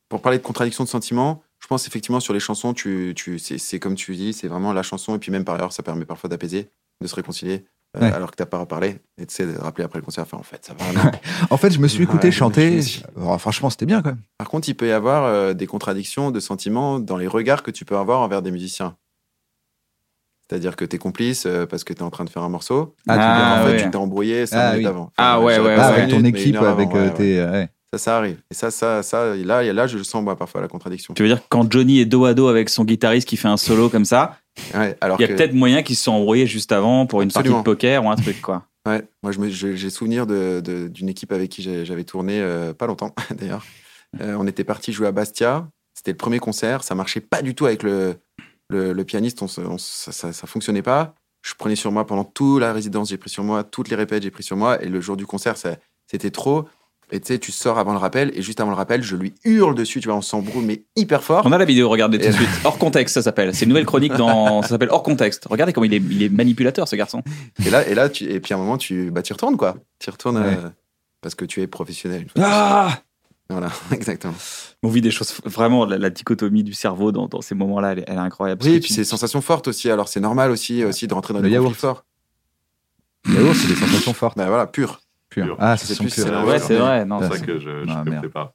[0.08, 3.58] pour parler de contradiction de sentiments, je pense effectivement sur les chansons, tu, tu, c'est,
[3.58, 6.04] c'est comme tu dis, c'est vraiment la chanson, et puis même par ailleurs, ça permet
[6.04, 6.68] parfois d'apaiser,
[7.00, 7.62] de se réconcilier, euh,
[8.00, 8.12] Ouais.
[8.12, 10.42] alors que t'as pas reparlé, et tu sais, de rappeler après le concert, enfin, en
[10.42, 11.10] fait, ça va.
[11.50, 12.82] En fait, je me suis écouté Ouais, chanter.
[12.82, 14.22] suis- Alors, franchement, c'était bien quand même.
[14.38, 17.70] Par contre, il peut y avoir euh, des contradictions de sentiments dans les regards que
[17.70, 18.96] tu peux avoir envers des musiciens.
[20.48, 22.94] C'est-à-dire que t'es complice euh, parce que t'es en train de faire un morceau.
[23.08, 23.84] Ah, tu Ah, veux dire, en fait, ouais.
[23.84, 24.90] tu t'es embrouillé cinq Ah, minutes oui.
[24.90, 25.12] avant.
[25.16, 27.40] Ah, ouais, ouais, Ah, avec ton minutes, équipe, avec avant, euh, tes.
[27.42, 27.50] ouais.
[27.50, 27.68] ouais.
[27.94, 28.38] Ça, ça arrive.
[28.50, 31.14] Et ça, ça, ça, et là, et là, je sens moi parfois la contradiction.
[31.14, 33.46] Tu veux dire que quand Johnny est dos à dos avec son guitariste qui fait
[33.48, 34.36] un solo comme ça,
[34.74, 37.22] Ouais, alors il y a que- peut-être moyen qu'ils se sont embrouillés juste avant pour
[37.22, 37.56] une Absolument.
[37.56, 38.64] partie de poker ou un truc quoi.
[38.86, 43.14] Ouais, moi j'ai souvenir de- de- d'une équipe avec qui j'avais tourné euh, pas longtemps
[43.34, 43.64] d'ailleurs.
[44.20, 45.66] Euh, on était parti jouer à Bastia.
[45.94, 46.84] C'était le premier concert.
[46.84, 48.16] Ça marchait pas du tout avec le,
[48.68, 49.40] le, le pianiste.
[49.42, 51.14] On on ça, ça, ça fonctionnait pas.
[51.42, 53.08] Je prenais sur moi pendant toute la résidence.
[53.08, 54.22] J'ai pris sur moi toutes les répètes.
[54.22, 54.82] J'ai pris sur moi.
[54.84, 56.68] Et le jour du concert, c'était trop.
[57.12, 58.32] Et tu sais, tu sors avant le rappel.
[58.34, 60.00] Et juste avant le rappel, je lui hurle dessus.
[60.00, 61.42] Tu vois, on s'embrouille mais hyper fort.
[61.44, 62.48] On a la vidéo, regardez tout de suite.
[62.64, 63.54] Hors contexte, ça s'appelle.
[63.54, 64.62] C'est une nouvelle chronique dans.
[64.62, 65.46] Ça s'appelle Hors contexte.
[65.50, 67.22] Regardez comment il est, il est manipulateur, ce garçon.
[67.64, 69.76] Et là, et là, tu, et puis à un moment, tu, bah, tu retournes quoi.
[69.98, 70.44] Tu retournes Ouais.
[70.64, 70.68] euh,
[71.20, 72.26] parce que tu es professionnel.
[72.40, 72.98] Ah.
[73.50, 74.34] Voilà, exactement.
[74.82, 75.34] On vit des choses.
[75.44, 78.62] Vraiment, la, la dichotomie du cerveau dans, dans ces moments-là, elle, est- elle est incroyable.
[78.64, 79.90] Oui, et puis tu- c'est des sensations fortes aussi.
[79.90, 81.84] Alors c'est normal aussi, aussi de rentrer dans Le des yaourt.
[83.26, 84.36] Les yaourts, c'est des sensations fortes.
[84.38, 85.00] Bah voilà, pur.
[85.34, 85.46] Pures.
[85.46, 85.56] Pure.
[85.60, 86.30] Ah, Je sais ça sent plus si pur.
[86.30, 87.04] c'est Ouais, c'est vrai.
[87.04, 88.28] Non, C'est ça- ça que je ne Ah, merde.
[88.28, 88.54] pas.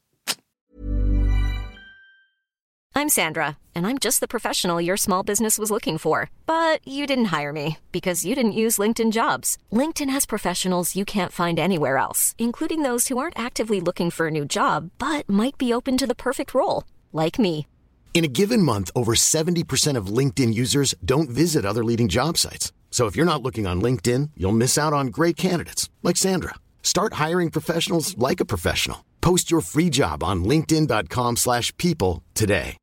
[2.95, 6.30] I'm Sandra, and I'm just the professional your small business was looking for.
[6.45, 9.57] But you didn't hire me because you didn't use LinkedIn jobs.
[9.71, 14.27] LinkedIn has professionals you can't find anywhere else, including those who aren't actively looking for
[14.27, 17.65] a new job but might be open to the perfect role, like me.
[18.13, 22.73] In a given month, over 70% of LinkedIn users don't visit other leading job sites.
[22.91, 26.55] So if you're not looking on LinkedIn, you'll miss out on great candidates like Sandra.
[26.84, 28.97] Start hiring professionals like a professional.
[29.21, 32.77] Post your free job on linkedin.com/people slash people today.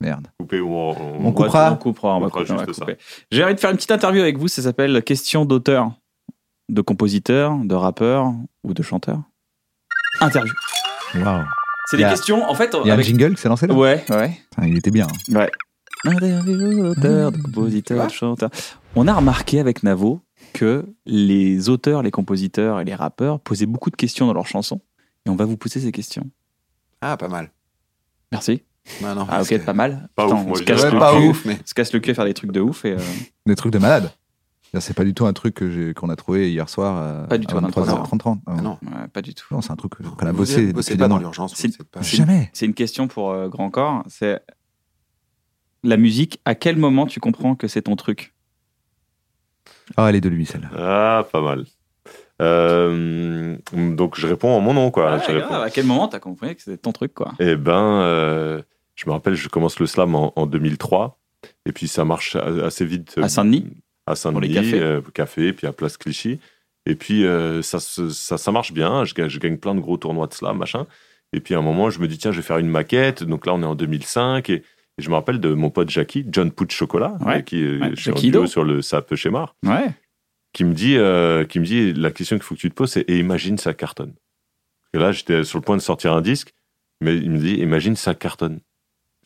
[0.00, 0.26] Merde.
[0.38, 1.72] Couper ou on, On On coupera.
[1.72, 2.86] On coupera, on va On fera couper, juste ça.
[3.30, 4.48] J'ai envie de faire une petite interview avec vous.
[4.48, 5.92] Ça s'appelle Question d'auteur,
[6.68, 8.32] de compositeur, de rappeur
[8.64, 9.20] ou de chanteur.
[10.20, 10.52] Interview.
[11.14, 11.44] Waouh.
[11.88, 12.76] C'est des a- questions, en fait.
[12.84, 14.40] Il y a un avec- jingle qui s'est lancé là Ouais, ouais.
[14.50, 15.06] Putain, Il était bien.
[15.06, 15.34] hein.
[15.34, 15.50] Ouais.
[16.04, 18.50] Interview d'auteur, de compositeur, de chanteur.
[18.96, 20.20] On a remarqué avec Navo
[20.56, 24.80] que les auteurs, les compositeurs et les rappeurs posaient beaucoup de questions dans leurs chansons.
[25.26, 26.28] Et on va vous poser ces questions.
[27.00, 27.50] Ah, pas mal.
[28.32, 28.62] Merci.
[29.02, 29.26] Non, non.
[29.28, 30.08] Ah, ok, pas mal.
[30.14, 31.28] Pas ouf, on moi, se casse le pas cul.
[31.28, 31.58] ouf, mais.
[31.64, 32.84] Se casse le cul à faire des trucs de ouf.
[32.84, 32.98] Et, euh,
[33.46, 34.12] Des trucs de malade.
[34.78, 35.62] C'est pas du tout un truc
[35.96, 38.40] qu'on a trouvé hier soir euh, Pas du tout, à à 23h30.
[38.46, 38.78] Ah non.
[38.82, 39.46] ouais, pas du tout.
[39.50, 40.72] Non, c'est un truc qu'on a bossé.
[40.98, 41.54] pas dans l'urgence.
[41.90, 42.50] pas- Jamais.
[42.52, 44.02] C'est une question pour euh, Grand Corps.
[44.08, 44.40] C'est
[45.82, 46.40] la musique.
[46.44, 48.34] À quel moment tu comprends que c'est ton truc?
[49.96, 50.68] Ah, elle est de lui, celle-là.
[50.76, 51.64] Ah, pas mal.
[52.42, 55.12] Euh, donc je réponds en mon nom, quoi.
[55.12, 57.32] Ah, Je grave, À quel moment t'as compris que c'était ton truc, quoi?
[57.38, 58.62] Eh ben, euh,
[58.94, 61.18] je me rappelle, je commence le slam en, en 2003,
[61.64, 63.14] et puis ça marche assez vite.
[63.22, 63.66] À Saint-Denis?
[64.06, 64.80] À Pour les Saint-Denis, cafés.
[64.82, 66.38] euh, café, puis à Place Clichy.
[66.88, 69.96] Et puis euh, ça, ça, ça marche bien, je gagne, je gagne plein de gros
[69.96, 70.86] tournois de slam, machin.
[71.32, 73.24] Et puis à un moment, je me dis, tiens, je vais faire une maquette.
[73.24, 74.62] Donc là, on est en 2005, et, et
[74.98, 77.34] je me rappelle de mon pote Jackie, John Pout Chocolat, Ouais.
[77.34, 78.46] avec qui euh, Ouais, je suis en Jackie duo Do.
[78.46, 79.90] sur le Sap chez Mar, Ouais.
[80.52, 82.92] qui me dit, euh, qui me dit, la question qu'il faut que tu te poses,
[82.92, 84.14] c'est, et imagine ça cartonne.
[84.94, 86.52] Et là, j'étais sur le point de sortir un disque,
[87.00, 88.60] mais il me dit, imagine ça cartonne.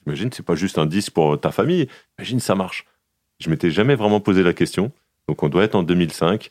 [0.06, 1.86] Imagine, c'est pas juste un disque pour ta famille.
[2.18, 2.84] Imagine, ça marche.
[3.38, 4.90] Je m'étais jamais vraiment posé la question.
[5.28, 6.50] Donc, on doit être en 2005.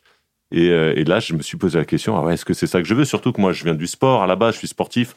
[0.52, 2.66] Et, euh, et là, je me suis posé la question, ah ouais, est-ce que c'est
[2.66, 3.04] ça que je veux?
[3.04, 5.14] Surtout que moi, je viens du sport à la base, je suis sportif.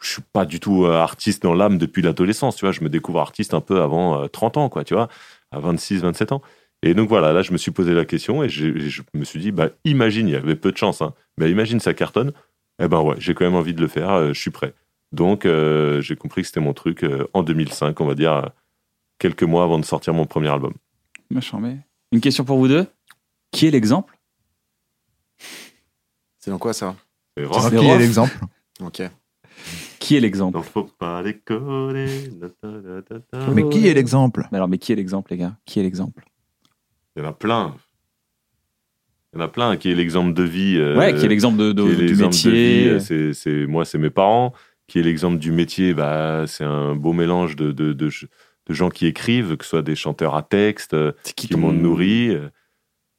[0.00, 2.72] Je suis pas du tout euh, artiste dans l'âme depuis l'adolescence, tu vois.
[2.72, 5.08] Je me découvre artiste un peu avant euh, 30 ans, quoi, tu vois,
[5.50, 6.42] à 26, 27 ans.
[6.82, 9.50] Et donc voilà, là, je me suis posé la question et je me suis dit,
[9.50, 12.32] bah, imagine, il y avait peu de chance, hein, mais imagine ça cartonne.
[12.80, 14.72] Eh ben ouais, j'ai quand même envie de le faire, euh, je suis prêt.
[15.12, 18.46] Donc, euh, j'ai compris que c'était mon truc euh, en 2005, on va dire, euh,
[19.18, 20.74] quelques mois avant de sortir mon premier album.
[21.30, 21.78] Machin, mais.
[22.12, 22.86] Une question pour vous deux
[23.52, 24.18] Qui est l'exemple?
[26.38, 26.96] C'est dans quoi ça?
[27.36, 28.34] C'est qui est l'exemple
[28.80, 29.02] Ok.
[30.08, 30.58] Qui est l'exemple?
[30.62, 31.22] Faut pas.
[33.54, 34.48] Mais qui est l'exemple?
[34.50, 35.54] Mais Alors, mais qui est l'exemple, les gars?
[35.66, 36.24] Qui est l'exemple?
[37.14, 37.76] Il y en a plein.
[39.34, 39.76] Il y en a plein.
[39.76, 42.16] Qui est l'exemple de vie euh, Ouais, qui est l'exemple de, de- qui est du
[42.16, 44.54] de métier vie, euh, c'est, moi, c'est mes parents.
[44.86, 48.88] Qui est l'exemple du métier bah, C'est un beau mélange de, de, de, de gens
[48.88, 52.30] qui écrivent, que ce soit des chanteurs à texte, euh, qui, t'ont- m'ont nourri.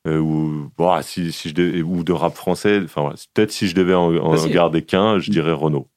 [0.08, 2.82] euh, ou, bon, ah, si, si je devais- ou de rap français.
[2.84, 4.10] Enfin, peut-être si je devais en,
[4.50, 5.88] garder qu'un, je dirais Renaud.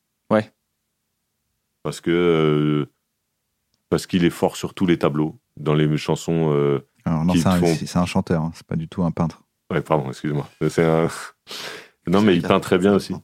[1.83, 2.87] Parce que euh,
[3.91, 5.39] parce qu'il est fort sur tous les tableaux.
[5.59, 6.51] Dans les chansons.
[6.55, 9.03] euh, Alors non, Qui c'est un, font- c'est un chanteur, hein, c'est pas du tout
[9.03, 9.43] un peintre.
[9.71, 10.49] Ouais, pardon, excuse-moi.
[10.69, 11.09] C'est un...
[12.07, 13.15] Non, mais il peint très bien aussi.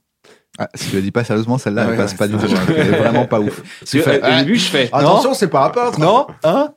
[0.59, 2.37] Ah, si tu la dis pas sérieusement, celle-là, Ah elle ouais, passe ouais, pas du
[2.37, 2.45] tout.
[2.55, 3.61] hein, Elle est vraiment pas ouf.
[3.85, 4.89] Tu fais, euh, au ah, début, je fais.
[4.93, 5.99] Attention, c'est pas un peintre.
[5.99, 6.75] Non, hein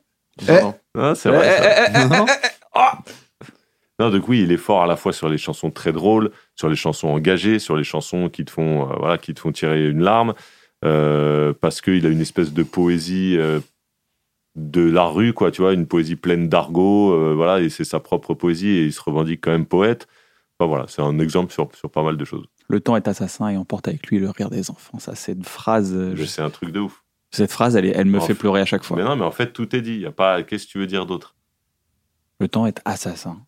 [0.48, 0.62] Non, Eh.
[0.62, 0.74] non.
[0.98, 1.90] Ah, c'est vrai.
[1.92, 2.06] ça.
[2.08, 2.26] Non.
[3.98, 6.68] Non, donc oui, il est fort à la fois sur les chansons très drôles, sur
[6.68, 9.86] les chansons engagées, sur les chansons qui te font, euh, voilà, qui te font tirer
[9.88, 10.34] une larme,
[10.84, 13.60] euh, parce qu'il a une espèce de poésie euh,
[14.56, 18.00] de la rue, quoi, tu vois, une poésie pleine d'argot, euh, voilà, et c'est sa
[18.00, 20.06] propre poésie, et il se revendique quand même poète.
[20.58, 22.46] Enfin, voilà, c'est un exemple sur, sur pas mal de choses.
[22.68, 24.98] Le temps est assassin et emporte avec lui le rire des enfants.
[24.98, 26.14] Ça, c'est une phrase.
[26.14, 27.02] je- C'est un truc de ouf.
[27.30, 28.96] Cette phrase, elle, elle me fait pleurer à chaque fois.
[28.96, 29.96] Mais non, mais en fait, tout est dit.
[29.96, 30.42] Y a pas...
[30.42, 31.34] Qu'est-ce que tu veux dire d'autre?
[32.40, 33.38] Le temps est assassin.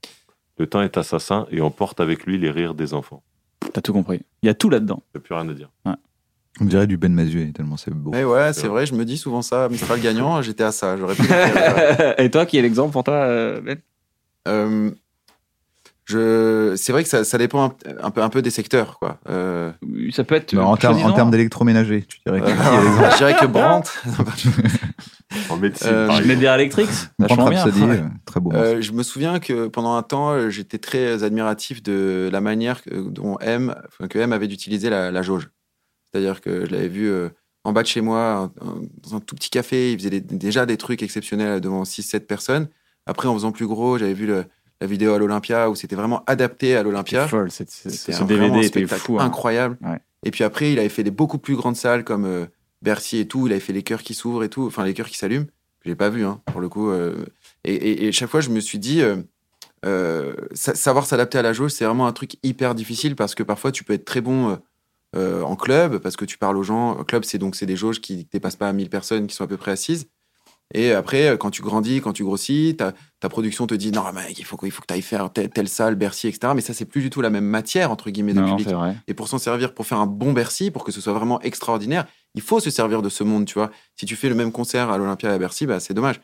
[0.58, 3.22] Le temps est assassin et emporte avec lui les rires des enfants.
[3.72, 4.22] T'as tout compris.
[4.42, 5.02] Il y a tout là-dedans.
[5.14, 5.70] Il n'y a plus rien à dire.
[6.60, 8.10] On dirait du Ben Mazué, tellement c'est beau.
[8.12, 9.68] Mais ouais, c'est vrai, je me dis souvent ça.
[9.68, 10.96] Mistral gagnant, j'étais à ça.
[10.96, 11.24] J'aurais pu.
[12.18, 13.78] et toi, qui est l'exemple pour toi, euh, Ben?
[14.46, 14.90] Euh,
[16.06, 17.72] je, c'est vrai que ça, ça dépend un,
[18.06, 19.18] un peu, un peu des secteurs, quoi.
[19.28, 19.72] Euh,
[20.12, 20.52] Ça peut être.
[20.52, 22.50] Mais en termes en termes d'électroménager, tu dirais que euh,
[23.12, 23.90] je dirais que Brandt.
[25.48, 28.52] En médecine, Euh, Je mets des euh, très beau.
[28.52, 32.82] Euh, je me souviens que pendant un temps, euh, j'étais très admiratif de la manière
[32.82, 33.74] que, dont M,
[34.10, 35.48] que M avait d'utiliser la, la jauge.
[36.14, 37.28] C'est-à-dire que je l'avais vu euh,
[37.64, 38.20] en bas de chez moi,
[38.60, 41.84] un- un- dans un tout petit café, il faisait des- déjà des trucs exceptionnels devant
[41.84, 42.68] 6-7 personnes.
[43.06, 44.44] Après, en faisant plus gros, j'avais vu le-
[44.80, 47.26] la vidéo à l'Olympia où c'était vraiment adapté à l'Olympia.
[47.50, 49.18] C'était Ce DVD était fou.
[49.18, 49.24] hein.
[49.24, 49.76] incroyable.
[49.82, 49.98] Ouais.
[50.24, 52.46] Et puis après, il avait fait des beaucoup plus grandes salles comme euh,
[52.82, 53.46] Bercy et tout.
[53.46, 55.46] Il avait fait les cœurs qui s'ouvrent et tout, enfin les cœurs qui s'allument.
[55.84, 56.90] Je l'ai pas vu, hein, pour le coup.
[56.90, 57.24] euh.
[57.64, 59.16] et, et- et chaque fois, je me suis dit, euh,
[59.84, 63.42] euh, sa- savoir s'adapter à la jauge, c'est vraiment un truc hyper difficile parce que
[63.42, 64.58] parfois, tu peux être très bon
[65.16, 67.02] euh, en club parce que tu parles aux gens.
[67.04, 69.56] Club, c'est donc c'est des jauges qui dépassent pas 1000 personnes qui sont à peu
[69.56, 70.06] près assises.
[70.72, 74.10] Et après, euh, quand tu grandis, quand tu grossis, ta, ta production te dit non,
[74.12, 76.52] mec, il faut, que- il faut que tu ailles faire telle, telle salle, Bercy, etc.
[76.56, 78.68] Mais ça, c'est plus du tout la même matière, entre guillemets, de Non, public.
[79.06, 82.06] Et pour s'en servir, pour faire un bon Bercy, pour que ce soit vraiment extraordinaire,
[82.34, 83.70] il faut se servir de ce monde, tu vois.
[83.94, 86.20] Si tu fais le même concert à l'Olympia et à Bercy, bah, c'est dommage.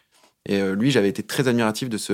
[0.48, 2.12] Et euh, lui, j'avais été très admiratif de, ce,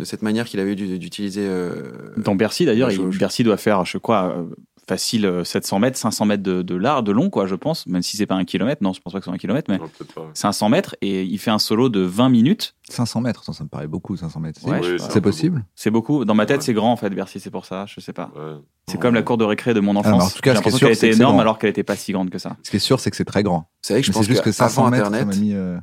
[0.00, 1.46] de cette manière qu'il avait d'utiliser.
[1.46, 2.88] euh, Dans Bercy, d'ailleurs.
[3.20, 4.44] Bercy doit faire, je crois,
[4.88, 7.86] facile euh, 700 mètres, 500 mètres de, de large, de long, quoi, je pense.
[7.86, 8.82] Même si c'est pas un kilomètre.
[8.82, 10.26] Non, je pense pas que ce soit un kilomètre, mais Non, peut-être pas, ouais.
[10.34, 10.96] 500 mètres.
[11.02, 12.74] Et il fait un solo de 20 minutes.
[12.88, 14.60] 500 mètres, ça, ça me paraît beaucoup, 500 mètres.
[14.66, 16.24] Ouais, C'est- Oui, c'est possible C'est beaucoup.
[16.24, 16.64] Dans ma tête, Ouais.
[16.64, 17.84] c'est grand, en fait, Bercy, c'est pour ça.
[17.86, 18.30] Je sais pas.
[18.34, 18.56] Ouais.
[18.88, 20.12] C'est comme la cour de récré de mon mais enfance.
[20.12, 21.40] en tout cas, J'ai ce qui est l'impression sûr, qu'elle c'est était que c'est énorme
[21.40, 22.56] alors qu'elle était pas si grande que ça.
[22.62, 23.58] Ce qui est sûr, c'est que c'est très grand.
[23.58, 25.40] Vous savez que je Mais pense c'est juste que 500 avant mètres, ça Internet, m'a
[25.42, 25.52] mis.
[25.52, 25.78] euh,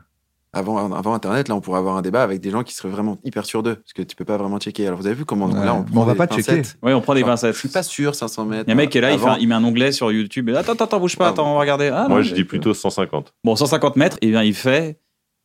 [0.55, 3.19] avant, avant Internet, là, on pourrait avoir un débat avec des gens qui seraient vraiment
[3.23, 4.87] hyper sûrs d'eux, parce que tu peux pas vraiment checker.
[4.87, 5.53] Alors, vous avez vu comment Ouais.
[5.65, 6.43] là, on, Mais prend on va des pas checker.
[6.43, 6.77] pincettes.
[6.81, 7.53] Oui, on prend des Genre, pincettes.
[7.53, 8.63] Je suis pas sûr, 500 mètres.
[8.65, 9.63] Il y a un mec qui est là, il, fait Avant- un- il met un
[9.63, 10.49] onglet sur YouTube.
[10.49, 11.87] Et, attends, attends, attends, bouge pas, attends, on va regarder.
[11.93, 13.33] Ah, Moi, non, je dis plutôt 150.
[13.43, 14.97] Bon, 150 mètres, et bien il fait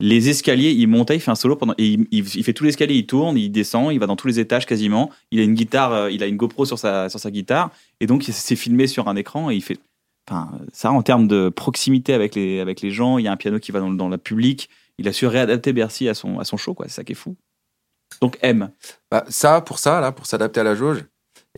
[0.02, 2.64] les escaliers, il montait, il fait un solo pendant, et il, il- il fait tous
[2.64, 5.10] les escaliers, il tourne, il descend, il va dans tous les étages quasiment.
[5.30, 8.06] Il a une guitare, euh, il a une GoPro sur sa, sur sa guitare, et
[8.06, 9.78] donc il s'est filmé sur un écran et il fait.
[10.30, 13.36] Enfin, ça, en termes de proximité avec les, avec les gens, il y a un
[13.36, 14.68] piano qui va dans, dans le public.
[15.00, 16.86] Il a su réadapter Bercy à son, à son show, quoi.
[16.88, 17.36] C'est ça qui est fou.
[18.20, 18.70] Donc M.
[19.10, 21.04] Bah, ça, pour ça, là, pour s'adapter à la jauge.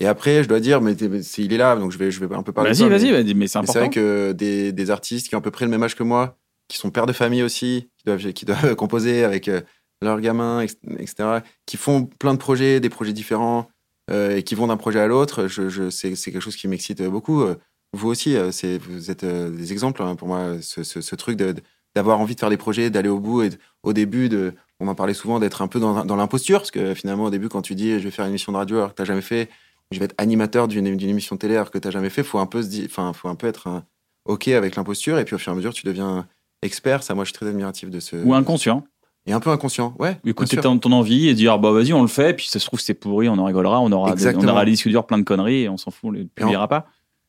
[0.01, 2.25] Et après, je dois dire, mais, mais c'est- il est là, donc je vais, je
[2.25, 3.79] vais un peu parler de Vas-y, mais- vas-y, vas-y, mais c'est Mais c'est important.
[3.81, 6.39] vrai que des, des artistes qui ont à peu près le même âge que moi,
[6.69, 9.61] qui sont pères de famille aussi, qui doivent, qui doivent composer avec euh,
[10.01, 13.69] leurs gamins, etc., qui font plein de projets, des projets différents,
[14.11, 16.69] euh, et qui vont d'un projet à l'autre, je, je, c'est, c'est quelque chose qui
[16.69, 17.43] m'excite beaucoup.
[17.43, 17.57] Euh,
[17.93, 21.55] Vous aussi, c'est, vous êtes des exemples hein, pour moi, ce, ce, ce truc de,
[21.95, 24.89] d'avoir envie de faire des projets, d'aller au bout, et de- au début, de, on
[24.89, 27.63] en parlait souvent, d'être un peu dans, dans l'imposture, parce que finalement, au début, quand
[27.63, 29.49] tu dis je vais faire une émission de radio alors que tu n'as jamais fait,
[29.91, 32.39] je vais être animateur d'une, émission de télé alors que tu n'as jamais fait, faut
[32.39, 33.85] un peu se dire, enfin, faut un peu être un-
[34.25, 36.27] OK avec l'imposture, et puis au fur et à mesure, tu deviens
[36.63, 37.03] expert.
[37.03, 38.17] Ça, moi, je suis très admiratif de ce.
[38.17, 38.85] Ou inconscient.
[39.27, 40.17] Et un peu inconscient, ouais.
[40.25, 42.81] Écouter ton, ton envie et dire, bah vas-y, on le fait, puis ça se trouve,
[42.81, 45.23] c'est pourri, on en rigolera, on aura, des, on aura des disques durs, plein de
[45.23, 46.87] conneries, et on s'en fout, on les publiera pas.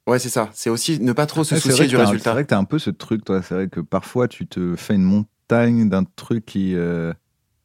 [0.07, 0.49] Ouais, c'est ça.
[0.53, 2.33] C'est aussi ne pas trop se soucier vrai du un- C'est résultat.
[2.33, 3.41] vrai que t'as un peu ce truc, toi.
[3.41, 7.13] C'est vrai que parfois, tu te fais une montagne d'un truc qui, euh,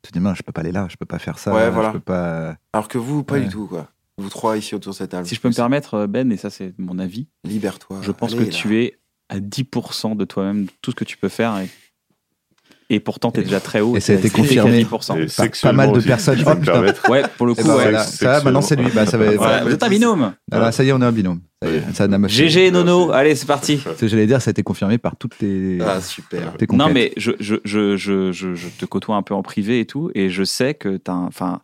[0.04, 1.66] Tu te dis, non, je peux pas aller là, je peux pas faire ça, Ouais,
[1.66, 1.90] je voilà.
[1.90, 2.56] peux pas.
[2.72, 3.40] Alors que vous, pas Ouais.
[3.42, 3.88] du tout, quoi.
[4.16, 5.26] Vous trois ici autour de cette table.
[5.26, 7.98] Si je peux me permettre, Ben, et ça c'est mon avis, Libère-toi.
[8.02, 8.56] je pense Allez, que là.
[8.56, 8.96] tu es
[9.28, 11.58] à 10% de toi-même, de tout ce que tu peux faire.
[11.58, 11.68] Et,
[12.90, 13.96] et pourtant, tu es déjà très haut.
[13.96, 14.82] Et ça a t'es été t'es confirmé.
[14.82, 15.16] 10%.
[15.18, 16.42] Et Pas- mal de personnes.
[16.46, 17.10] Oh.
[17.10, 18.90] Ouais, pour le coup, ben ça, maintenant c'est lui.
[18.94, 20.32] Bah, ça va, Voilà, vous êtes un binôme.
[20.50, 21.40] Ah bah, ça y est, on est un binôme.
[21.62, 23.78] GG Nono, allez, c'est parti.
[23.78, 26.56] Ce que j'allais dire, ça a été confirmé par toutes tes, Ah, super.
[26.56, 30.10] tes Non, mais je, je, je, je, te côtoie un peu en privé et tout,
[30.14, 31.12] et je sais que t'as.
[31.12, 31.60] Enfin.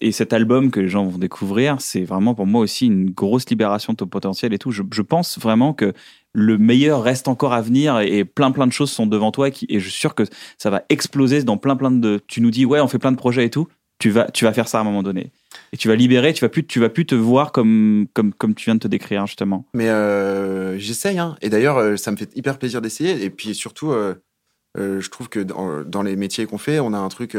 [0.00, 3.48] Et cet album que les gens vont découvrir, c'est vraiment pour moi aussi une grosse
[3.50, 4.70] libération de ton potentiel et tout.
[4.70, 5.92] Je, je pense vraiment que
[6.34, 9.80] le meilleur reste encore à venir et, plein plein de choses sont devant toi et,
[9.80, 10.24] je suis sûr que
[10.58, 12.20] ça va exploser dans plein plein de.
[12.26, 13.68] Tu nous dis ouais, on fait plein de projets et tout.
[13.98, 15.30] Tu vas, tu vas faire ça à un moment donné
[15.72, 16.32] et tu vas libérer.
[16.32, 18.88] Tu vas plus, tu vas plus te voir comme comme comme tu viens de te
[18.88, 19.66] décrire justement.
[19.74, 21.36] Mais euh, j'essaye, hein.
[21.42, 23.22] Et d'ailleurs, euh, ça me fait hyper plaisir d'essayer.
[23.24, 24.14] Et puis surtout, euh,
[24.76, 27.36] je trouve que dans, les métiers qu'on fait, on a un truc.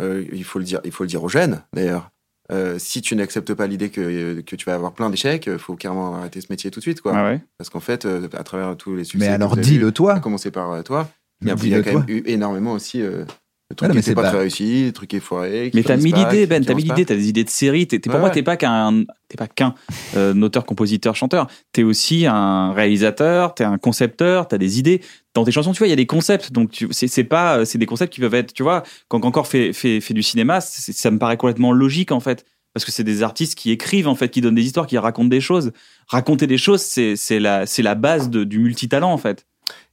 [0.00, 2.11] il faut le dire, il faut le dire aux jeunes, d'ailleurs.
[2.52, 5.74] Euh, si tu n'acceptes pas l'idée que, que tu vas avoir plein d'échecs, il faut
[5.74, 7.12] carrément arrêter ce métier tout de suite, quoi.
[7.16, 7.40] Ah ouais.
[7.58, 9.26] Parce qu'en fait, euh, à travers tous les succès.
[9.26, 10.14] Mais alors dis-le toi.
[10.14, 11.08] À commencer par euh, toi.
[11.40, 12.00] Il y a, quand toi.
[12.06, 13.26] même eu énormément aussi euh, de
[13.72, 15.70] Ouais, trucs non, qui mais n'étaient c'est pas pas- très réussis, des trucs qui foirés.
[15.70, 16.10] qui Mais t'as l'idée,
[16.42, 16.78] qui- Ben, t'as pas.
[16.78, 17.86] l'idée, t'as des idées de séries.
[17.88, 18.34] T'es- t'es- pour Ouais, moi, ouais.
[18.34, 19.74] t'es pas qu'un, t'es pas qu'un
[20.16, 21.46] euh, auteur, compositeur, chanteur.
[21.72, 25.00] T'es aussi un réalisateur, t'es un concepteur, t'as des idées.
[25.34, 26.52] Dans tes chansons, tu vois, il y a des concepts.
[26.52, 29.72] Donc, c'est, pas, euh, c'est des concepts qui peuvent être, tu vois, quand encore fait,
[29.72, 32.44] fait, fait du cinéma, ça me paraît complètement logique, en fait.
[32.74, 35.28] Parce que c'est des artistes qui écrivent, en fait, qui donnent des histoires, qui racontent
[35.28, 35.72] des choses.
[36.08, 39.46] Raconter des choses, c'est, la, la base du multitalent, en fait.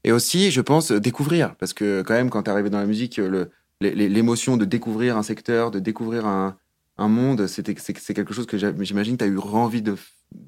[0.04, 1.56] Et aussi, je pense, découvrir.
[1.56, 3.46] Parce que quand même, quand t'es arrivé dans la musique, euh,
[3.82, 6.58] l'émotion de découvrir un secteur, de découvrir un,
[6.98, 9.96] un monde, c'est quelque chose que j'imagine que tu as eu envie de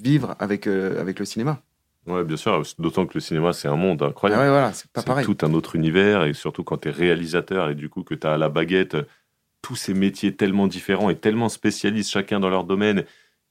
[0.02, 1.62] vivre avec, euh, avec le cinéma.
[2.08, 2.62] Ouais, bien sûr.
[2.80, 4.42] D'autant que le cinéma, c'est un monde Ah incroyable.
[4.42, 5.26] ouais, voilà, c'est pas c'est pareil.
[5.26, 8.26] tout un autre univers et surtout quand tu es réalisateur et du coup que tu
[8.26, 9.04] as à la baguette euh,
[9.62, 13.04] tous ces métiers tellement différents et tellement spécialistes chacun dans leur domaine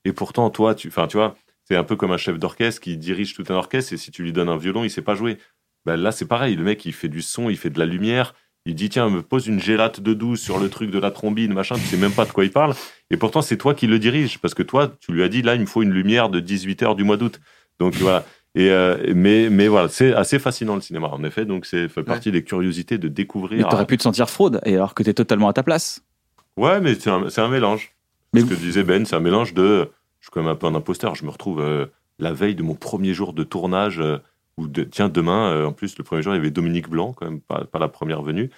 [0.05, 3.35] et pourtant toi tu tu vois c'est un peu comme un chef d'orchestre qui dirige
[3.35, 5.39] tout un orchestre et si tu lui donnes un violon il sait pas jouer
[5.87, 8.35] ben là c'est pareil le mec il fait du son il fait de la lumière
[8.67, 11.53] il dit tiens me pose une gélate de 12 sur le truc de la trombine
[11.55, 12.75] machin tu sais même pas de quoi il parle
[13.11, 15.55] et pourtant c'est toi qui le dirige parce que toi tu lui as dit là
[15.55, 17.39] il me faut une lumière de 18 heures du mois d'août
[17.79, 18.25] donc voilà
[18.55, 21.45] et euh, mais mais voilà c'est assez fascinant le cinéma en effet.
[21.45, 24.75] Donc c'est fait partie des curiosités de Mais découvrir t'aurais pu te sentir fraude, et
[24.75, 26.03] alors que t'es totalement à ta place.
[26.57, 27.95] ouais mais c'est un, mélange.
[28.33, 30.67] Mais- ce que disait Ben c'est un mélange de je suis quand même un peu
[30.67, 31.87] un imposteur je me retrouve euh,
[32.19, 34.19] la veille de mon premier jour de tournage euh,
[34.57, 37.27] où de, tiens demain en plus le premier jour il y avait Dominique Blanc quand
[37.27, 38.51] même pas, pas la première venue.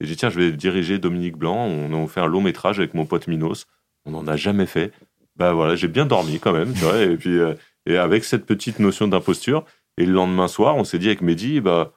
[0.00, 2.78] Et j'ai dit tiens je vais diriger Dominique Blanc on a fait un long métrage
[2.78, 3.66] avec mon pote Minos
[4.06, 4.92] on n'en a jamais fait.
[5.36, 7.54] Bah voilà j'ai bien dormi quand même tu vois et puis euh,
[7.86, 9.64] et avec cette petite notion d'imposture
[9.98, 11.92] et le lendemain soir on s'est dit avec Mehdi bah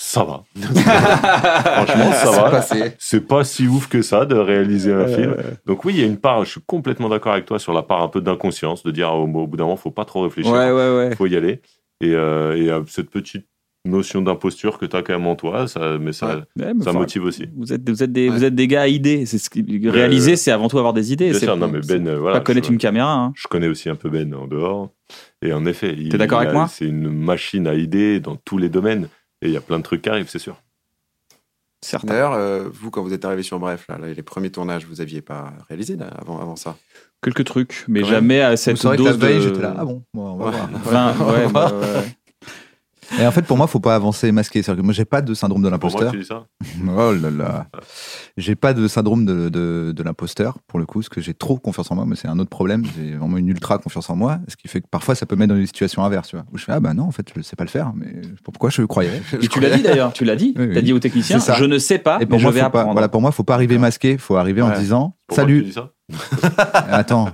[0.00, 2.62] ça va franchement ça va
[2.98, 5.36] c'est pas si ouf que ça de réaliser un film.
[5.66, 7.82] Donc oui, il y a une part, je suis complètement d'accord avec toi sur la
[7.82, 10.52] part un peu d'inconscience, de dire au, au bout d'un moment, faut pas trop réfléchir,
[10.52, 11.16] Ouais, ouais, ouais.
[11.16, 11.60] faut y aller.
[12.00, 13.46] Et, euh, et euh, cette petite
[13.84, 16.26] notion d'imposture que tu as quand même en toi, ça, mais ça,
[16.56, 16.64] Ouais.
[16.66, 17.46] Ouais, mais ça motive aussi.
[17.56, 18.36] Vous êtes, vous êtes des, Ouais.
[18.36, 19.26] vous êtes des gars à idées.
[19.26, 21.32] C'est ce qui, réaliser, c'est avant tout avoir des idées.
[21.32, 23.12] C'est sûr, non, mais Ben, euh, voilà, pas connaître je, une caméra.
[23.12, 23.32] Hein.
[23.34, 24.90] je connais aussi un peu Ben en dehors.
[25.42, 26.68] Et en effet, il- T'es d'accord il avec a- moi?
[26.68, 29.08] C'est une machine à idées dans tous les domaines.
[29.42, 30.60] Et il y a plein de trucs qui arrivent, c'est sûr.
[31.84, 32.08] Certain.
[32.08, 35.22] D'ailleurs, euh, vous, quand vous êtes arrivé sur Bref, là, les premiers tournages, vous aviez
[35.22, 36.76] pas réalisé là, avant, avant ça?
[37.22, 38.14] Quelques trucs, mais Quand même.
[38.16, 39.40] jamais à Vous cette saurez que la dose veille, de...
[39.42, 39.76] j'étais là.
[39.78, 40.50] Ah bon, bon, on va Ouais.
[40.50, 41.14] voir.
[41.14, 42.16] 20, ouais, bah, ouais.
[43.20, 44.62] Et en fait, pour moi, faut pas avancer masqué.
[44.62, 46.12] C'est-à-dire que moi, j'ai pas de syndrome de l'imposteur.
[46.12, 46.44] tu dis ça
[46.86, 47.66] Oh là là.
[48.36, 51.58] J'ai pas de syndrome de, de, de l'imposteur, pour le coup, parce que j'ai trop
[51.58, 52.82] confiance en moi, mais c'est un autre problème.
[52.96, 55.40] J'ai vraiment une ultra confiance en moi, ce qui fait que parfois ça peut me
[55.40, 56.44] mettre dans des situations inverses, tu vois.
[56.52, 58.70] Où je fais, ah bah non, en fait, je sais pas le faire, mais pourquoi
[58.70, 59.22] je croyais?
[59.40, 60.54] Et tu l'as dit d'ailleurs, tu l'as dit.
[60.58, 60.74] Oui, oui.
[60.74, 61.58] T'as dit au technicien, C'est ça.
[61.58, 62.92] je ne sais pas, Et pour mais moi, je vais faut pas, apprendre.
[62.92, 65.72] voilà, pour moi, faut pas arriver masqué, faut arriver en disant, Pourquoi tu salut, dis
[65.72, 65.92] ça
[66.90, 67.28] attends,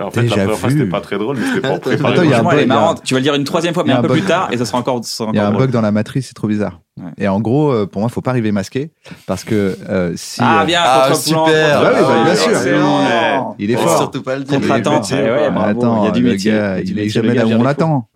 [0.00, 2.12] En fait, Déjà la première fois, c'était pas très drôle, mais c'était pour préparer.
[2.12, 2.96] Attends, il y a un Franchement, elle est bug.
[3.04, 4.64] Tu vas le dire une troisième fois, mais un un peu plus tard, et ça
[4.64, 5.62] sera encore, il y a un drôle.
[5.64, 6.80] bug dans la matrice, c'est trop bizarre.
[7.00, 7.10] Ouais.
[7.18, 8.92] Et en gros, euh, pour moi, faut pas arriver masqué,
[9.26, 10.40] parce que euh, si.
[10.42, 11.44] Ah euh, bien, Ah, super.
[11.82, 12.50] Ouais, bah, bien sûr.
[12.50, 13.56] Excellent.
[13.58, 13.98] il est fort.
[13.98, 14.58] surtout pas le dire.
[14.60, 15.10] Contre-attente.
[15.10, 15.58] Il est Eh ouais.
[15.58, 16.52] Attends, il y a du métier.
[16.52, 18.08] gars, Il est jamais là où on l'attend.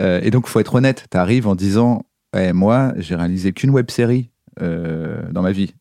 [0.00, 1.06] Euh, et donc, faut être honnête.
[1.10, 2.02] Tu arrives en disant
[2.34, 4.30] Ouais, Moi, j'ai réalisé qu'une web série
[4.60, 5.74] dans ma vie.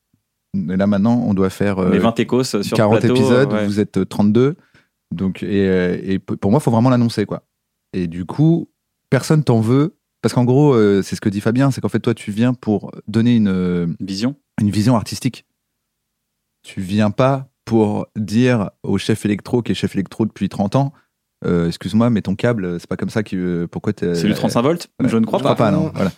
[0.54, 3.16] Et là, maintenant, on doit faire euh, Les 20 écos sur 40 le plateau.
[3.16, 3.54] épisodes.
[3.54, 3.66] ouais.
[3.66, 4.56] Vous êtes euh, 32.
[5.14, 7.26] Donc, et, euh, et pour moi, faut vraiment l'annoncer.
[7.26, 7.44] quoi.
[7.94, 8.70] Et du coup,
[9.10, 9.96] personne t'en veut.
[10.22, 12.54] Parce qu'en gros, euh, c'est ce que dit Fabien c'est qu'en fait, toi, tu viens
[12.54, 13.48] pour donner une.
[13.48, 14.36] euh, Vision.
[14.60, 15.46] une vision artistique.
[16.64, 20.94] Tu viens pas pour dire au chef électro qui est chef électro depuis 30 ans
[21.46, 23.66] euh, excuse-moi, mais ton câble, c'est pas comme ça que.
[23.66, 25.54] pourquoi t'es- C'est du 35 volts Je ne crois je pas.
[25.56, 25.92] crois pas, non.
[25.96, 26.12] Voilà.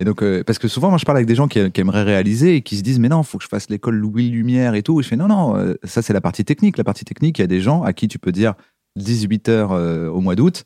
[0.00, 2.02] Et donc, euh, parce que souvent, moi, je parle avec des gens qui, qui aimeraient
[2.02, 4.82] réaliser et qui se disent, mais non, faut que je fasse l'école Louis Lumière et
[4.82, 4.98] tout.
[5.00, 6.78] Et je fais, non, non, euh, ça, c'est la partie technique.
[6.78, 8.54] La partie technique, il y a des gens à qui tu peux dire
[8.96, 10.64] 18 heures euh, au mois d'août.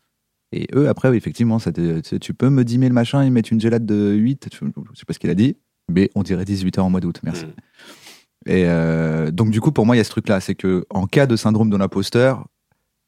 [0.52, 3.60] Et eux, après, effectivement, ça te- tu, peux me dimer le machin, ils mettent une
[3.60, 4.48] gelade de 8.
[4.52, 4.58] Je,
[4.94, 5.56] sais pas ce qu'il a dit,
[5.90, 7.18] mais on dirait 18 heures au mois d'août.
[7.24, 7.46] Merci.
[7.46, 7.52] Mm.
[8.46, 10.38] Et euh, donc, du coup, pour moi, il y a ce truc-là.
[10.40, 12.46] C'est que en cas de syndrome de l'imposteur,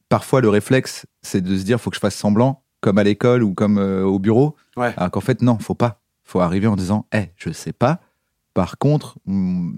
[0.08, 3.42] parfois, le réflexe, c'est de se dire, faut que je fasse semblant, comme à l'école
[3.42, 4.56] ou comme euh, au bureau.
[4.76, 4.92] Ouais.
[4.96, 6.00] Alors qu'en fait, non, faut pas.
[6.24, 8.00] Faut arriver en disant, eh, je sais pas.
[8.54, 9.72] Par contre, mm,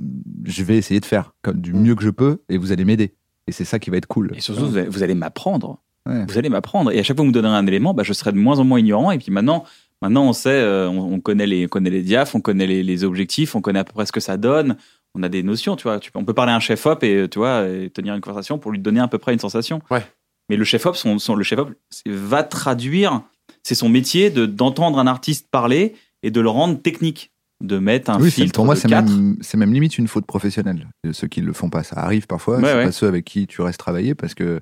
[0.45, 3.15] je vais essayer de faire comme du mieux que je peux et vous allez m'aider.
[3.47, 4.33] Et c'est ça qui va être cool.
[4.35, 5.79] Et surtout, vous allez, vous allez m'apprendre.
[6.07, 6.25] Ouais.
[6.27, 6.91] Vous allez m'apprendre.
[6.93, 8.59] Et à chaque fois que vous me donnerez un élément, bah, je serai de moins
[8.59, 9.11] en moins ignorant.
[9.11, 9.65] Et puis maintenant,
[10.01, 12.83] maintenant on sait, euh, on, on connaît les, on connaît les diaphs, on connaît les,
[12.83, 14.77] les objectifs, on connaît à peu près ce que ça donne.
[15.15, 15.99] On a des notions, tu vois.
[15.99, 18.71] Tu on peut parler à un chef-op et, tu vois, et tenir une conversation pour
[18.71, 19.81] lui donner à peu près une sensation.
[19.91, 20.05] Ouais.
[20.49, 23.23] Mais le chef-op, son, son- le c'est- va traduire,
[23.63, 27.33] c'est son métier de, d'entendre un artiste parler et de le rendre technique.
[27.61, 30.87] De mettre un Oui, filtre pour moi, c'est même, même limite une faute professionnelle.
[31.05, 32.59] Euh, Ceux qui le font pas, ça arrive parfois.
[32.59, 32.85] Ouais, c'est ouais.
[32.85, 34.61] pas ceux avec qui tu restes travailler parce que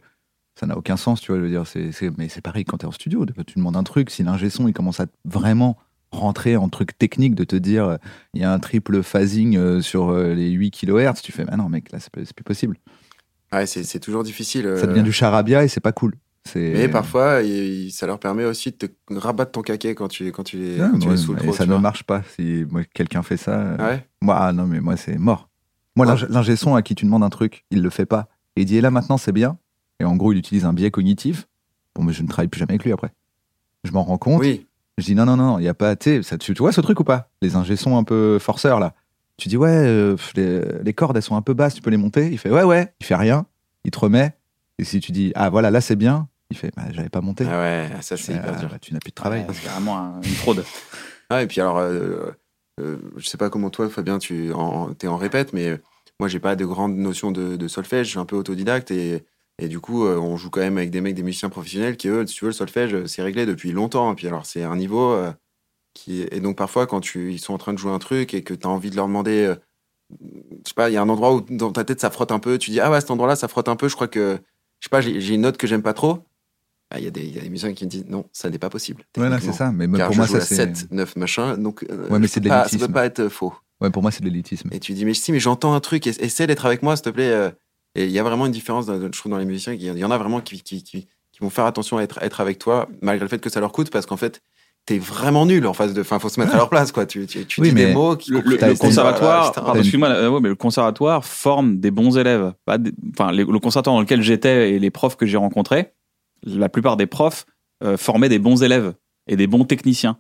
[0.58, 1.38] ça n'a aucun sens, tu vois.
[1.38, 1.64] Je veux dire,
[2.16, 3.26] mais c'est pareil quand tu es en studio.
[3.46, 5.76] Tu demandes un truc, si l'ingé son il commence à vraiment
[6.10, 7.96] rentrer en truc technique, de te dire euh,
[8.32, 11.68] il y a un triple phasing euh, sur les 8 kHz, tu fais, ah non,
[11.68, 12.78] mec, là, c'est plus possible.
[13.52, 14.62] Ouais, c'est toujours difficile.
[14.76, 16.14] Ça euh, devient du charabia et c'est pas cool.
[16.54, 20.44] Mais parfois, il- ça leur permet aussi de te rabattre ton caquet quand tu, quand
[20.44, 21.52] tu les, Ouais, quand tu les et trop.
[21.52, 21.80] ça ne vois.
[21.80, 22.22] marche pas.
[22.36, 22.64] Si
[22.94, 24.06] quelqu'un fait ça, euh, Ouais.
[24.20, 25.48] moi, ah non, mais moi, c'est mort.
[25.96, 26.14] Moi, Ouais.
[26.28, 28.28] l'ingé- son à qui tu demandes un truc, il le fait pas.
[28.54, 29.58] Et il dit, et là, maintenant, c'est bien.
[29.98, 31.48] Et en gros, il utilise un biais cognitif.
[31.94, 33.12] Bon, mais je ne travaille plus jamais avec lui après.
[33.84, 34.40] Je m'en rends compte.
[34.40, 34.66] Oui.
[34.98, 37.00] Je dis, non, non, non, il n'y a pas, ça- tu tu vois ce truc
[37.00, 37.28] ou pas?
[37.42, 38.94] Les ingé un peu forceurs, là.
[39.38, 41.96] Tu dis, ouais, euh, les, les cordes, elles sont un peu basses, tu peux les
[41.98, 42.28] monter.
[42.30, 42.92] Il fait, ouais, ouais.
[43.00, 43.46] Il fait rien.
[43.84, 44.34] Il te remet.
[44.78, 46.28] Et si tu dis, ah, voilà, là, c'est bien.
[46.50, 47.44] Il fait, bah, j'avais pas monté.
[47.50, 48.68] Ah ouais, ça Je c'est hyper Ah, dur.
[48.70, 49.40] bah, tu n'as plus de travail.
[49.42, 50.64] Ouais, c'est carrément un- une fraude.
[51.28, 52.30] Ah, et puis alors, euh,
[52.80, 55.80] euh, je sais pas comment toi, Fabien, tu en, es en répète, mais
[56.20, 59.24] moi, j'ai pas de grande notion de, de solfège, je suis un peu autodidacte et,
[59.58, 62.06] et du coup, euh, on joue quand même avec des mecs, des musiciens professionnels qui,
[62.06, 64.12] eux, si tu veux, le solfège, c'est réglé depuis longtemps.
[64.12, 65.32] Et puis alors, c'est un niveau euh,
[65.96, 66.22] qui.
[66.30, 68.54] Et donc, parfois, quand tu, ils sont en train de jouer un truc et que
[68.54, 69.44] tu as envie de leur demander.
[69.46, 69.56] euh,
[70.10, 72.38] je sais pas, il y a un endroit où dans ta tête ça frotte un
[72.38, 74.38] peu, tu dis, ah ouais, cet endroit-là, ça frotte un peu, je crois que.
[74.78, 76.20] Je sais pas, j'ai une note que j'aime pas trop.
[76.90, 79.02] Ah, Il y, a des- musiciens qui me disent, non, ça n'est pas possible.
[79.16, 79.72] Ouais, là, c'est ça.
[79.72, 80.54] Mais Car pour je moi, joue ça, à c'est.
[80.76, 81.56] 7, 9, machin.
[81.56, 83.52] Donc, euh, Ouais, mais c'est de pas- ça peut pas être faux.
[83.80, 84.68] Ouais, pour moi, c'est de l'élitisme.
[84.72, 87.04] Et tu dis, mais si, mais j'entends un truc, essa- essaie d'être avec moi, s'il
[87.06, 87.30] te plaît.
[87.30, 87.50] euh.
[87.96, 89.72] Et il y a vraiment une différence, dans- je trouve, dans les musiciens.
[89.72, 92.40] Il y en a vraiment qui, qui, qui, qui vont faire attention à être, être
[92.40, 94.40] avec toi, malgré le fait que ça leur coûte, parce qu'en fait,
[94.86, 96.00] t'es vraiment nul en face de.
[96.00, 97.04] Enfin, faut se mettre à leur place, quoi.
[97.06, 98.30] Tu, tu, tu Oui, dis mais des mots qui.
[98.30, 98.40] le,
[98.78, 102.52] conservatoire, pardon, excuse-moi, euh, ouais, mais le conservatoire forme des bons élèves.
[102.64, 105.92] Pas des- enfin, les- le conservatoire dans lequel j'étais et les profs que j'ai rencontrés,
[106.44, 107.46] la plupart des profs
[107.84, 108.94] euh, formaient des bons élèves
[109.26, 110.18] et des bons techniciens.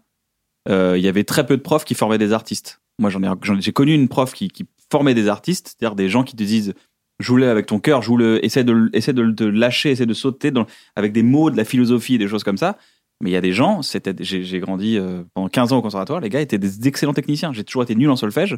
[0.68, 2.80] Euh, Il y avait très peu de profs qui formaient des artistes.
[2.98, 3.28] Moi, j'en ai,
[3.60, 6.74] j'ai connu une prof qui, qui formait des artistes, c'est-à-dire des gens qui te disent
[7.18, 10.66] joue-le avec ton cœur, joue-le, essaie de, le- essaie de lâcher, essaie de sauter dans,
[10.96, 12.76] avec des mots, de la philosophie et des choses comme ça.
[13.22, 15.82] Mais il y a des gens, c'était, j'ai, j'ai grandi euh, pendant 15 ans au
[15.82, 17.52] conservatoire, les gars étaient des excellents techniciens.
[17.52, 18.56] J'ai toujours été nul en solfège,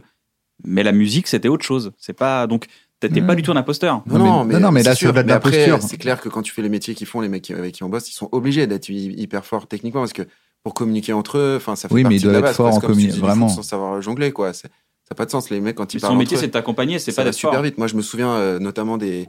[0.64, 1.93] mais la musique, c'était autre chose.
[1.97, 2.66] C'est pas, donc,
[2.98, 3.26] t'étais Ouais.
[3.28, 4.02] pas du tout un imposteur.
[4.06, 5.10] Non, mais- mais, non, non, mais c'est là, sûr.
[5.10, 5.82] au-delà de Mais la après, posture.
[5.82, 7.85] C'est clair que quand tu fais les métiers qu'ils font, les mecs qui- avec qui
[7.85, 10.22] on bosse, ils sont obligés d'être hy- hyper forts techniquement parce que
[10.64, 12.51] pour communiquer entre eux, enfin, ça fait Oui, mais partie ils de doivent la être
[12.51, 12.56] base.
[12.56, 13.48] forts en C'est comme si tu communi- faisais du vraiment.
[13.48, 14.52] Sans savoir jongler, quoi.
[14.52, 14.66] C'est-
[15.05, 15.48] Ça n'a pas de sens.
[15.48, 17.30] Les mecs, quand ils Son parlent métier, entre c'est de t'accompagner, c'est ça pas va
[17.30, 17.62] d'être super fort.
[17.62, 17.78] vite.
[17.78, 19.28] Moi, je me souviens euh, notamment des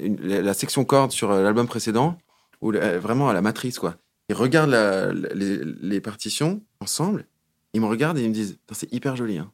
[0.00, 2.16] une- la, la section cordes sur euh, l'album précédent,
[2.62, 3.96] où euh, vraiment à la matrice, quoi.
[4.30, 7.26] Ils regardent la- la- les, les partitions ensemble,
[7.74, 9.38] ils me regardent et ils me disent c'est hyper joli.
[9.38, 9.50] Hein.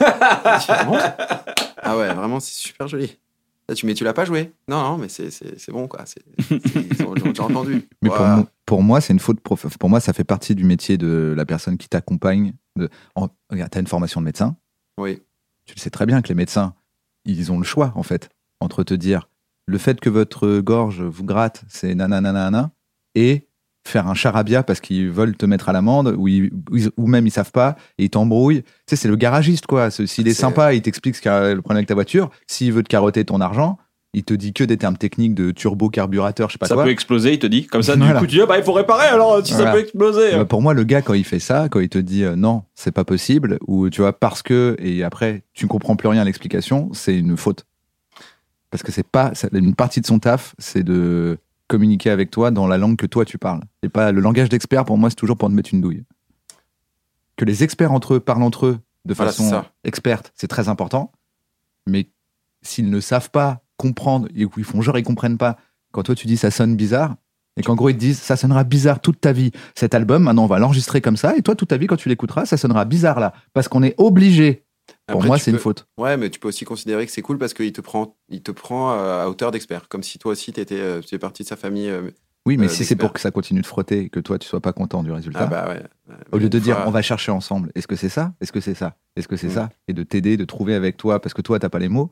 [1.84, 3.18] Ah ouais, vraiment, c'est super joli.
[3.68, 6.04] Là, tu, mais tu l'as pas joué Non, non, mais c'est- bon, quoi.
[6.50, 7.88] Déjà entendu.
[8.02, 8.10] Mais
[8.66, 9.40] pour, moi, c'est une faute.
[9.40, 12.54] prof- Pour moi, ça fait partie du métier de la personne qui t'accompagne.
[12.76, 12.88] De...
[13.14, 14.56] en- Regarde, t'as une formation de médecin.
[14.98, 15.20] Oui.
[15.66, 16.74] Tu le sais très bien que les médecins,
[17.24, 18.30] ils ont le choix, en fait,
[18.60, 19.28] entre te dire
[19.66, 22.72] le fait que votre gorge vous gratte, c'est nananana,
[23.14, 23.46] et
[23.84, 26.50] faire un charabia parce qu'ils veulent te mettre à l'amende, ou, ils-
[26.96, 28.62] ou même ils savent pas, et ils t'embrouillent.
[28.62, 29.90] Tu sais, c'est le garagiste, quoi.
[29.90, 32.30] S'il est C'est- sympa, il t'explique ce a le problème avec ta voiture.
[32.46, 33.78] S'il veut te carotter ton argent,
[34.14, 36.84] il te dit que des termes techniques de turbo, carburateur, je sais pas Ça quoi.
[36.84, 37.66] peut exploser, il te dit.
[37.66, 38.12] Comme ça, Voilà.
[38.12, 40.34] du coup, tu dis, ah, bah, il faut réparer, alors, si ça peut exploser.
[40.34, 42.62] Euh, pour moi, le gars, quand il fait ça, quand il te dit euh, non,
[42.74, 46.24] c'est pas possible, ou tu vois, parce que, et après, tu comprends plus rien à
[46.24, 47.64] l'explication, c'est une faute.
[48.70, 51.38] Parce que c'est pas, ça- une partie de son taf, c'est de
[51.72, 53.62] communiquer avec toi dans la langue que toi tu parles.
[53.82, 56.04] Et pas le langage d'expert, pour moi, c'est toujours pour te mettre une douille.
[57.36, 59.72] Que les experts entre eux parlent entre eux de Voilà, façon c'est ça.
[59.84, 61.12] experte, c'est très important.
[61.88, 62.08] Mais
[62.60, 65.56] s'ils ne savent pas comprendre, et qu'ils font genre ils comprennent pas,
[65.92, 67.16] Quand toi tu dis ça sonne bizarre,
[67.56, 70.44] et qu'en gros ils te disent ça sonnera bizarre toute ta vie, cet album, maintenant
[70.44, 72.84] on va l'enregistrer comme ça, et toi toute ta vie quand tu l'écouteras, ça sonnera
[72.84, 74.64] bizarre là, parce qu'on est obligé.
[75.08, 75.86] Pour Après, moi, c'est une faute.
[75.98, 78.52] Ouais, mais tu peux aussi considérer que c'est cool parce qu'il te prend, il te
[78.52, 81.48] prend euh, à hauteur d'expert, comme si toi aussi t'étais, euh, tu fais partie de
[81.48, 81.88] sa famille.
[81.88, 82.10] euh,
[82.46, 84.60] Oui, mais euh, si c'est pour que ça continue de frotter, que toi tu sois
[84.60, 85.82] pas content du résultat, Ah bah ouais.
[86.30, 88.32] au lieu de dire fois- on va chercher ensemble, est-ce que c'est ça?
[88.40, 88.96] Est-ce que c'est ça?
[89.16, 89.54] Est-ce que c'est Mm.
[89.54, 89.70] ça?
[89.88, 92.10] Et de t'aider, de trouver avec toi, parce que toi t'as pas les mots.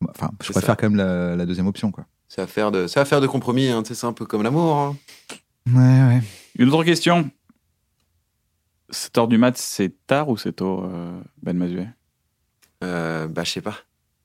[0.00, 0.76] Bah, Enfin, je préfère ça.
[0.76, 2.06] quand même la, la deuxième option, quoi.
[2.28, 3.68] C'est affaire de, c'est affaire de compromis.
[3.68, 4.76] Hein, c'est un peu comme l'amour.
[4.76, 4.96] hein.
[5.68, 5.74] Ouais,
[6.16, 6.20] ouais.
[6.58, 7.30] Une autre question.
[8.90, 11.88] 7 heures du mat, c'est tard ou c'est tôt, euh, Ben Mazuet
[12.84, 13.76] Euh, bah je sais pas,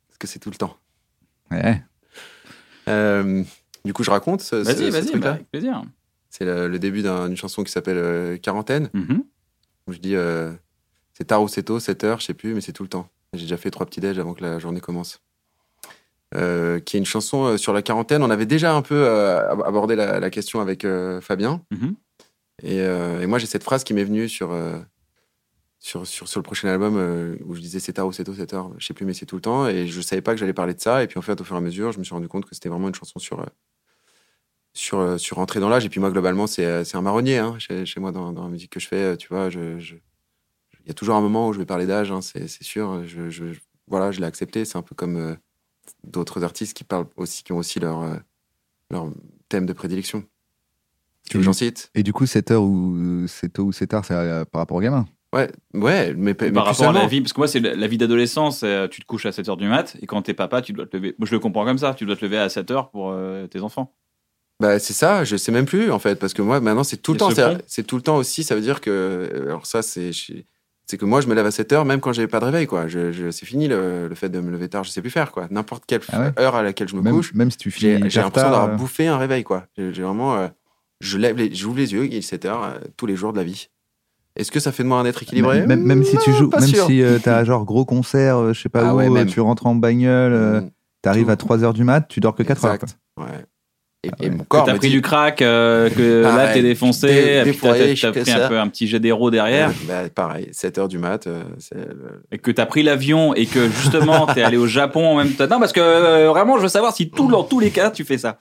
[0.08, 0.78] parce que c'est tout le temps.
[1.52, 1.82] Ouais.
[2.88, 3.44] Euh,
[3.86, 4.42] du coup, je raconte.
[4.42, 5.20] ce- ce- Vas-y, ce vas-y, truc-là.
[5.30, 5.84] bah, avec plaisir.
[6.30, 8.90] C'est le, le début d'un- d'une chanson qui s'appelle euh, Quarantaine.
[8.94, 9.24] Mhm.
[9.88, 10.52] où je dis euh,
[11.14, 13.08] c'est tard ou c'est tôt, 7 heures, je sais plus, mais c'est tout le temps.
[13.34, 15.22] J'ai déjà fait trois petits déj avant que la journée commence.
[16.36, 18.24] Euh, qui est une chanson euh, sur la quarantaine.
[18.24, 21.62] On avait déjà un peu euh, ab- abordé la, la question avec euh, Fabien.
[21.72, 21.96] Mhm.
[22.64, 24.80] Et, euh, et moi, j'ai cette phrase qui m'est venue sur, euh,
[25.80, 28.34] sur, sur, sur le prochain album euh, où je disais c'est tard ou c'est tôt,
[28.36, 29.68] 7 heures, je sais plus, mais c'est tout le temps.
[29.68, 31.04] Et je savais pas que j'allais parler de ça.
[31.04, 32.54] Et puis en fait, au fur et à mesure, je me suis rendu compte que
[32.56, 33.44] c'était vraiment une chanson sur.
[34.74, 35.86] sur, sur rentrer dans l'âge.
[35.86, 38.50] Et puis moi, globalement, c'est c'est un marronnier hein, chez, chez moi dans, dans la
[38.50, 39.18] musique que je fais.
[39.18, 39.96] Tu vois, je, je-
[40.86, 43.06] il y a toujours un moment où je vais parler d'âge, hein, c'est c'est sûr.
[43.08, 43.46] Je- je-
[43.88, 44.66] voilà, je l'ai accepté.
[44.66, 45.36] C'est un peu comme euh,
[46.06, 48.18] d'autres artistes qui parlent aussi, qui ont aussi leur, euh,
[48.92, 49.12] leur
[49.50, 50.26] thème de prédilection.
[51.32, 51.90] Tu veux que j'en cite?
[51.96, 54.78] Et du coup, 7 heures ou c'est tôt ou c'est tard, c'est euh, par rapport
[54.78, 55.06] au gamin?
[55.34, 57.98] Ouais, ouais, mais, mais Par rapport à la vie, parce que moi, c'est la vie
[57.98, 60.74] d'adolescence, euh, tu te couches à 7 heures du mat, et quand t'es papa, tu
[60.74, 61.16] dois te lever.
[61.20, 63.48] Moi, je le comprends comme ça, tu dois te lever à 7 heures pour euh,
[63.48, 63.96] tes enfants.
[64.60, 67.14] Bah, c'est ça, je sais même plus en fait, parce que moi maintenant c'est tout
[67.14, 67.32] le temps.
[67.32, 69.46] ce C'est tout le temps aussi, ça veut dire que.
[69.48, 70.12] Alors ça, c'est.
[70.86, 72.68] C'est que moi je me lève à 7 heures, même quand j'avais pas de réveil,
[72.68, 72.88] quoi.
[72.88, 75.32] Je, je- c'est fini le, le fait de me lever tard, je sais plus faire,
[75.32, 75.48] quoi.
[75.50, 78.10] N'importe quelle Ah ouais heure à laquelle je me Même, couche, même si tu finis
[78.10, 79.66] j'ai l'impression d'avoir euh, bouffé un réveil, quoi.
[79.78, 80.36] J'ai j'ai vraiment.
[80.36, 80.48] euh,
[81.02, 83.38] je lève les, j'ouvre les yeux, il est 7 heures euh, tous les jours de
[83.38, 83.68] la vie.
[84.38, 86.50] Est-ce que ça fait de moi un être équilibré Même, même si tu Non, joues,
[86.52, 86.86] même sûr.
[86.86, 89.28] si euh, t'as genre gros concert, euh, je sais pas Ah où, ouais, euh, même.
[89.28, 90.70] tu rentres en bagnole, euh, Mm,
[91.02, 92.74] t'arrives à 3 heures du mat, tu dors que 4 heures.
[92.76, 92.98] Exact.
[93.18, 93.26] Ouais.
[94.04, 94.30] Et, Ah et ouais.
[94.32, 97.14] mon Que corps t'as pris dit- du crack, euh, que là, Pareil, t'es défoncé, dé-
[97.14, 100.78] et puis t'as, pris un peu un petit jet d'héros derrière, Ouais, bah, pareil, 7
[100.80, 104.42] heures du mat, euh, c'est le- et que t'as pris l'avion, et que justement, t'es
[104.44, 105.48] allé au Japon en même temps.
[105.48, 108.04] Non, parce que euh, vraiment, je veux savoir si tout, dans tous les cas, tu
[108.06, 108.40] fais ça.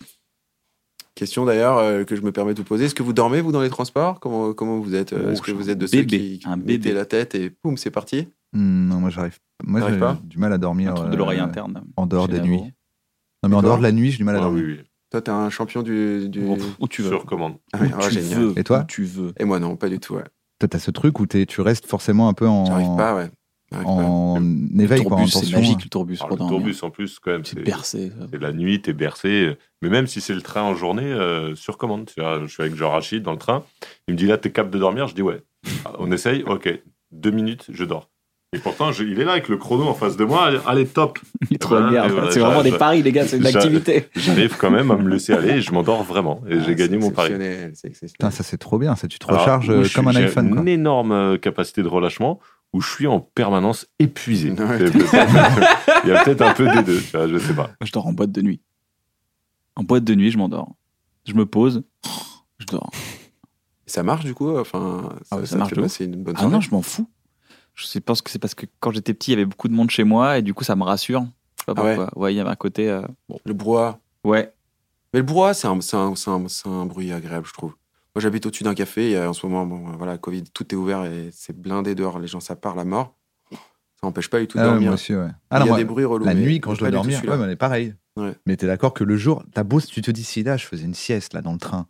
[1.21, 2.87] Question d'ailleurs euh, que je me permets de vous poser.
[2.87, 4.21] Est-ce que vous dormez, vous, dans les transports?
[4.21, 6.57] Comment, comment vous êtes euh, Oh, Est-ce que vous êtes de ceux bébé, qui un
[6.57, 6.93] mettez bébé.
[6.95, 8.27] la tête et poum, c'est parti?
[8.55, 9.39] Hmm, non, moi j'arrive.
[9.63, 10.19] Moi j'ai pas?
[10.25, 10.97] du mal à dormir.
[10.97, 11.83] Un de euh, l'oreille interne.
[11.97, 12.63] En dehors des nuits.
[13.43, 14.65] Non, mais en dehors de la nuit, j'ai du mal à dormir.
[14.67, 14.85] oui, oui.
[15.11, 16.31] Toi, t'es un champion du.
[16.31, 16.43] du...
[16.43, 17.11] Où, où tu veux.
[17.11, 17.57] Sur commande.
[17.75, 18.41] Ah génial.
[18.41, 18.59] veux.
[18.59, 19.35] Et toi Où tu veux.
[19.39, 20.15] Et moi, non, pas du tout.
[20.15, 20.25] Ouais.
[20.59, 23.29] Toi, t'as ce truc où t'es- tu restes forcément un peu en, J'arrive pas, ouais.
[23.71, 23.83] Pas.
[23.85, 27.43] en Le éveil, c'est magique, le tourbus Alors, pour le tourbus, en plus, quand même,
[27.43, 28.11] Tu c'est es bercé.
[28.31, 29.57] c'est la nuit, t'es bercé.
[29.81, 32.11] Mais même si c'est le train en journée, euh, sur commande.
[32.13, 33.63] Tu vois, je suis avec Jean Rachid dans le train.
[34.09, 35.07] Il me dit là, t'es capable de dormir?
[35.07, 35.43] Je dis ouais.
[35.85, 36.43] Ah, On essaye?
[36.45, 36.69] Ok.
[37.13, 38.09] Deux minutes, je dors.
[38.53, 40.51] Et pourtant, je- il est là avec le chrono en face de moi.
[40.67, 41.21] Allez, top
[41.53, 44.07] Il voilà, c'est vraiment des paris, les gars, c'est une j'a- activité.
[44.17, 46.43] J'arrive quand même à me laisser aller et je m'endors vraiment.
[46.49, 47.29] Et Ah, j'ai gagné mon pari.
[47.33, 48.13] exceptionnel, c'est exceptionnel.
[48.19, 48.97] Putain, ça c'est trop bien.
[48.97, 50.51] Ça, tu te recharges euh, je comme un j'ai iPhone.
[50.51, 50.63] Quoi.
[50.63, 52.41] une énorme euh, capacité de relâchement
[52.73, 54.51] où je suis en permanence épuisé.
[54.53, 54.79] Ouais.
[54.79, 54.95] C'est
[56.05, 57.67] Il y a peut-être un peu des deux, je sais pas.
[57.67, 58.61] Moi, je dors en boîte de nuit.
[59.77, 60.75] En boîte de nuit, je m'endors.
[61.27, 61.83] Je me pose,
[62.59, 62.91] je dors.
[63.87, 66.71] Ça marche du coup Enfin, Ah ouais, ça marche passer une bonne Ah non, je
[66.71, 67.09] m'en fous.
[67.75, 69.91] Je ce que c'est parce que quand j'étais petit, il y avait beaucoup de monde
[69.91, 71.23] chez moi et du coup, ça me rassure.
[71.59, 72.23] Je sais pas Ah ouais pourquoi.
[72.23, 72.89] Ouais, il y avait un côté.
[72.91, 73.39] euh, bon.
[73.45, 73.99] Le brouhaha.
[74.25, 74.53] Ouais.
[75.13, 77.75] Mais le brouhaha, c'est un, c'est un, c'est un- c'est un bruit agréable, je trouve.
[78.15, 79.11] Moi, j'habite au-dessus d'un café.
[79.13, 82.19] Et en ce moment, bon, voilà, Covid, tout est ouvert et c'est blindé dehors.
[82.19, 83.17] Les gens, ça part la mort.
[83.53, 84.87] Ça n'empêche pas du tout de Ah ouais, dormir.
[84.89, 85.27] moi aussi, ouais.
[85.29, 86.25] Il Ah non, y a moi, des bruits relous.
[86.25, 87.95] la nuit, quand je dois dormir, ouais, mais pareil.
[88.17, 88.35] Ouais.
[88.47, 90.85] Mais t'es d'accord que le jour, t'as beau, tu te dis, si là, je faisais
[90.85, 91.87] une sieste là dans le train,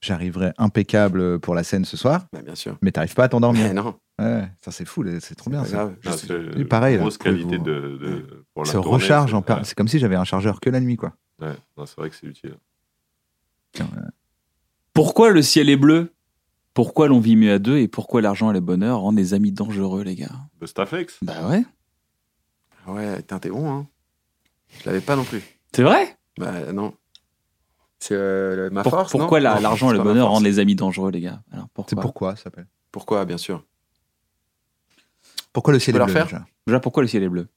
[0.00, 2.76] j'arriverais impeccable pour la scène ce soir, Bah, bien sûr.
[2.82, 3.72] mais t'arrives pas à t'endormir.
[3.74, 5.76] Non, Ouais, ça c'est fou, c'est trop bien ça.
[5.76, 5.96] grave.
[6.04, 8.92] Ah, Je- c'est Oui, pareil, là, grosse le qualité de, de- pour la Se tournée,
[8.94, 11.14] recharge c'est- en per- ouais, C'est comme si j'avais un chargeur que la nuit, quoi.
[11.40, 11.54] ouais.
[11.76, 12.56] Non, c'est vrai que c'est utile.
[14.96, 16.12] Pourquoi le ciel est bleu?
[16.74, 19.52] Pourquoi l'on vit mieux à deux et pourquoi l'argent et le bonheur rendent des amis
[19.52, 20.32] dangereux, les gars?
[20.60, 21.64] De Staflex Bah ouais.
[22.88, 23.86] Ouais, putain, t'es bon, hein.
[24.80, 25.42] Je l'avais pas non plus.
[25.74, 26.16] C'est vrai?
[26.38, 26.94] Bah non.
[27.98, 29.20] C'est euh, ma Pour- force, non?
[29.20, 31.42] Pourquoi la- Non, l'argent et le bonheur rendent les amis dangereux, les gars?
[31.52, 33.64] Alors C'est pourquoi pourquoi ça s'appelle Pourquoi, bien sûr.
[35.52, 36.46] Pourquoi le ciel est bleu refaire déjà?
[36.66, 37.48] Déjà, pourquoi le ciel est bleu?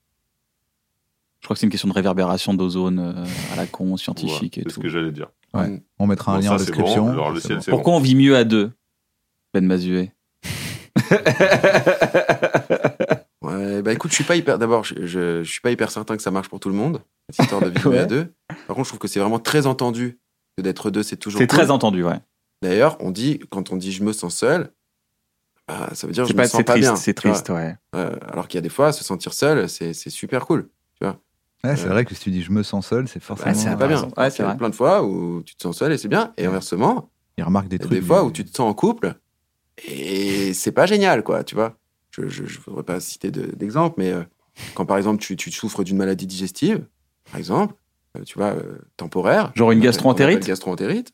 [1.41, 4.61] Je crois que c'est une question de réverbération d'ozone euh, à la con, scientifique Ouais,
[4.61, 4.81] et C'est ce tout.
[4.81, 5.29] que j'allais dire.
[5.53, 5.67] Ouais.
[5.67, 5.81] Mm.
[5.99, 7.05] On mettra un Bon, lien ça, en description.
[7.05, 7.11] bon.
[7.11, 7.63] Alors, le C'est ciel, bon.
[7.63, 8.71] c'est Pourquoi on vit mieux à deux
[9.53, 10.13] Ben Mazuet.
[13.41, 14.59] Ouais, bah écoute, je suis pas hyper.
[14.59, 17.01] D'abord, je, je, je suis pas hyper certain que ça marche pour tout le monde.
[17.29, 17.99] cette histoire de vivre Ouais.
[17.99, 18.33] à deux.
[18.67, 20.19] Par contre, je trouve que c'est vraiment très entendu
[20.57, 21.57] que d'être deux, c'est toujours C'est cool.
[21.59, 22.19] très entendu, ouais.
[22.61, 24.71] D'ailleurs, on dit, quand on dit je me sens seul,
[25.67, 26.95] bah, ça veut dire je me sens c'est pas triste, bien.
[26.97, 27.75] c'est triste, ouais.
[27.95, 30.69] Euh, alors qu'il y a des fois, se sentir seul, c'est super cool.
[31.63, 33.53] Ouais, c'est Euh, vrai que si tu dis je me sens seul, c'est forcément.
[33.53, 34.03] C'est pas bien.
[34.03, 36.33] Ouais, Alors c'est plein de fois où tu te sens seul et c'est bien.
[36.37, 37.99] Et inversement, Il remarque des il y a trucs.
[37.99, 39.15] des fois où tu te sens en couple
[39.87, 41.77] et c'est pas génial, quoi, tu vois.
[42.11, 44.23] Je ne voudrais pas citer de- d'exemple, mais euh,
[44.73, 46.85] quand par exemple tu, tu souffres d'une maladie digestive,
[47.31, 47.75] par exemple,
[48.17, 49.51] euh, tu vois, euh, temporaire.
[49.55, 51.13] Genre une Gastro-entérite.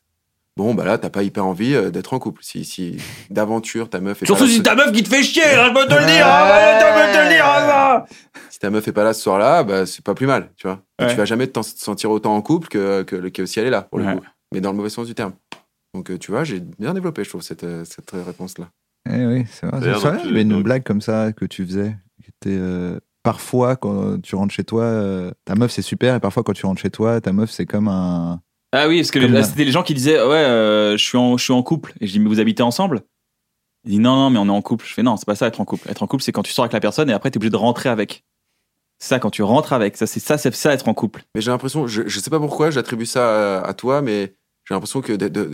[0.56, 2.42] Bon, bah là, t'as pas hyper envie euh, d'être en couple.
[2.42, 2.96] Si, si
[3.28, 5.68] d'aventure ta meuf est Surtout pas si ce- ta meuf qui te fait chier, là,
[5.68, 8.06] je peux te le dire, hein, ouais, je peux te le dire, hein, ça.
[8.48, 10.80] si ta meuf est pas là ce soir-là, bah, c'est pas plus mal, tu vois.
[11.00, 11.08] Ouais.
[11.10, 13.82] Tu vas jamais te sentir autant en couple que, que, que si elle est là,
[13.82, 14.14] pour le Ouais.
[14.16, 14.22] coup.
[14.54, 15.32] Mais dans le mauvais sens du terme.
[15.94, 18.68] Donc, euh, tu vois, j'ai bien développé, je trouve, cette, euh, cette réponse-là.
[19.12, 19.80] Eh oui, c'est vrai.
[19.82, 21.96] C'est vrai, avait une donc- blague comme ça que tu faisais.
[22.22, 26.20] Qui était, euh, parfois, quand tu rentres chez toi, euh, ta meuf c'est super, et
[26.20, 28.40] parfois, quand tu rentres chez toi, ta meuf c'est comme un.
[28.76, 31.36] Ah oui, parce que là, c'était les gens qui disaient ouais, euh, je suis en
[31.36, 33.02] je suis en couple et je dis mais vous habitez ensemble?
[33.84, 34.84] Il dit non non mais on est en couple.
[34.86, 35.88] Je fais non, c'est pas ça être en couple.
[35.90, 37.50] Être en couple c'est quand tu sors avec la personne et après tu es obligé
[37.50, 38.24] de rentrer avec.
[38.98, 41.22] C'est ça quand tu rentres avec, ça c'est ça c'est ça être en couple.
[41.34, 44.34] Mais j'ai l'impression, je, je sais pas pourquoi j'attribue ça à, à toi, mais
[44.66, 45.48] j'ai l'impression que d'être-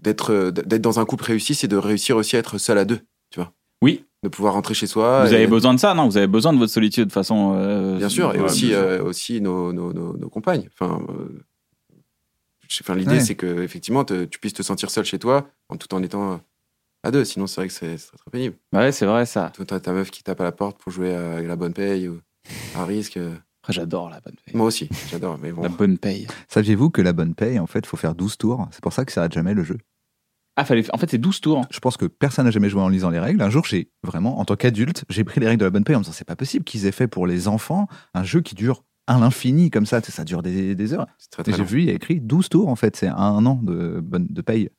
[0.00, 3.00] d'être dans un couple réussi, c'est de réussir aussi à être seul à deux,
[3.30, 3.52] tu vois.
[3.82, 4.04] Oui.
[4.22, 5.24] De pouvoir rentrer chez soi.
[5.24, 6.08] vous et- avez besoin de ça, non?
[6.08, 9.02] Vous avez besoin de votre solitude de façon euh, Bien sûr, et Ouais, aussi, euh,
[9.04, 10.68] aussi nos, nos, nos, nos compagnes.
[10.78, 11.42] Enfin, euh,
[12.80, 13.20] enfin l'idée, Ouais.
[13.20, 16.32] c'est que effectivement, te- tu puisses te sentir seul chez toi, en tout en étant
[16.34, 16.36] euh,
[17.02, 17.24] à deux.
[17.24, 18.56] Sinon, c'est vrai que c'est très, très pénible.
[18.72, 19.50] Ouais, c'est vrai ça.
[19.54, 22.08] Toi, t'as ta meuf qui tape à la porte pour jouer à la bonne paye
[22.08, 22.20] ou
[22.76, 23.16] à risque.
[23.16, 23.34] euh.
[23.62, 24.54] Après j'adore la bonne paye.
[24.54, 25.38] Moi aussi, j'adore.
[25.38, 26.26] Mais bon, La bonne paye.
[26.48, 28.68] Saviez-vous que la bonne paye, en fait, faut faire 12 tours?
[28.72, 29.78] C'est pour ça que ça arrête jamais le jeu.
[30.56, 31.66] Ah fallait en fait c'est 12 tours.
[31.70, 33.42] Je pense que personne n'a jamais joué en lisant les règles.
[33.42, 35.96] Un jour, j'ai vraiment, en tant qu'adulte, j'ai pris les règles de la bonne paye
[35.96, 38.54] en me disant c'est pas possible qu'ils aient fait pour les enfants un jeu qui
[38.54, 40.00] dure à l'infini comme ça.
[40.00, 41.06] Ça dure des, des heures.
[41.46, 42.96] j'ai vu, il y a écrit 12 tours en fait.
[42.96, 44.70] C'est un an de, bonne, de paye.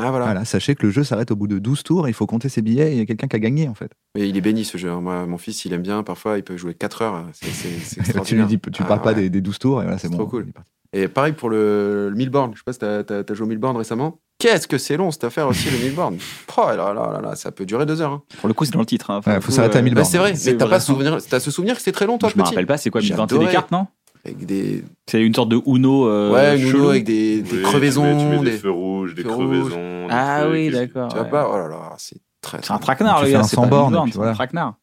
[0.00, 0.26] Ah voilà.
[0.26, 2.06] Voilà, sachez que le jeu s'arrête au bout de 12 tours.
[2.08, 3.90] Il faut compter ses billets et il y a quelqu'un qui a gagné en fait.
[4.14, 4.88] Mais il est béni ce jeu.
[4.90, 5.00] hein.
[5.00, 6.04] Moi, mon fils, il aime bien.
[6.04, 7.26] Parfois, il peut jouer 4 heures.
[8.24, 10.12] Tu lui dis, tu Ah, parles pas des, des 12 tours et voilà, c'est C'est
[10.12, 10.18] bon.
[10.18, 10.52] trop cool.
[10.92, 12.52] Et pareil pour le, le Milborn.
[12.54, 14.20] Je sais pas si t'as as, joué au Milborn récemment.
[14.38, 16.16] Qu'est-ce que c'est long cette affaire aussi, le Milborn.
[16.56, 18.12] Oh là là là là, ça peut durer deux heures.
[18.12, 18.22] hein.
[18.38, 19.10] Pour le coup c'est dans le titre.
[19.10, 19.20] Hein.
[19.20, 20.10] Pour Ouais, faut s'arrêter à 1000 Bah, bornes.
[20.12, 22.28] c'est vrai, C'est mais t'as pas souvenir, t'as ce souvenir que c'était très long, toi,
[22.32, 23.86] je me rappelle pas c'est quoi J'ai 1020 c'est des cartes non
[24.24, 26.68] Avec des, C'est une sorte de Uno euh, ouais, une.
[26.68, 29.22] Uno avec des, des Oui, crevaisons, Tu mets, tu mets des, des- feux rouges, des
[29.22, 30.06] feux crevaisons.
[30.10, 31.08] Ah oui d'accord.
[31.08, 32.58] Tu vois pas Oh là là, c'est très.
[32.62, 33.66] C'est un traquenard le fais gars, un c'est c'est un
[34.14, 34.34] voilà.
[34.34, 34.74] traquenard.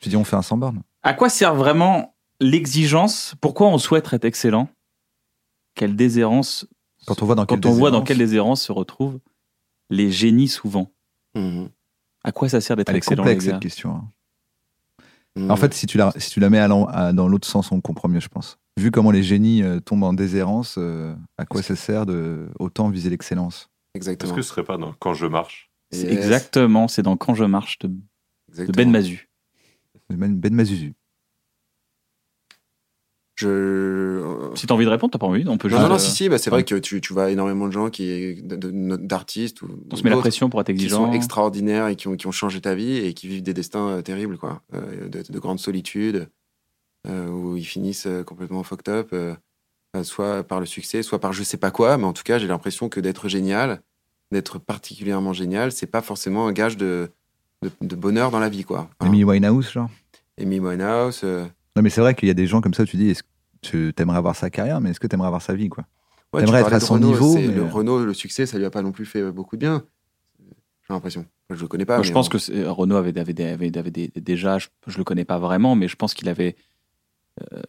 [0.00, 0.80] Tu dis on fait un sans borne.
[1.02, 3.34] À quoi sert vraiment l'exigence?
[3.42, 4.68] Pourquoi on souhaite être excellent?
[5.74, 6.66] Quelle déshérence
[7.06, 8.08] Quand on voit dans quand quelle on voit dans déshérence.
[8.08, 9.18] quelle déshérence se retrouvent
[9.90, 10.90] les génies souvent
[11.34, 11.68] Mhm.
[12.22, 13.90] À quoi ça sert d'être excellent complexe les gars cette question.
[13.96, 14.08] hein.
[15.36, 15.50] Mhm.
[15.50, 17.72] En fait, si tu la, si tu la mets à l'en- à- dans l'autre sens,
[17.72, 18.56] on comprend mieux, je pense.
[18.78, 22.88] Vu comment les génies euh, tombent en déshérence, euh, à quoi ça sert de autant
[22.88, 23.68] viser l'excellence?
[23.94, 24.34] Est-ce exactement.
[24.34, 25.70] que ce serait pas dans Quand je marche?
[25.92, 26.04] Yes.
[26.04, 27.90] exactement, c'est dans Quand je marche de.
[28.72, 29.28] Ben Mazu.
[30.10, 30.94] Ben, ben Mazuzu.
[33.44, 33.48] Je.
[33.48, 35.82] euh, Si t'as envie de répondre, t'as pas envie, on peut Non, juste.
[35.82, 37.90] non, non, euh, si, si, bah, c'est vrai que tu, tu vois énormément de gens
[37.90, 41.06] qui, d'artistes ou On se met la pression pour être qui exigeant.
[41.06, 43.88] sont extraordinaires et qui ont, qui ont changé ta vie et qui vivent des destins
[43.88, 44.62] euh, terribles, quoi.
[44.74, 46.28] Euh, de, de grande solitude,
[47.06, 49.34] euh, où ils finissent euh, complètement fucked up, euh,
[50.02, 52.48] soit par le succès, soit par je sais pas quoi, mais en tout cas, j'ai
[52.48, 53.80] l'impression que d'être génial,
[54.32, 57.10] d'être particulièrement génial, c'est pas forcément un gage de,
[57.62, 58.88] de, de bonheur dans la vie, quoi.
[59.00, 59.06] Hein.
[59.06, 59.90] Amy Winehouse, genre?
[60.40, 61.20] Amy Winehouse.
[61.22, 61.44] euh,
[61.76, 63.28] Non, mais c'est vrai qu'il y a des gens comme ça, tu dis, est-ce que
[63.64, 65.84] tu aimerais avoir sa carrière, mais est-ce que tu aimerais avoir sa vie, quoi?
[66.32, 68.70] Ouais, T'aimerais tu être à son niveau, mais- Le Renault, le succès, ça lui a
[68.70, 69.84] pas non plus fait beaucoup de bien.
[70.86, 71.24] J'ai l'impression.
[71.50, 71.94] Je le connais pas.
[71.94, 72.32] Moi, mais je pense bon.
[72.32, 75.38] que c'est- Renaud avait, avait, des- avait, avait des- déjà, je, je le connais pas
[75.38, 76.56] vraiment, mais je pense qu'il avait
[77.52, 77.60] euh,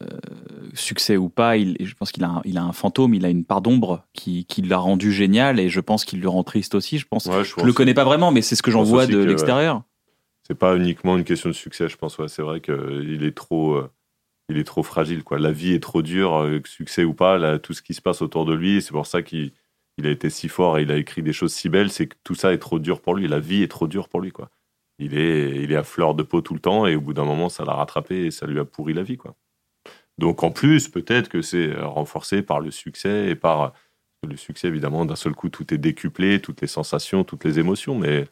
[0.73, 3.29] succès ou pas, il, je pense qu'il a, un- il a un fantôme, il a
[3.29, 6.75] une part d'ombre qui, qui l'a rendu génial et je pense qu'il le rend triste
[6.75, 6.97] aussi.
[6.99, 7.25] Je pense.
[7.25, 9.83] Ouais, je, le connais pas vraiment, mais c'est ce que j'en vois de l'extérieur.
[10.43, 12.17] C'est pas uniquement une question de succès, je pense.
[12.19, 12.27] Ouais.
[12.27, 13.73] C'est vrai qu'il est trop.
[13.73, 13.89] euh,
[14.49, 15.23] il est trop fragile.
[15.23, 15.39] Quoi.
[15.39, 18.45] La vie est trop dure, euh, succès ou pas, tout ce qui se passe autour
[18.45, 18.81] de lui.
[18.81, 19.53] C'est pour ça qu'il
[19.97, 21.91] il a été si fort et il a écrit des choses si belles.
[21.91, 23.27] C'est que tout ça est trop dur pour lui.
[23.27, 24.31] La vie est trop dure pour lui.
[24.31, 24.49] Quoi.
[24.99, 27.25] Il, est, il est à fleur de peau tout le temps et au bout d'un
[27.25, 29.17] moment, ça l'a rattrapé et ça lui a pourri la vie.
[29.17, 29.35] Quoi.
[30.17, 33.73] Donc en plus, peut-être que c'est euh, renforcé par le succès et par
[34.27, 37.97] le succès, évidemment, d'un seul coup, tout est décuplé, toutes les sensations, toutes les émotions.
[37.97, 38.25] Mais,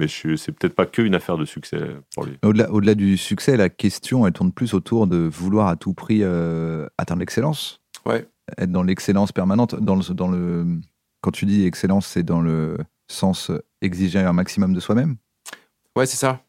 [0.00, 1.78] mais c'est peut-être pas qu'une affaire de succès
[2.14, 2.38] pour lui.
[2.42, 6.20] Au-delà, au-delà du succès, la question, elle tourne plus autour de vouloir à tout prix
[6.22, 7.80] euh, atteindre l'excellence.
[8.06, 8.26] Ouais.
[8.58, 9.74] Être dans l'excellence permanente.
[9.76, 10.66] Dans le, dans le,
[11.20, 12.78] quand tu dis excellence, c'est dans le
[13.08, 13.50] sens
[13.82, 15.16] exiger un maximum de soi-même.
[15.96, 16.40] Ouais, c'est ça.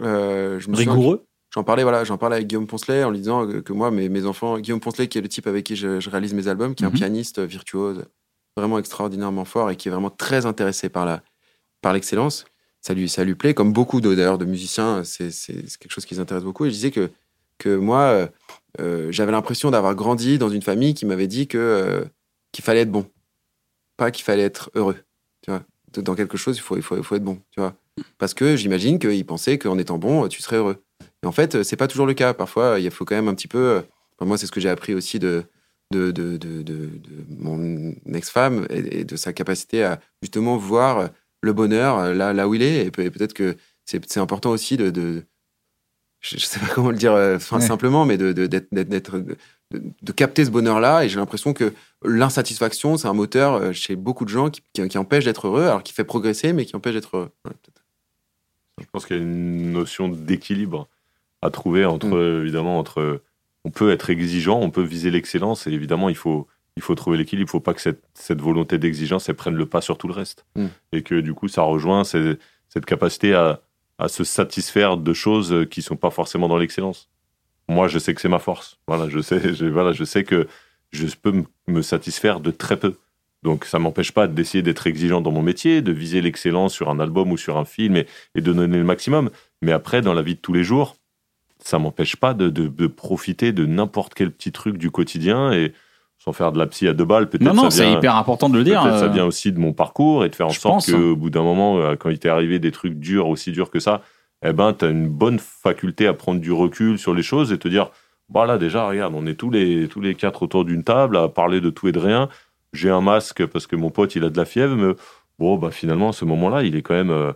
[0.00, 1.24] Euh, je me souviens Rigoureux.
[1.54, 4.26] j'en parlais, voilà, j'en parlais avec Guillaume Poncelet en lui disant que, moi, mes, mes
[4.26, 6.84] enfants, Guillaume Poncelet, qui est le type avec qui je, je réalise mes albums, qui
[6.84, 6.92] est Mhm.
[6.94, 8.04] un pianiste virtuose,
[8.56, 11.22] vraiment extraordinairement fort et qui est vraiment très intéressé par la,
[11.82, 12.44] par l'excellence.
[12.82, 15.28] Ça lui, ça lui plaît, comme beaucoup d'ailleurs de musiciens, c'est
[15.78, 16.64] quelque chose qui les intéresse beaucoup.
[16.64, 17.10] Et je disais que,
[17.58, 18.26] que moi, euh,
[18.80, 22.04] euh, j'avais l'impression d'avoir grandi dans une famille qui m'avait dit que euh,
[22.52, 23.06] qu'il fallait être bon,
[23.96, 24.96] pas qu'il fallait être heureux.
[25.42, 25.62] Tu vois,
[26.02, 27.38] dans quelque chose, il faut, il faut, il faut être bon.
[27.50, 27.74] Tu vois,
[28.16, 30.82] parce que j'imagine qu'ils pensaient qu'en étant bon, tu serais heureux.
[31.22, 32.32] Et en fait, c'est pas toujours le cas.
[32.32, 33.82] Parfois, il faut quand même un petit peu.
[34.22, 35.44] moi, c'est ce que j'ai appris aussi de
[35.92, 37.00] de, de, de, de-
[37.38, 41.10] mon ex-femme et de sa capacité à justement voir
[41.42, 42.86] le bonheur là, là où il est.
[42.86, 45.24] Et peut- et peut-être que c'est important aussi de, de
[46.20, 47.62] je, je sais pas comment le dire euh, enfin, Ouais.
[47.66, 49.36] simplement, mais de, de, d'être- de,
[49.72, 51.04] de- de capter ce bonheur-là.
[51.04, 51.72] Et j'ai l'impression que
[52.04, 55.62] l'insatisfaction, c'est un moteur euh, chez beaucoup de gens qui, qui, qui empêche d'être heureux,
[55.64, 57.30] alors qui fait progresser, mais qui empêche d'être heureux.
[57.46, 57.52] Ouais.
[58.80, 60.88] Je pense qu'il y a une notion d'équilibre
[61.42, 62.12] à trouver entre, Mm.
[62.14, 63.22] euh, évidemment, entre.
[63.64, 66.46] On peut être exigeant, on peut viser l'excellence, et évidemment, il faut,
[66.76, 67.48] il faut trouver l'équilibre.
[67.48, 70.08] Il ne faut pas que cette, cette volonté d'exigence, elle prenne le pas sur tout
[70.08, 70.44] le reste.
[70.56, 70.66] Mm.
[70.92, 72.38] Et que du coup, ça rejoint ces-
[72.68, 73.60] cette capacité à,
[73.98, 77.08] à se satisfaire de choses qui ne sont pas forcément dans l'excellence.
[77.68, 78.78] Moi, je sais que c'est ma force.
[78.86, 80.48] Voilà, je sais, je, voilà, je sais que
[80.92, 82.96] je peux m- me satisfaire de très peu.
[83.42, 87.00] Donc, ça m'empêche pas d'essayer d'être exigeant dans mon métier, de viser l'excellence sur un
[87.00, 89.30] album ou sur un film et, et de donner le maximum.
[89.62, 90.96] Mais après, dans la vie de tous les jours,
[91.58, 95.72] ça m'empêche pas de, de- de profiter de n'importe quel petit truc du quotidien et
[96.22, 97.28] sans faire de la psy à deux balles.
[97.28, 98.82] Peut-être Non, non, c'est hyper important de le dire.
[98.82, 100.92] Ça euh, vient aussi de mon parcours et de faire en sorte pense, hein.
[100.92, 103.80] qu'au bout d'un moment, euh, quand il t'est arrivé des trucs durs, aussi durs que
[103.80, 104.02] ça,
[104.44, 107.58] eh ben, tu as une bonne faculté à prendre du recul sur les choses et
[107.58, 107.90] te dire,
[108.28, 111.28] bah là, déjà, regarde, on est tous les, tous les quatre autour d'une table à
[111.28, 112.28] parler de tout et de rien.
[112.74, 114.92] J'ai un masque parce que mon pote, il a de la fièvre, mais
[115.38, 117.32] bon, bah, finalement, ce moment-là, il est quand même, euh,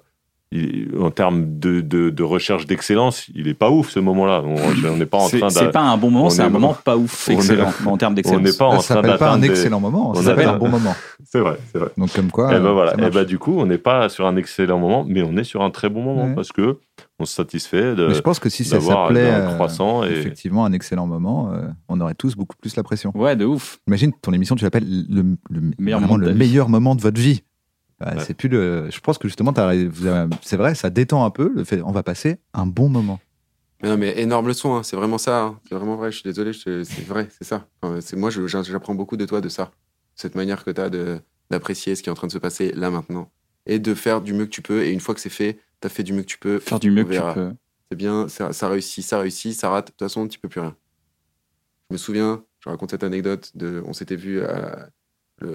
[0.54, 4.42] il- en termes de, de, de recherche d'excellence, il est pas ouf ce moment-là.
[4.44, 6.96] On n'est pas en train c'est pas un bon moment, c'est est- un moment pas
[6.96, 8.56] ouf, est- excellent en termes on n'est d'excellence.
[8.56, 10.52] pas en Ça train s'appelle pas un d'atteindre des- excellent moment, on ça s'appelle a-
[10.54, 10.94] un bon moment.
[11.24, 11.90] C'est vrai, c'est vrai.
[11.98, 12.50] Donc comme quoi.
[12.54, 12.92] Et ben euh, voilà.
[12.92, 13.14] ça Et marche.
[13.14, 15.70] ben du coup, on n'est pas sur un excellent moment, mais on est sur un
[15.70, 16.34] très bon moment Ouais.
[16.34, 16.78] parce que
[17.18, 19.56] on se satisfait de Mais je pense que si ça s'appelait euh,
[20.04, 23.12] et effectivement un excellent moment, euh, on aurait tous beaucoup plus la pression.
[23.14, 23.78] Ouais, de ouf.
[23.88, 25.36] Imagine ton émission, tu l'appelles le,
[26.00, 27.42] moment meilleur moment de votre vie.
[28.04, 28.24] Ouais.
[28.24, 28.90] C'est plus le.
[28.90, 29.52] Je pense que justement,
[30.42, 31.52] c'est vrai, ça détend un peu.
[31.54, 33.20] Le fait, on va passer un bon moment.
[33.82, 35.42] Mais non, mais énorme leçon, hein, c'est vraiment ça.
[35.42, 35.60] hein.
[35.68, 37.66] C'est vraiment vrai, je suis désolé, c'est vrai, c'est ça.
[37.82, 39.70] Enfin, c'est moi, j'apprends beaucoup de toi de ça.
[40.14, 40.90] Cette manière que tu as
[41.50, 43.30] d'apprécier ce qui est en train de se passer là maintenant.
[43.66, 44.84] Et de faire du mieux que tu peux.
[44.84, 46.58] Et une fois que c'est fait, tu as fait du mieux que tu peux.
[46.58, 47.52] Faire du mieux que tu peux.
[47.90, 49.86] C'est bien, ça, ça réussit, ça réussit, ça rate.
[49.86, 50.76] De toute façon, tu peux plus rien.
[51.90, 54.88] Je me souviens, je raconte cette anecdote, de, on s'était vu à,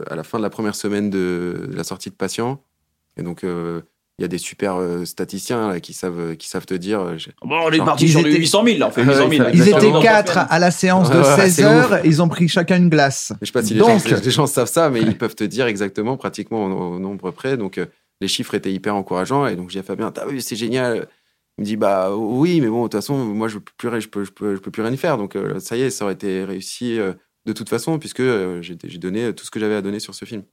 [0.10, 2.62] à la fin de la première semaine de, de la sortie de Patient.
[3.18, 3.82] Et donc, euh,
[4.18, 7.00] il y a des super euh, statisticiens là, qui, savent, qui savent te dire.
[7.00, 9.30] euh, j'ai- Bon, on est parti sur étaient- 800 000, là, on fait Ouais, 800
[9.30, 9.50] 000.
[9.54, 12.06] ils étaient Dans quatre trois à la séance de Ouais, ouais, 16 c'est heures.
[12.06, 13.32] Ils ont pris chacun une glace.
[13.42, 15.44] Je sais pas si les, Donc- gens, les gens savent ça, mais ils peuvent te
[15.46, 17.56] dire exactement, pratiquement au, au nombre près.
[17.58, 17.86] Donc, euh,
[18.22, 19.48] les chiffres étaient hyper encourageants.
[19.48, 21.08] Et donc, je dis à Fabien, t'as vu, c'est génial.
[21.58, 24.00] Il me dit, bah oui, mais bon, de toute façon, moi, je peux plus, rien-
[24.02, 25.18] je peux, je peux, je peux plus rien y faire.
[25.18, 27.14] Donc, euh, ça y est, ça aurait été réussi euh,
[27.50, 30.26] de toute façon, puisque euh, j'ai donné tout ce que j'avais à donner sur ce
[30.26, 30.44] film.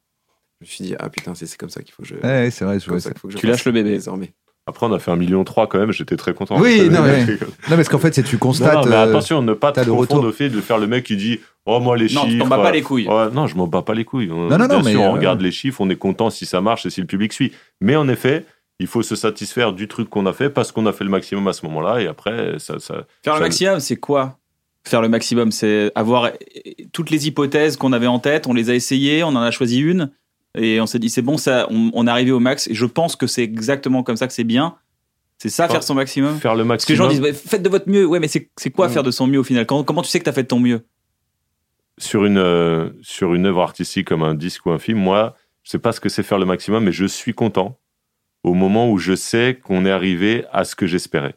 [0.61, 2.15] Je me suis dit, ah putain, c'est comme ça qu'il faut que je.
[2.15, 2.81] Ouais, c'est vrai.
[2.81, 3.13] Je comme vois ça ça.
[3.13, 3.91] qu'il faut que je Tu lâches le bébé.
[3.91, 4.33] Désormais.
[4.67, 5.93] après on a fait un million trois quand même.
[5.93, 6.59] J'étais très content.
[6.59, 7.27] Oui, non, mais...
[7.27, 7.35] mais-
[7.69, 8.75] Non, parce qu'en fait, c'est tu Non, constates.
[8.75, 10.25] non, mais euh, attention, ne pas te le confondre retour.
[10.25, 12.45] au fait de faire le mec qui dit Oh, moi, les Non, tu chiffres.
[12.45, 13.07] t'en bats pas euh, les couilles.
[13.07, 14.31] ouais, non, je m'en bats pas les couilles.
[14.33, 16.31] On- Non, non, non, Bien mais, sûr, on euh, regarde les chiffres, on est content
[16.31, 17.53] si ça marche et si le public suit.
[17.83, 18.47] Mais en effet,
[18.81, 21.47] il faut se satisfaire du truc qu'on a fait parce qu'on a fait le maximum
[21.49, 22.79] à ce moment-là et après, ça.
[22.79, 24.39] ça Faire le ça- maximum, c'est quoi?
[24.87, 26.31] Faire le maximum, c'est avoir
[26.93, 29.81] toutes les hypothèses qu'on avait en tête, on les a essayées, on en a choisi
[29.81, 30.13] une,
[30.57, 32.87] et on s'est dit, c'est bon, ça, on, on est arrivé au max, et je
[32.87, 34.77] pense que c'est exactement comme ça que c'est bien.
[35.39, 37.21] C'est ça, Enfin, faire son maximum Faire le Parce que les maximum.
[37.21, 38.07] gens disent, bah, faites de votre mieux.
[38.07, 38.91] Ouais, mais c'est quoi Mm.
[38.93, 39.67] faire de son mieux au final?
[39.67, 40.87] Comment, comment tu sais que tu as fait de ton mieux?
[41.99, 45.71] Sur une, euh, sur une œuvre artistique comme un disque ou un film, moi, je
[45.71, 47.79] sais pas ce que c'est faire le maximum, mais je suis content
[48.45, 51.35] au moment où je sais qu'on est arrivé à ce que j'espérais.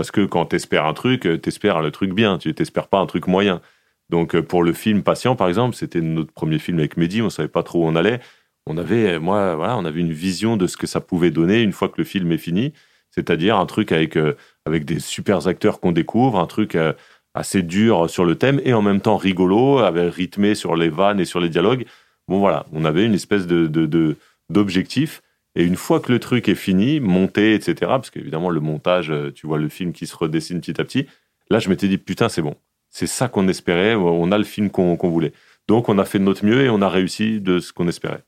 [0.00, 3.00] Parce que quand tu espères un truc, tu espères le truc bien, tu t'espères pas
[3.00, 3.60] un truc moyen.
[4.08, 7.28] Donc euh, pour le film Patient, par exemple, c'était notre premier film avec Mehdi, on
[7.28, 8.18] savait pas trop où on allait.
[8.66, 11.60] On avait, euh, moi, voilà, on avait une vision de ce que ça pouvait donner
[11.60, 12.72] une fois que le film est fini,
[13.10, 16.94] c'est-à-dire un truc avec, euh, avec des super acteurs qu'on découvre, un truc euh,
[17.34, 21.20] assez dur sur le thème et en même temps rigolo, avec rythmé sur les vannes
[21.20, 21.84] et sur les dialogues.
[22.26, 24.16] Bon voilà, on avait une espèce de-
[24.48, 25.20] d'objectif.
[25.56, 29.32] Et une fois que le truc est fini, monté, etc., parce qu'évidemment le montage, euh,
[29.32, 31.06] tu vois le film qui se redessine petit à petit,
[31.50, 32.54] là je m'étais dit putain c'est bon,
[32.88, 35.32] c'est ça qu'on espérait, on a le film qu'on, voulait.
[35.66, 38.24] Donc on a fait de notre mieux et on a réussi de ce qu'on espérait.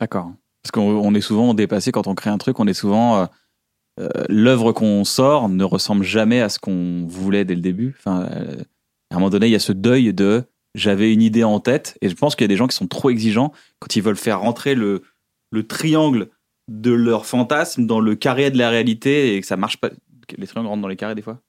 [0.00, 0.32] D'accord.
[0.62, 3.22] Parce qu'on on est souvent dépassé quand on crée un truc, on est souvent.
[3.22, 3.26] euh,
[4.00, 7.94] euh, l'œuvre qu'on sort ne ressemble jamais à ce qu'on voulait dès le début.
[8.06, 10.42] À un moment donné, il y a ce deuil de
[10.74, 12.88] j'avais une idée en tête, et je pense qu'il y a des gens qui sont
[12.88, 15.02] trop exigeants quand ils veulent faire rentrer le
[15.68, 16.30] triangle
[16.68, 19.90] de leur fantasme dans le carré de la réalité et que ça marche pas.
[20.38, 21.40] Les triangles rentrent dans les carrés des fois.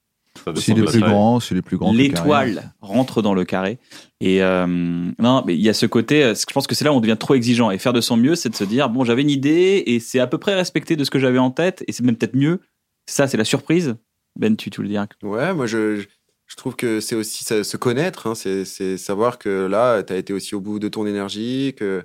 [0.46, 1.94] De les plus grands, c'est les plus grands.
[1.94, 3.78] L'étoile rentre dans le carré.
[4.20, 6.22] Et euh, non, mais il y a ce côté.
[6.22, 7.70] euh, Je pense que c'est là où on devient trop exigeant.
[7.70, 10.20] Et faire de son mieux, c'est de se dire bon, j'avais une idée et c'est
[10.20, 12.60] à peu près respecté de ce que j'avais en tête et c'est même peut-être mieux.
[13.06, 13.96] Ça, c'est la surprise.
[14.38, 15.06] Ben, tu, tu le diras.
[15.22, 16.00] Ouais, moi je,
[16.46, 20.12] je- trouve que c'est aussi ça- se connaître, hein, c'est c'est savoir que là, tu
[20.12, 22.04] as été aussi au bout de ton énergie, que,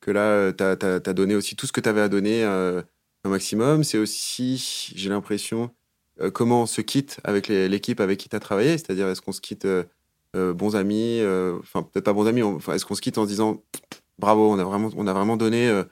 [0.00, 2.82] que là, tu as, donné aussi tout ce que tu avais à donner euh,
[3.24, 3.84] un maximum.
[3.84, 5.70] C'est aussi, j'ai l'impression,
[6.20, 9.32] euh, comment on se quitte avec l'équipe avec qui tu as travaillé, c'est-à-dire est-ce qu'on
[9.32, 9.84] se quitte euh,
[10.36, 13.28] euh, bons amis, euh, enfin peut-être pas bons amis, est-ce qu'on se quitte en se
[13.28, 13.62] disant
[14.18, 15.84] bravo, on a vraiment, on a vraiment donné euh,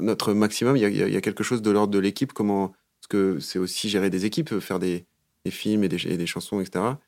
[0.00, 3.40] notre maximum, il y y a- quelque chose de l'ordre de l'équipe, comment, parce que
[3.40, 5.06] c'est aussi gérer des équipes, faire des,
[5.44, 7.00] des films et des, et des chansons, etc.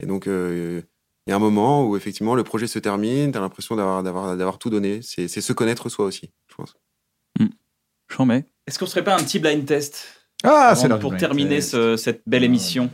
[0.00, 0.82] Et donc, euh,
[1.26, 4.02] il y a un moment où effectivement le projet se termine, tu as l'impression d'avoir,
[4.02, 5.00] d'avoir, d'avoir tout donné.
[5.02, 6.74] C'est, c'est se connaître soi aussi, je pense.
[8.08, 8.44] J'en mets.
[8.66, 10.04] Est-ce qu'on serait pas un petit blind test
[10.44, 12.90] Ah, c'est pour terminer ce- cette belle émission?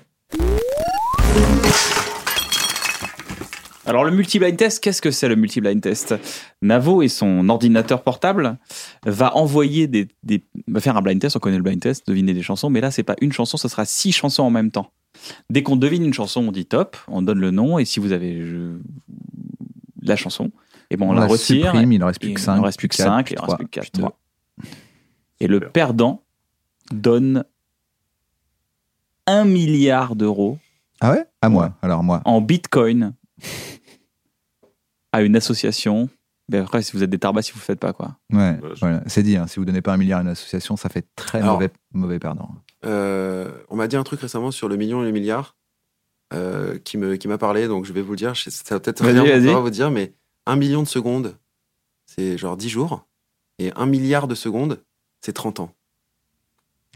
[3.88, 6.14] Alors le multi-blind test, qu'est-ce que c'est le multi-blind test?
[6.62, 8.58] Navo et son ordinateur portable
[9.04, 11.36] va envoyer des, des- va faire un blind test.
[11.36, 13.66] On connaît le blind test, deviner des chansons, mais là c'est pas une chanson, ce
[13.68, 14.90] sera six chansons en même temps.
[15.50, 18.12] Dès qu'on devine une chanson, on dit top, on donne le nom et si vous
[18.12, 18.76] avez je-
[20.02, 20.50] la chanson,
[20.90, 21.70] et bon on, On la la retire.
[21.72, 23.24] supprime, il en reste plus que Il cinq, en reste plus que puis quatre, 5,
[23.26, 23.82] puis il en reste plus que 4.
[23.90, 24.18] puis trois.
[25.40, 26.22] Et le perdant
[26.92, 27.44] donne
[29.26, 30.58] 1 milliard d'euros
[31.00, 31.24] Ah ouais?
[31.42, 31.74] À moi.
[31.82, 32.20] Alors moi.
[32.24, 33.14] en bitcoin
[35.12, 36.08] à une association.
[36.50, 38.16] Mais après, si vous êtes des tarbas, si vous ne faites pas, quoi.
[38.32, 39.02] Ouais, Ouais, je- voilà.
[39.06, 39.36] c'est dit.
[39.36, 41.70] hein, si vous donnez pas un milliard à une association, ça fait très Alors- mauvais,
[41.92, 42.50] mauvais perdant.
[42.84, 45.56] Euh, on m'a dit un truc récemment sur le million et le milliard
[46.34, 48.34] euh, qui, me, qui m'a parlé, donc je vais vous le dire.
[48.34, 49.24] Je- Ça va peut-être rien
[49.54, 50.14] pas vous dire, mais
[50.46, 51.36] un million de secondes,
[52.06, 53.06] c'est genre 10 jours.
[53.58, 54.82] Et un milliard de secondes,
[55.20, 55.70] c'est 30 ans.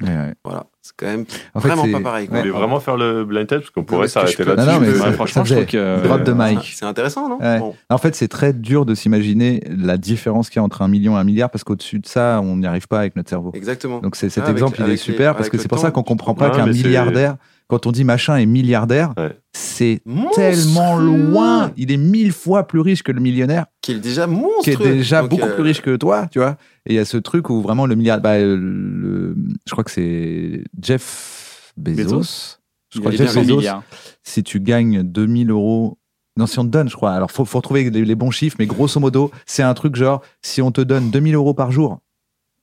[0.03, 0.35] Ouais, ouais.
[0.45, 1.25] Voilà, c'est quand même
[1.55, 2.27] En fait, vraiment pas pareil.
[2.27, 2.41] Vous quoi.
[2.41, 4.67] voulez vraiment faire le blind test Parce qu'on pourrait s'arrêter là-dessus.
[4.67, 6.03] Non, non, mais Ouais, franchement, je trouve faisait que.
[6.03, 6.73] drop de C'est- mic.
[6.77, 7.59] C'est intéressant, non Ouais.
[7.59, 7.75] Bon.
[7.91, 11.17] En fait, c'est très dur de s'imaginer la différence qu'il y a entre un million
[11.17, 13.53] et un milliard parce qu'au-dessus de ça, on n'y arrive pas avec notre cerveau.
[13.55, 14.01] Exactement.
[14.01, 15.83] Donc c'est- cet Ah, avec- exemple, il est super les- parce que c'est pour temps,
[15.85, 17.37] ça qu'on comprend pas Ouais, qu'un milliardaire,
[17.69, 19.37] quand on dit machin est milliardaire, Ouais.
[19.53, 20.03] c'est
[20.35, 21.73] tellement loin.
[21.77, 24.63] Il est mille fois plus riche que le millionnaire, Qui est déjà monstre.
[24.65, 26.57] qui est déjà Donc, beaucoup euh, plus riche que toi, tu vois.
[26.87, 29.37] Et il y a ce truc où vraiment le milliard, bah, le-
[29.67, 32.03] je crois que c'est Jeff Bezos.
[32.17, 32.59] Bezos.
[32.95, 33.83] Je crois que Jeff Bezos, milliards.
[34.23, 35.99] si tu gagnes 2000 euros,
[36.37, 37.13] non, si on te donne, je crois.
[37.13, 40.23] Alors, faut, faut retrouver les, les bons chiffres, mais grosso modo, c'est un truc genre,
[40.43, 42.01] si on te donne 2000 euros par jour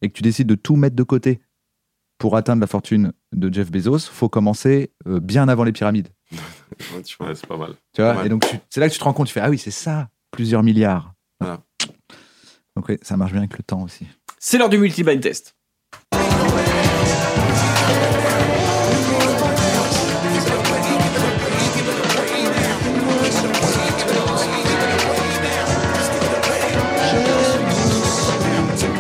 [0.02, 1.40] et que tu décides de tout mettre de côté
[2.20, 6.10] pour atteindre la fortune de Jeff Bezos, faut commencer euh, bien avant les pyramides.
[6.32, 6.38] ouais.
[7.20, 7.74] Ouais, c'est pas mal.
[7.94, 8.28] Tu vois Ouais.
[8.28, 10.10] Et donc, c'est là que tu te rends compte, tu fais, ah oui, c'est ça,
[10.30, 11.14] plusieurs milliards.
[11.40, 11.62] Voilà.
[12.76, 14.06] Donc, oui, ça marche bien avec le temps aussi.
[14.38, 15.56] C'est l'heure du multi-blind test.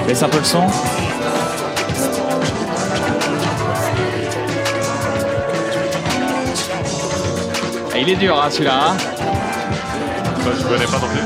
[0.08, 0.66] Laisse un peu le son.
[8.02, 8.92] Il est dur, hein, celui-là.
[8.92, 8.98] hein.
[8.98, 11.22] Bah, je connais pas non plus.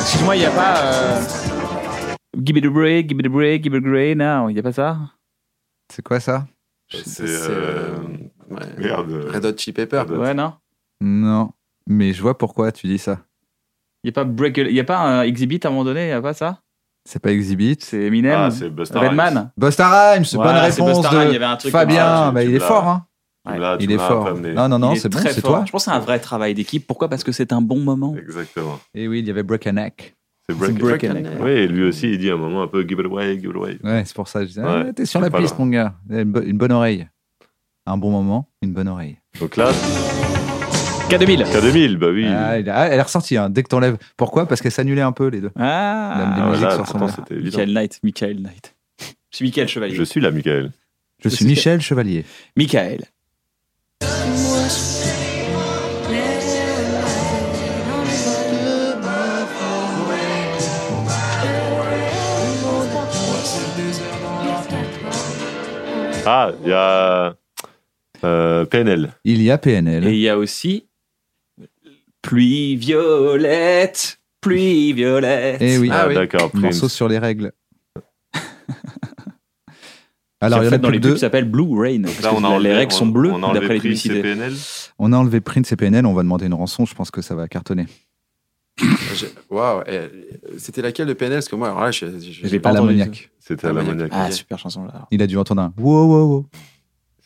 [0.00, 0.76] Excuse-moi, il n'y a pas.
[0.84, 1.20] euh,
[2.44, 4.48] Give me the break, give me the break, give me the break now.
[4.48, 4.96] Il n'y a pas ça?
[5.92, 6.46] C'est quoi ça?
[6.90, 7.06] C'est.
[7.06, 7.96] C'est, euh,
[8.50, 8.60] ouais.
[8.78, 9.28] Merde.
[9.32, 10.04] Red Hot Chili Pepper.
[10.08, 10.54] Ouais, non?
[11.00, 11.50] Non,
[11.86, 13.18] mais je vois pourquoi tu dis ça.
[14.04, 14.56] Il n'y a pas break.
[14.58, 16.60] Il y a pas un exhibit à un moment donné, il n'y a pas ça?
[17.04, 17.78] C'est pas Exhibit.
[17.80, 19.08] C'est Eminem Ah, c'est Busta Rhymes.
[19.10, 21.72] Redman Busta Rhymes, bonne Voilà, c'est réponse Busta Rhymes, il y de avait un truc
[21.72, 22.28] Fabien.
[22.28, 22.66] tu- bah, tu il est l'as.
[22.66, 23.06] fort, hein.
[23.80, 24.26] Il est fort.
[24.28, 24.52] amené.
[24.54, 25.64] Non, non, non, c'est bon, c'est toi.
[25.66, 26.86] Je pense que c'est un vrai travail d'équipe.
[26.86, 27.08] Pourquoi?
[27.08, 28.14] Parce que c'est un bon moment.
[28.16, 28.78] Exactement.
[28.94, 30.14] Et oui, il y avait Break a Neck.
[30.48, 30.78] C'est C'est break.
[30.78, 31.40] Break a Break Neck.
[31.40, 33.38] a Oui, et lui aussi, il dit à un moment un peu give it away,
[33.38, 33.78] give it away.
[33.84, 34.40] Ouais, c'est pour ça.
[34.42, 35.94] Je disais, Ouais, ah, t'es sur la piste, mon gars.
[36.08, 37.06] Une, bo- une bonne oreille.
[37.86, 39.18] Un bon moment, une bonne oreille.
[39.40, 39.70] Donc là,
[41.10, 42.26] K2000 K2000, bah oui.
[42.28, 43.96] Ah, il a- ah, elle est ressortie, hein, dès que t'enlèves.
[44.16, 44.46] Pourquoi?
[44.46, 45.50] Parce qu'elle s'annulait un peu, les deux.
[45.56, 47.06] Ah, La- Ah, musiques là, se pourtant.
[47.30, 48.74] Michael Knight, Michael Knight.
[49.30, 49.94] Je suis Michael Chevalier.
[49.94, 50.70] Je suis là, Michael.
[51.22, 52.24] Je suis Michel Chevalier.
[52.56, 53.04] Michael.
[66.30, 67.34] Ah, il y a
[68.24, 69.12] euh, PNL.
[69.24, 70.06] Il y a PNL.
[70.06, 70.84] Et il y a aussi
[72.20, 75.58] Pluie violette, pluie violette.
[75.62, 76.14] Eh oui, Ah Ah, oui.
[76.14, 76.50] d'accord.
[76.50, 76.62] Prince.
[76.62, 77.52] morceau sur les règles.
[80.40, 81.14] Alors, il y en a dans plus les que pubs deux.
[81.14, 82.02] qui s'appelle Blue Rain.
[82.02, 83.74] Parce Là, que on a les enlevé- règles sont on- bleues on a enlevé d'après
[83.74, 84.22] les Prince et publicités.
[84.22, 84.54] PNL.
[84.98, 87.34] On a enlevé Prince et PNL, on va demander une rançon, je pense que ça
[87.34, 87.86] va cartonner.
[89.50, 90.08] Waouh, eh,
[90.58, 92.72] c'était laquelle de PNL Parce que moi, alors là, je, je- Je pas.
[93.40, 94.10] C'était à Ah, l'ammoniaque.
[94.12, 95.06] Ah, super chanson là.
[95.10, 96.46] Il a dû entendre un wow, wow, wow.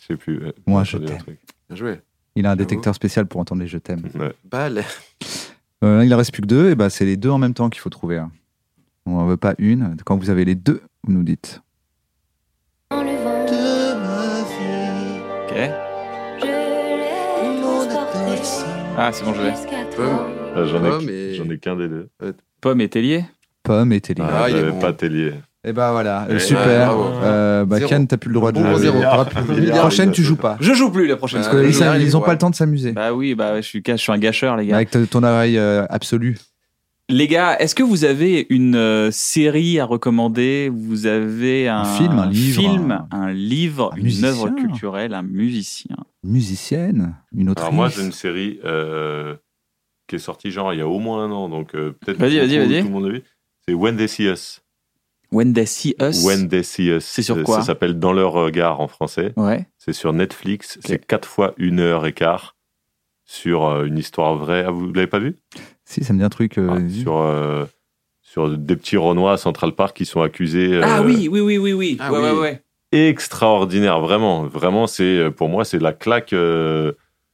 [0.00, 0.42] Je sais plus.
[0.44, 0.54] ouais.
[0.66, 1.18] Moi, je t'aime.
[1.68, 2.00] Bien joué.
[2.36, 4.02] Il a un détecteur spécial pour entendre les je t'aime.
[4.14, 4.32] Ouais.
[4.44, 4.84] Balle.
[5.84, 7.68] Euh, il en reste plus que deux, et bah c'est les deux en même temps
[7.68, 8.18] qu'il faut trouver.
[8.18, 8.30] hein.
[9.04, 9.96] On en veut pas une.
[10.04, 11.60] Quand vous avez les deux, vous nous dites.
[12.90, 13.00] Ok.
[18.96, 20.41] Ah, c'est bon, je l'ai.
[20.54, 22.08] Ah, J'en ai, et- j'en ai qu'un des deux.
[22.60, 23.24] Pomme et Tellier.
[23.62, 24.22] Pomme et Télé.
[24.22, 24.78] Ah, il est j'avais bon.
[24.80, 25.34] pas Tellier.
[25.64, 26.86] Et bah voilà, euh, Ouais, super.
[26.86, 27.04] bravo.
[27.22, 27.88] Euh, bah Zéro.
[27.88, 28.80] Ken, t'as plus le droit de Bon, jouer.
[28.80, 28.96] zéro.
[28.96, 30.56] Milliard, La milliard, prochaine, il tu a joues pas.
[30.60, 32.50] Je joue plus la prochaine Ah, Parce qu'ils il est ils ont pas le temps
[32.50, 32.90] de s'amuser.
[32.92, 34.74] Bah oui, bah je suis, je suis un gâcheur, les gars.
[34.76, 36.36] Avec ton oreille euh, absolue.
[37.08, 40.68] Les gars, est-ce que vous avez une euh, série à recommander?
[40.74, 45.14] Vous avez un, Un film, un livre, film, un- un livre, un une œuvre culturelle,
[45.14, 45.96] un musicien.
[46.24, 47.62] Musicienne, une autrice.
[47.64, 49.34] Alors moi, j'ai une série euh,
[50.06, 52.34] qui est sortie genre il y a au moins un an, donc euh, peut-être Vas-y,
[52.36, 52.80] que vas-y, tout- vas-y.
[52.82, 53.22] tout le monde a vu.
[53.66, 54.62] C'est When They See Us.
[55.30, 56.24] When They See Us.
[56.24, 57.04] When They See Us.
[57.04, 59.32] C'est sur Euh, quoi Ça s'appelle Dans leur regard en français.
[59.36, 59.66] Ouais.
[59.78, 60.78] C'est sur Netflix.
[60.84, 62.56] C'est quatre fois une heure et quart
[63.24, 64.64] sur euh, une histoire vraie.
[64.66, 65.38] Ah, vous l'avez pas vu?
[65.84, 66.58] Si, ça me dit un truc.
[66.58, 67.64] euh, Ah, Sur euh,
[68.20, 70.80] sur des petits Renois à Central Park qui sont accusés.
[70.82, 71.96] Ah oui, oui, oui, oui, oui.
[72.00, 72.24] Ah ouais, oui.
[72.24, 72.62] ouais, ouais.
[72.92, 74.44] extraordinaire, vraiment.
[74.46, 76.92] Vraiment, c'est pour moi, c'est la claque euh,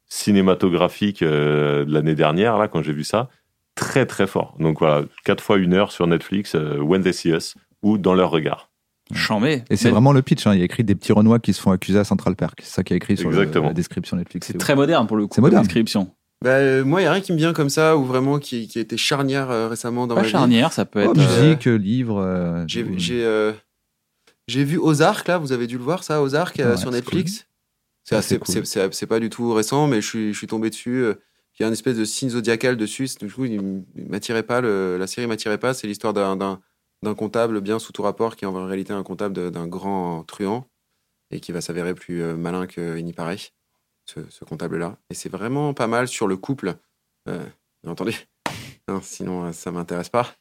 [0.09, 3.29] cinématographique euh, de l'année dernière, là, quand j'ai vu ça.
[3.75, 4.57] Très, très fort.
[4.59, 8.15] Donc voilà, quatre fois une heure sur Netflix, euh, When They See Us, ou Dans
[8.15, 8.71] leur regard.
[9.15, 9.63] Chambé.
[9.71, 10.47] Et c'est Mais vraiment le pitch.
[10.47, 10.53] hein.
[10.55, 12.59] Il y a écrit des petits Renois qui se font accuser à Central Park.
[12.63, 14.49] C'est ça qui est écrit sur le- la description Netflix.
[14.49, 15.33] C'est très moderne pour le coup.
[15.35, 15.63] C'est moderne.
[15.63, 16.11] la description.
[16.45, 18.69] Bah, euh, moi, il n'y a rien qui me vient comme ça, ou vraiment qui,
[18.69, 20.33] qui a été charnière euh, récemment dans Pas ma vie.
[20.33, 21.19] charnière, ça peut Oh, être.
[21.19, 22.19] euh, musique, livre.
[22.21, 23.53] euh, J'ai j'ai, euh,
[24.47, 27.47] j'ai vu Ozark, là, vous avez dû le voir, ça, Ozark, euh, Ouais, sur Netflix.
[28.09, 28.55] C'est assez- cool.
[29.07, 31.03] pas du tout récent, mais je suis, je suis tombé dessus.
[31.05, 31.15] euh,
[31.59, 33.09] Il y a une espèce de signe zodiacal dessus.
[33.21, 35.75] Du coup, il m'attirait pas, le- la série m'attirait pas.
[35.75, 36.61] C'est l'histoire d'un-
[37.17, 40.69] comptable bien sous tout rapport qui est en réalité un comptable d'un grand truand
[41.31, 43.39] et qui va s'avérer plus euh, malin qu'il n'y paraît,
[44.07, 44.99] ce, ce comptable-là.
[45.11, 46.77] Et c'est vraiment pas mal sur le couple.
[47.29, 47.45] Euh,
[47.83, 48.27] bien entendu.
[48.89, 50.35] Non, sinon, euh, ça m'intéresse pas.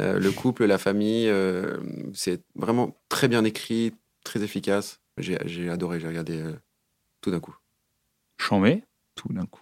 [0.00, 1.76] Euh, le couple, la famille, euh,
[2.14, 3.92] c'est vraiment très bien écrit,
[4.24, 5.00] très efficace.
[5.18, 6.42] J'ai adoré, j'ai regardé
[7.22, 7.54] tout d'un coup.
[8.38, 8.84] Chambé.
[9.14, 9.60] tout d'un coup.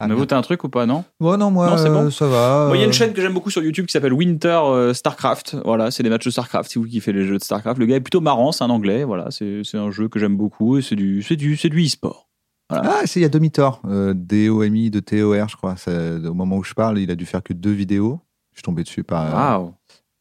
[0.00, 1.04] Ah, Mais vous, t'as un truc ou pas, non?
[1.20, 2.66] Ouais, non, moi, Non, c'est bon euh, ça va.
[2.66, 4.48] Moi, Il y a une euh, chaîne que j'aime beaucoup sur YouTube qui s'appelle Winter
[4.64, 5.58] euh, Starcraft.
[5.64, 6.68] Voilà, c'est des matchs de Starcraft.
[6.68, 9.04] Si vous kiffez les jeux de Starcraft, le gars est plutôt marrant, c'est un anglais.
[9.04, 11.84] Voilà, c'est c'est un jeu que j'aime beaucoup et c'est du, c'est du, c'est du
[11.86, 12.28] e-sport.
[12.68, 13.80] Ah, c'est il y a demi-tort.
[13.84, 15.76] Euh, DOMI de TOR, je crois.
[15.76, 18.18] C'est- Au moment où je parle, il a dû faire que deux vidéos.
[18.54, 19.32] Je suis tombé dessus par.
[19.60, 19.74] Waouh.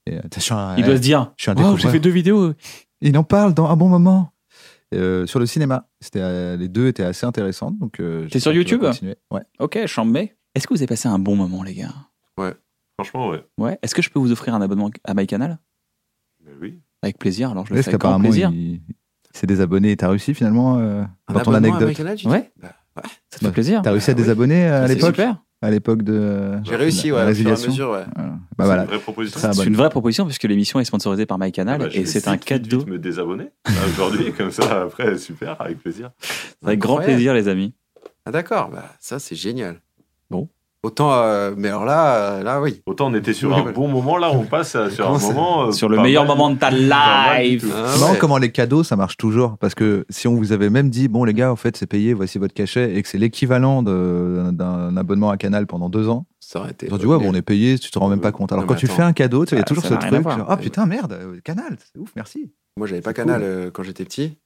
[0.05, 1.31] et, euh, Il doit se dire.
[1.37, 1.91] je suis un Waouh, j'ai découvreur.
[1.93, 2.53] fait deux vidéos.
[2.99, 4.30] Il en parle dans un bon moment.
[4.93, 5.87] Euh, sur le cinéma.
[6.01, 7.77] C'était, euh, les deux étaient assez intéressantes.
[7.79, 9.15] Donc, euh, T'es sur YouTube continuer.
[9.31, 9.41] Ouais.
[9.59, 10.35] Ok, chambé.
[10.53, 11.93] Est-ce que vous avez passé un bon moment, les gars?
[12.97, 13.43] Franchement, ouais.
[13.57, 13.79] Ouais.
[13.81, 15.57] Est-ce que je peux vous offrir un abonnement à MyCanal
[16.45, 16.81] Mais oui.
[17.01, 17.49] Avec plaisir.
[17.51, 18.51] Alors, je le Est-ce fais avec grand plaisir.
[18.53, 18.81] il,
[19.33, 22.31] s'est désabonné et t'as réussi finalement euh, Un dans ton à anecdote MyCanal, tu dis?
[22.31, 22.51] Ouais.
[22.61, 22.73] Bah,
[23.31, 23.81] Ça te fait plaisir.
[23.81, 24.21] T'as réussi à Ah oui.
[24.21, 25.15] désabonner euh, à C'est l'époque?
[25.15, 25.41] Super.
[25.63, 26.53] À l'époque de.
[26.63, 28.03] J'ai réussi, la- ouais, la à résiliation mesure, ouais.
[28.15, 28.29] Voilà.
[28.31, 28.81] Bah C'est voilà.
[28.83, 29.53] une vraie proposition.
[29.53, 32.27] C'est une vraie proposition puisque l'émission est sponsorisée par Ah MyCanal bah, je et c'est
[32.27, 32.79] un cadeau.
[32.79, 36.09] vite me désabonner là, aujourd'hui, comme ça, après, super, avec plaisir.
[36.65, 37.75] Avec grand plaisir, les amis.
[38.25, 39.81] Ah d'accord, bah, ça c'est génial.
[40.31, 40.49] Bon.
[40.83, 42.81] Autant, euh, mais alors là, euh, là oui.
[42.87, 43.71] Autant on était sur Oui, un voilà.
[43.77, 45.67] bon moment, là, on passe à- sur un moment.
[45.67, 47.61] euh, Sur le meilleur mal moment de ta life.
[47.61, 47.67] tout.
[47.71, 48.17] Ah C'est marrant ouais.
[48.17, 51.23] comment les cadeaux ça marche toujours parce que si on vous avait même dit bon
[51.23, 54.97] les gars en fait c'est payé voici votre cachet et que c'est l'équivalent de- d'un
[54.97, 56.87] abonnement à Canal pendant deux ans Ça aurait été.
[56.87, 58.63] ils ont dit ouais bon, on est payé tu te rends même pas compte alors
[58.63, 60.45] Non, quand tu fais un cadeau tu il y a Ah, toujours ce truc genre,
[60.49, 63.47] ah putain merde euh, Canal c'est ouf merci Moi, j'avais pas C'est Canal cool.
[63.47, 64.39] euh, quand j'étais petit.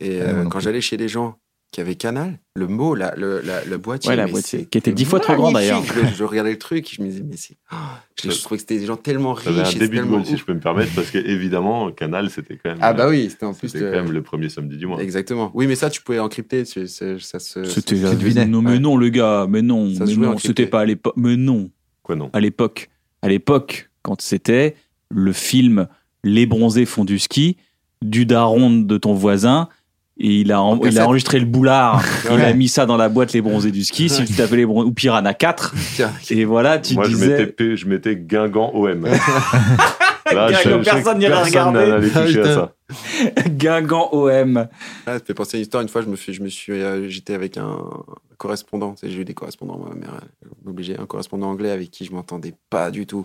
[0.00, 1.36] Et euh, quand j'allais chez des gens
[1.70, 4.78] qui avaient Canal, le mot, la, le, la, le boîtier, Ouais, la mais boîtier, qui
[4.78, 5.82] était dix fois trop grand, d'ailleurs.
[5.84, 7.56] Je, je regardais le truc, je me disais, mais c'est.
[7.72, 7.76] oh,
[8.22, 9.44] je, je trouvais que c'était des gens tellement riches.
[9.54, 12.30] J'avais un début de tellement goal, si je peux me permettre, parce que évidemment, Canal,
[12.30, 12.78] c'était quand même.
[12.80, 13.68] Ah bah oui, c'était en plus.
[13.68, 15.02] C'était de- quand même le premier samedi du mois.
[15.02, 15.50] Exactement.
[15.52, 16.64] Oui, mais ça, tu pouvais encrypter.
[16.64, 17.62] tu- c'est- ça se.
[17.64, 18.46] C'était ça- tu devinais.
[18.46, 18.78] non mais Ouais.
[18.78, 21.70] non les gars mais non Ça mais non c'était pas à l'époque mais non
[22.02, 22.30] Quoi, non?
[22.32, 22.88] À l'époque
[23.20, 24.74] à l'époque quand c'était
[25.10, 25.86] le film
[26.24, 27.58] les bronzés font du ski
[28.02, 29.68] du daron de ton voisin
[30.20, 32.96] et il a, en- En il a enregistré le boulard il a mis ça dans
[32.96, 36.12] la boîte les bronzés du ski si tu t'appelais les bronzés ou Piranha 4 Tiens,
[36.30, 39.06] et voilà tu Moi, je disais mettais, P- je mettais Guingamp OM.
[40.34, 41.90] Là, Guingamp, je- je personne n'irait personne regarder.
[41.90, 42.74] n'allait toucher à ça.
[43.48, 44.68] Guingamp OM
[45.06, 45.82] Ah, ça fait penser à une histoire.
[45.82, 47.78] Une fois, je me, suis, je me suis, euh, j'étais avec un
[48.36, 48.94] correspondant.
[49.02, 50.20] J'ai eu des correspondants, ma mère,
[50.66, 53.22] obligé, un correspondant anglais avec qui je m'entendais pas du tout.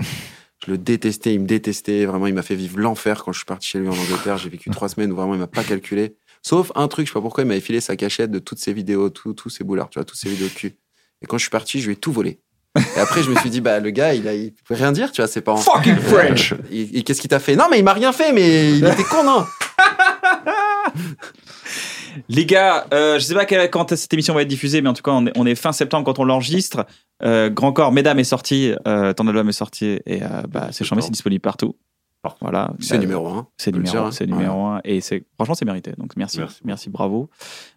[0.65, 2.06] Je le détestais, il me détestait.
[2.06, 4.38] Vraiment, il m'a fait vivre l'enfer quand je suis parti chez lui en Angleterre.
[4.38, 6.15] J'ai vécu trois semaines où vraiment il m'a pas calculé.
[6.44, 8.74] Sauf un truc, je sais pas pourquoi, il m'avait filé sa cachette de toutes ses
[8.74, 10.76] vidéos, tous ses boulards, tu vois, toutes ses vidéos de cul.
[11.22, 12.41] Et quand je suis parti, je lui ai tout volé.
[12.76, 15.11] Et après, je me suis dit, bah, le gars, il, a, il pouvait rien dire,
[15.11, 15.57] tu vois, ses parents.
[15.57, 17.56] Fucking French Et, et qu'est-ce qu'il t'a fait?
[17.56, 19.45] Non, mais il m'a rien fait, mais il était con, non?
[22.30, 25.02] Les gars, euh, je sais pas quand cette émission va être diffusée, mais en tout
[25.02, 26.86] cas, on est, on est fin septembre quand on l'enregistre.
[27.24, 30.84] Euh, Grand Corps, Mesdames est sorti, euh, ton album est sorti, et euh, bah, c'est
[30.84, 31.76] chambé, c'est disponible partout.
[32.41, 32.74] Voilà.
[32.80, 33.48] C'est Euh, numéro un.
[33.58, 34.12] C'est numéro, hein.
[34.12, 35.91] c'est numéro un, et c'est franchement c'est mérité.
[35.98, 36.90] Donc merci, merci, Merci.
[36.90, 37.30] bravo.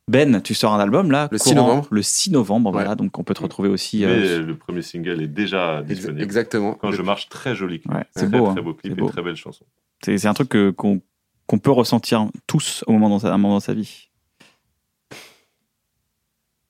[0.08, 1.88] Ben, tu sors un album là, Le 6 courant- novembre.
[1.90, 2.74] Le 6 novembre, Ouais.
[2.74, 2.94] voilà.
[2.94, 3.98] Donc on peut te retrouver aussi.
[4.00, 6.22] Mais euh, le premier single est déjà disponible.
[6.22, 6.74] Exactement.
[6.74, 7.92] Quand je marche, très joli clip.
[7.92, 8.62] Ouais, c'est très, beau, Très hein.
[8.62, 9.08] beau clip C'est et beau.
[9.08, 9.64] très belle chanson.
[10.04, 11.00] c'est c'est un truc que- qu'on
[11.48, 14.05] qu'on peut ressentir tous au moment dans sa, un moment dans sa vie.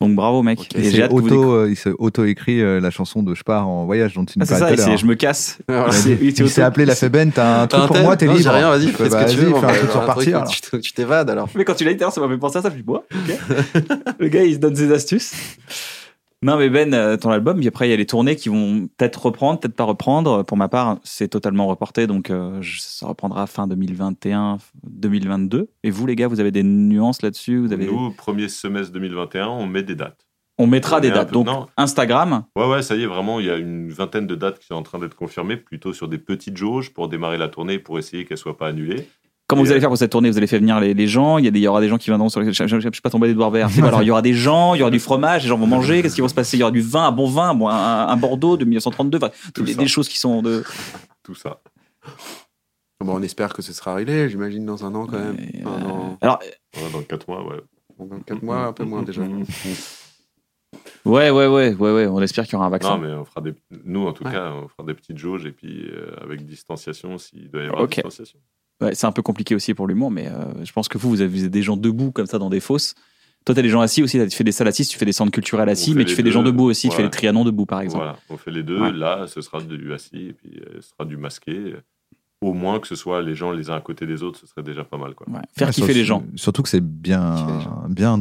[0.01, 0.61] Donc bravo mec.
[0.61, 0.75] Ok.
[0.77, 3.43] Et Il j'ai que vous auto, euh, il s'est auto-écrit euh, la chanson de Je
[3.43, 5.59] pars en voyage dont tu nous Ah, c'est ça, c'est je me casse.
[5.69, 8.17] Alors, Il il s'est Il appelé la fait Ben, t'as un truc pour thème moi,
[8.17, 8.43] t'es Non, libre.
[8.45, 9.55] J'ai rien, vas-y, fais ce que tu vas-y, veux.
[9.55, 10.45] fais un truc sur un partir.
[10.45, 11.49] truc, tu tu t'évades alors.
[11.55, 12.69] Mais quand tu l'as dit, ça m'a fait penser à ça.
[12.71, 13.85] Je me dis, ok.
[14.19, 15.33] le gars, il se donne ses astuces.
[16.43, 18.89] Non, mais Ben, euh, ton album, puis après, il y a les tournées qui vont
[18.99, 20.43] peut-être reprendre, peut-être pas reprendre.
[20.45, 25.71] Pour ma part, c'est totalement reporté, donc euh, ça reprendra fin 2021, 2022.
[25.83, 27.59] Et vous, les gars, vous avez des nuances là-dessus?
[27.59, 27.87] Vous avez...
[27.87, 30.27] Nous, premier semestre 2021, on met des dates.
[30.59, 31.29] On mettra on des dates.
[31.29, 31.67] peu- Donc, non.
[31.77, 34.67] Instagram, Ouais, ouais, ça y est, vraiment, il y a une vingtaine de dates qui
[34.67, 37.99] sont en train d'être confirmées, plutôt sur des petites jauges pour démarrer la tournée, pour
[37.99, 39.09] essayer qu'elle soit pas annulée.
[39.47, 40.31] Comment vous allez euh, faire pour cette tournée?
[40.31, 41.89] Vous allez faire venir les, les gens, il y, a des, il y aura des
[41.89, 42.53] gens qui viendront sur les...
[42.53, 43.69] Je, je, je, je suis pas tombé des doigts verts.
[43.85, 46.03] Alors, il y aura des gens, il y aura du fromage, les gens vont manger,
[46.03, 46.57] qu'est-ce qui va se passer?
[46.57, 49.31] Il y aura du vin, un bon vin, bon, un, un Bordeaux de 1932, enfin,
[49.55, 50.65] Tout des, choses qui sont de...
[51.23, 51.61] Tout ça.
[53.05, 55.37] Bon, on espère que ce sera réglé, j'imagine, dans un an quand même.
[55.39, 56.39] Euh, dans, Alors,
[56.77, 57.61] Ouais, dans 4 mois, ouais.
[57.99, 59.23] dans 4 mois, un peu moins déjà.
[61.05, 62.07] Ouais, ouais, ouais, ouais, ouais.
[62.09, 62.97] On espère qu'il y aura un vaccin.
[62.97, 63.55] Non, mais on fera des...
[63.85, 64.33] nous, en tout Ouais.
[64.33, 67.83] cas, on fera des petites jauges et puis euh, avec distanciation s'il doit y avoir
[67.83, 67.95] Ok.
[67.95, 68.41] distanciation.
[68.83, 71.21] Ouais, c'est un peu compliqué aussi pour l'humour, mais euh, je pense que vous, vous
[71.23, 72.95] avez des gens debout comme ça dans des fosses.
[73.47, 74.19] Toi, t'as des gens assis aussi.
[74.29, 76.31] Tu fais des salles assises, tu fais des centres culturels assis, mais tu fais des
[76.33, 76.89] gens debout aussi.
[76.89, 78.03] Tu fais des trianons debout, par exemple.
[78.05, 78.81] Voilà, on fait les deux.
[78.81, 78.93] Ouais.
[78.93, 81.77] Là, ce sera du assis et puis euh, ce sera du masqué.
[82.43, 84.63] Au moins que ce soit les gens les uns à côté des autres, ce serait
[84.65, 85.15] déjà pas mal.
[85.15, 85.27] Quoi.
[85.31, 85.41] Ouais.
[85.57, 86.23] Faire Ouais, kiffer les gens.
[86.35, 87.35] Surtout que c'est bien,
[87.89, 88.21] bien,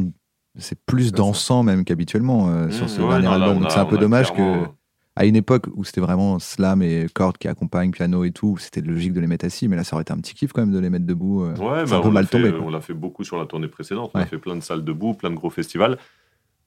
[0.58, 3.66] c'est plus dansant même qu'habituellement euh, sur ce Mmh, ouais, dernier non, album.
[3.70, 4.70] c'est un peu dommage clairement- que
[5.16, 8.82] à une époque où c'était vraiment slam et cordes qui accompagnent piano et tout, c'était
[8.82, 10.74] logique de les mettre assis, mais là ça aurait été un petit kiff quand même
[10.74, 11.44] de les mettre debout.
[11.44, 11.56] euh.
[11.56, 12.52] Ouais, bah, on l'a mal fait, tombé.
[12.52, 12.62] quoi.
[12.66, 14.12] On l'a fait beaucoup sur la tournée précédente.
[14.14, 15.98] On a fait plein de salles debout, plein de gros festivals.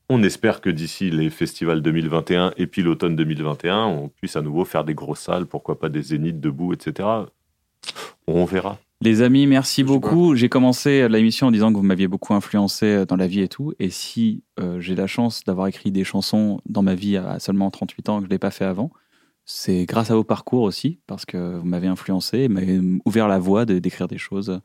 [0.08, 4.64] On espère que d'ici les festivals 2021 et puis l'automne 2021, on puisse à nouveau
[4.64, 7.06] faire des grosses salles, pourquoi pas des zéniths debout, etc.
[8.26, 8.78] On verra.
[9.00, 10.34] Les amis, merci beaucoup.
[10.34, 13.48] J'ai commencé l'émission en disant que vous m'aviez beaucoup influencé euh, dans la vie et
[13.48, 13.72] tout.
[13.78, 17.70] Et si euh, j'ai la chance d'avoir écrit des chansons dans ma vie à seulement
[17.70, 18.90] 38 ans que je ne l'ai pas fait avant,
[19.44, 23.38] c'est grâce à vos parcours aussi, parce que vous m'avez influencé, vous m'avez ouvert la
[23.38, 24.60] voie de- d'écrire des choses.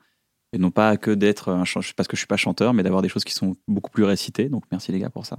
[0.51, 3.01] Et non pas que d'être un chanteur, parce que je suis pas chanteur, mais d'avoir
[3.03, 4.49] des choses qui sont beaucoup plus récitées.
[4.49, 5.37] Donc merci les gars pour ça.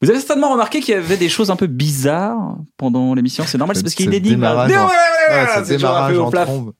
[0.00, 3.44] Vous avez certainement remarqué qu'il y avait des choses un peu bizarres pendant l'émission.
[3.46, 4.30] C'est normal, c'est parce qu'il Ce énigme.
[4.30, 6.72] démarrage Ouais, ouais, ouais, ce c'est toujours un peu démarrage au en trombe.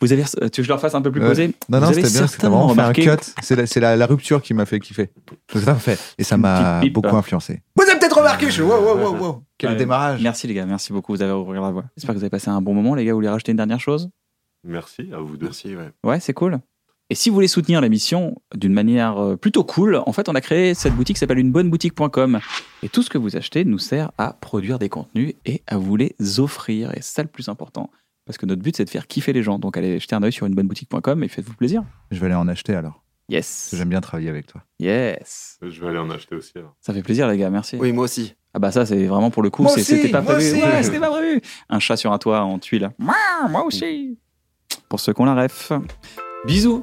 [0.00, 1.28] Vous avez, tu veux que je leur fasse un peu plus Ouais.
[1.28, 3.32] posé Non, non, Vous c'était bien, c'était certainement vraiment fait un remarqué cut.
[3.42, 5.10] C'est la, c'est la, la rupture qui m'a fait kiffer.
[5.52, 5.98] C'est ça, fait.
[6.18, 7.62] Et ça m'a beaucoup influencé.
[7.76, 9.42] Vous avez peut-être remarqué, je suis wow, wow, wow, wow.
[9.58, 11.84] Quel démarrage Merci les gars, merci beaucoup, vous avez ouvert la voie.
[11.96, 13.80] J'espère que vous avez passé un bon moment les gars, vous voulez rajouter une dernière
[13.80, 14.10] chose?
[14.64, 15.46] Merci à vous deux.
[15.46, 15.90] Merci, ouais.
[16.04, 16.58] Ouais, c'est cool.
[17.10, 20.42] Et si vous voulez soutenir l'émission d'une manière euh, plutôt cool, en fait, on a
[20.42, 22.38] créé cette boutique qui s'appelle unebonneboutique.com.
[22.82, 25.96] Et tout ce que vous achetez nous sert à produire des contenus et à vous
[25.96, 26.90] les offrir.
[26.90, 27.88] Et c'est ça le plus important.
[28.28, 29.58] Parce que notre but, c'est de faire kiffer les gens.
[29.58, 31.82] Donc allez jeter un œil sur unebonneboutique.com et faites-vous plaisir.
[32.10, 33.02] Je vais aller en acheter alors.
[33.30, 33.70] Yes.
[33.72, 34.62] J'aime bien travailler avec toi.
[34.78, 35.58] Yes.
[35.62, 36.52] Je vais aller en acheter aussi.
[36.56, 36.74] alors.
[36.82, 37.76] Ça fait plaisir les gars, merci.
[37.80, 38.34] Oui, moi aussi.
[38.52, 40.62] Ah bah ça, c'est vraiment pour le coup, c'était pas moi prévu.
[40.62, 41.40] Ouais, c'était pas prévu.
[41.70, 42.90] Un chat sur un toit en tuile.
[42.98, 44.18] Moi aussi.
[44.90, 45.72] Pour ceux qu'on la ref.
[46.46, 46.82] Bisous.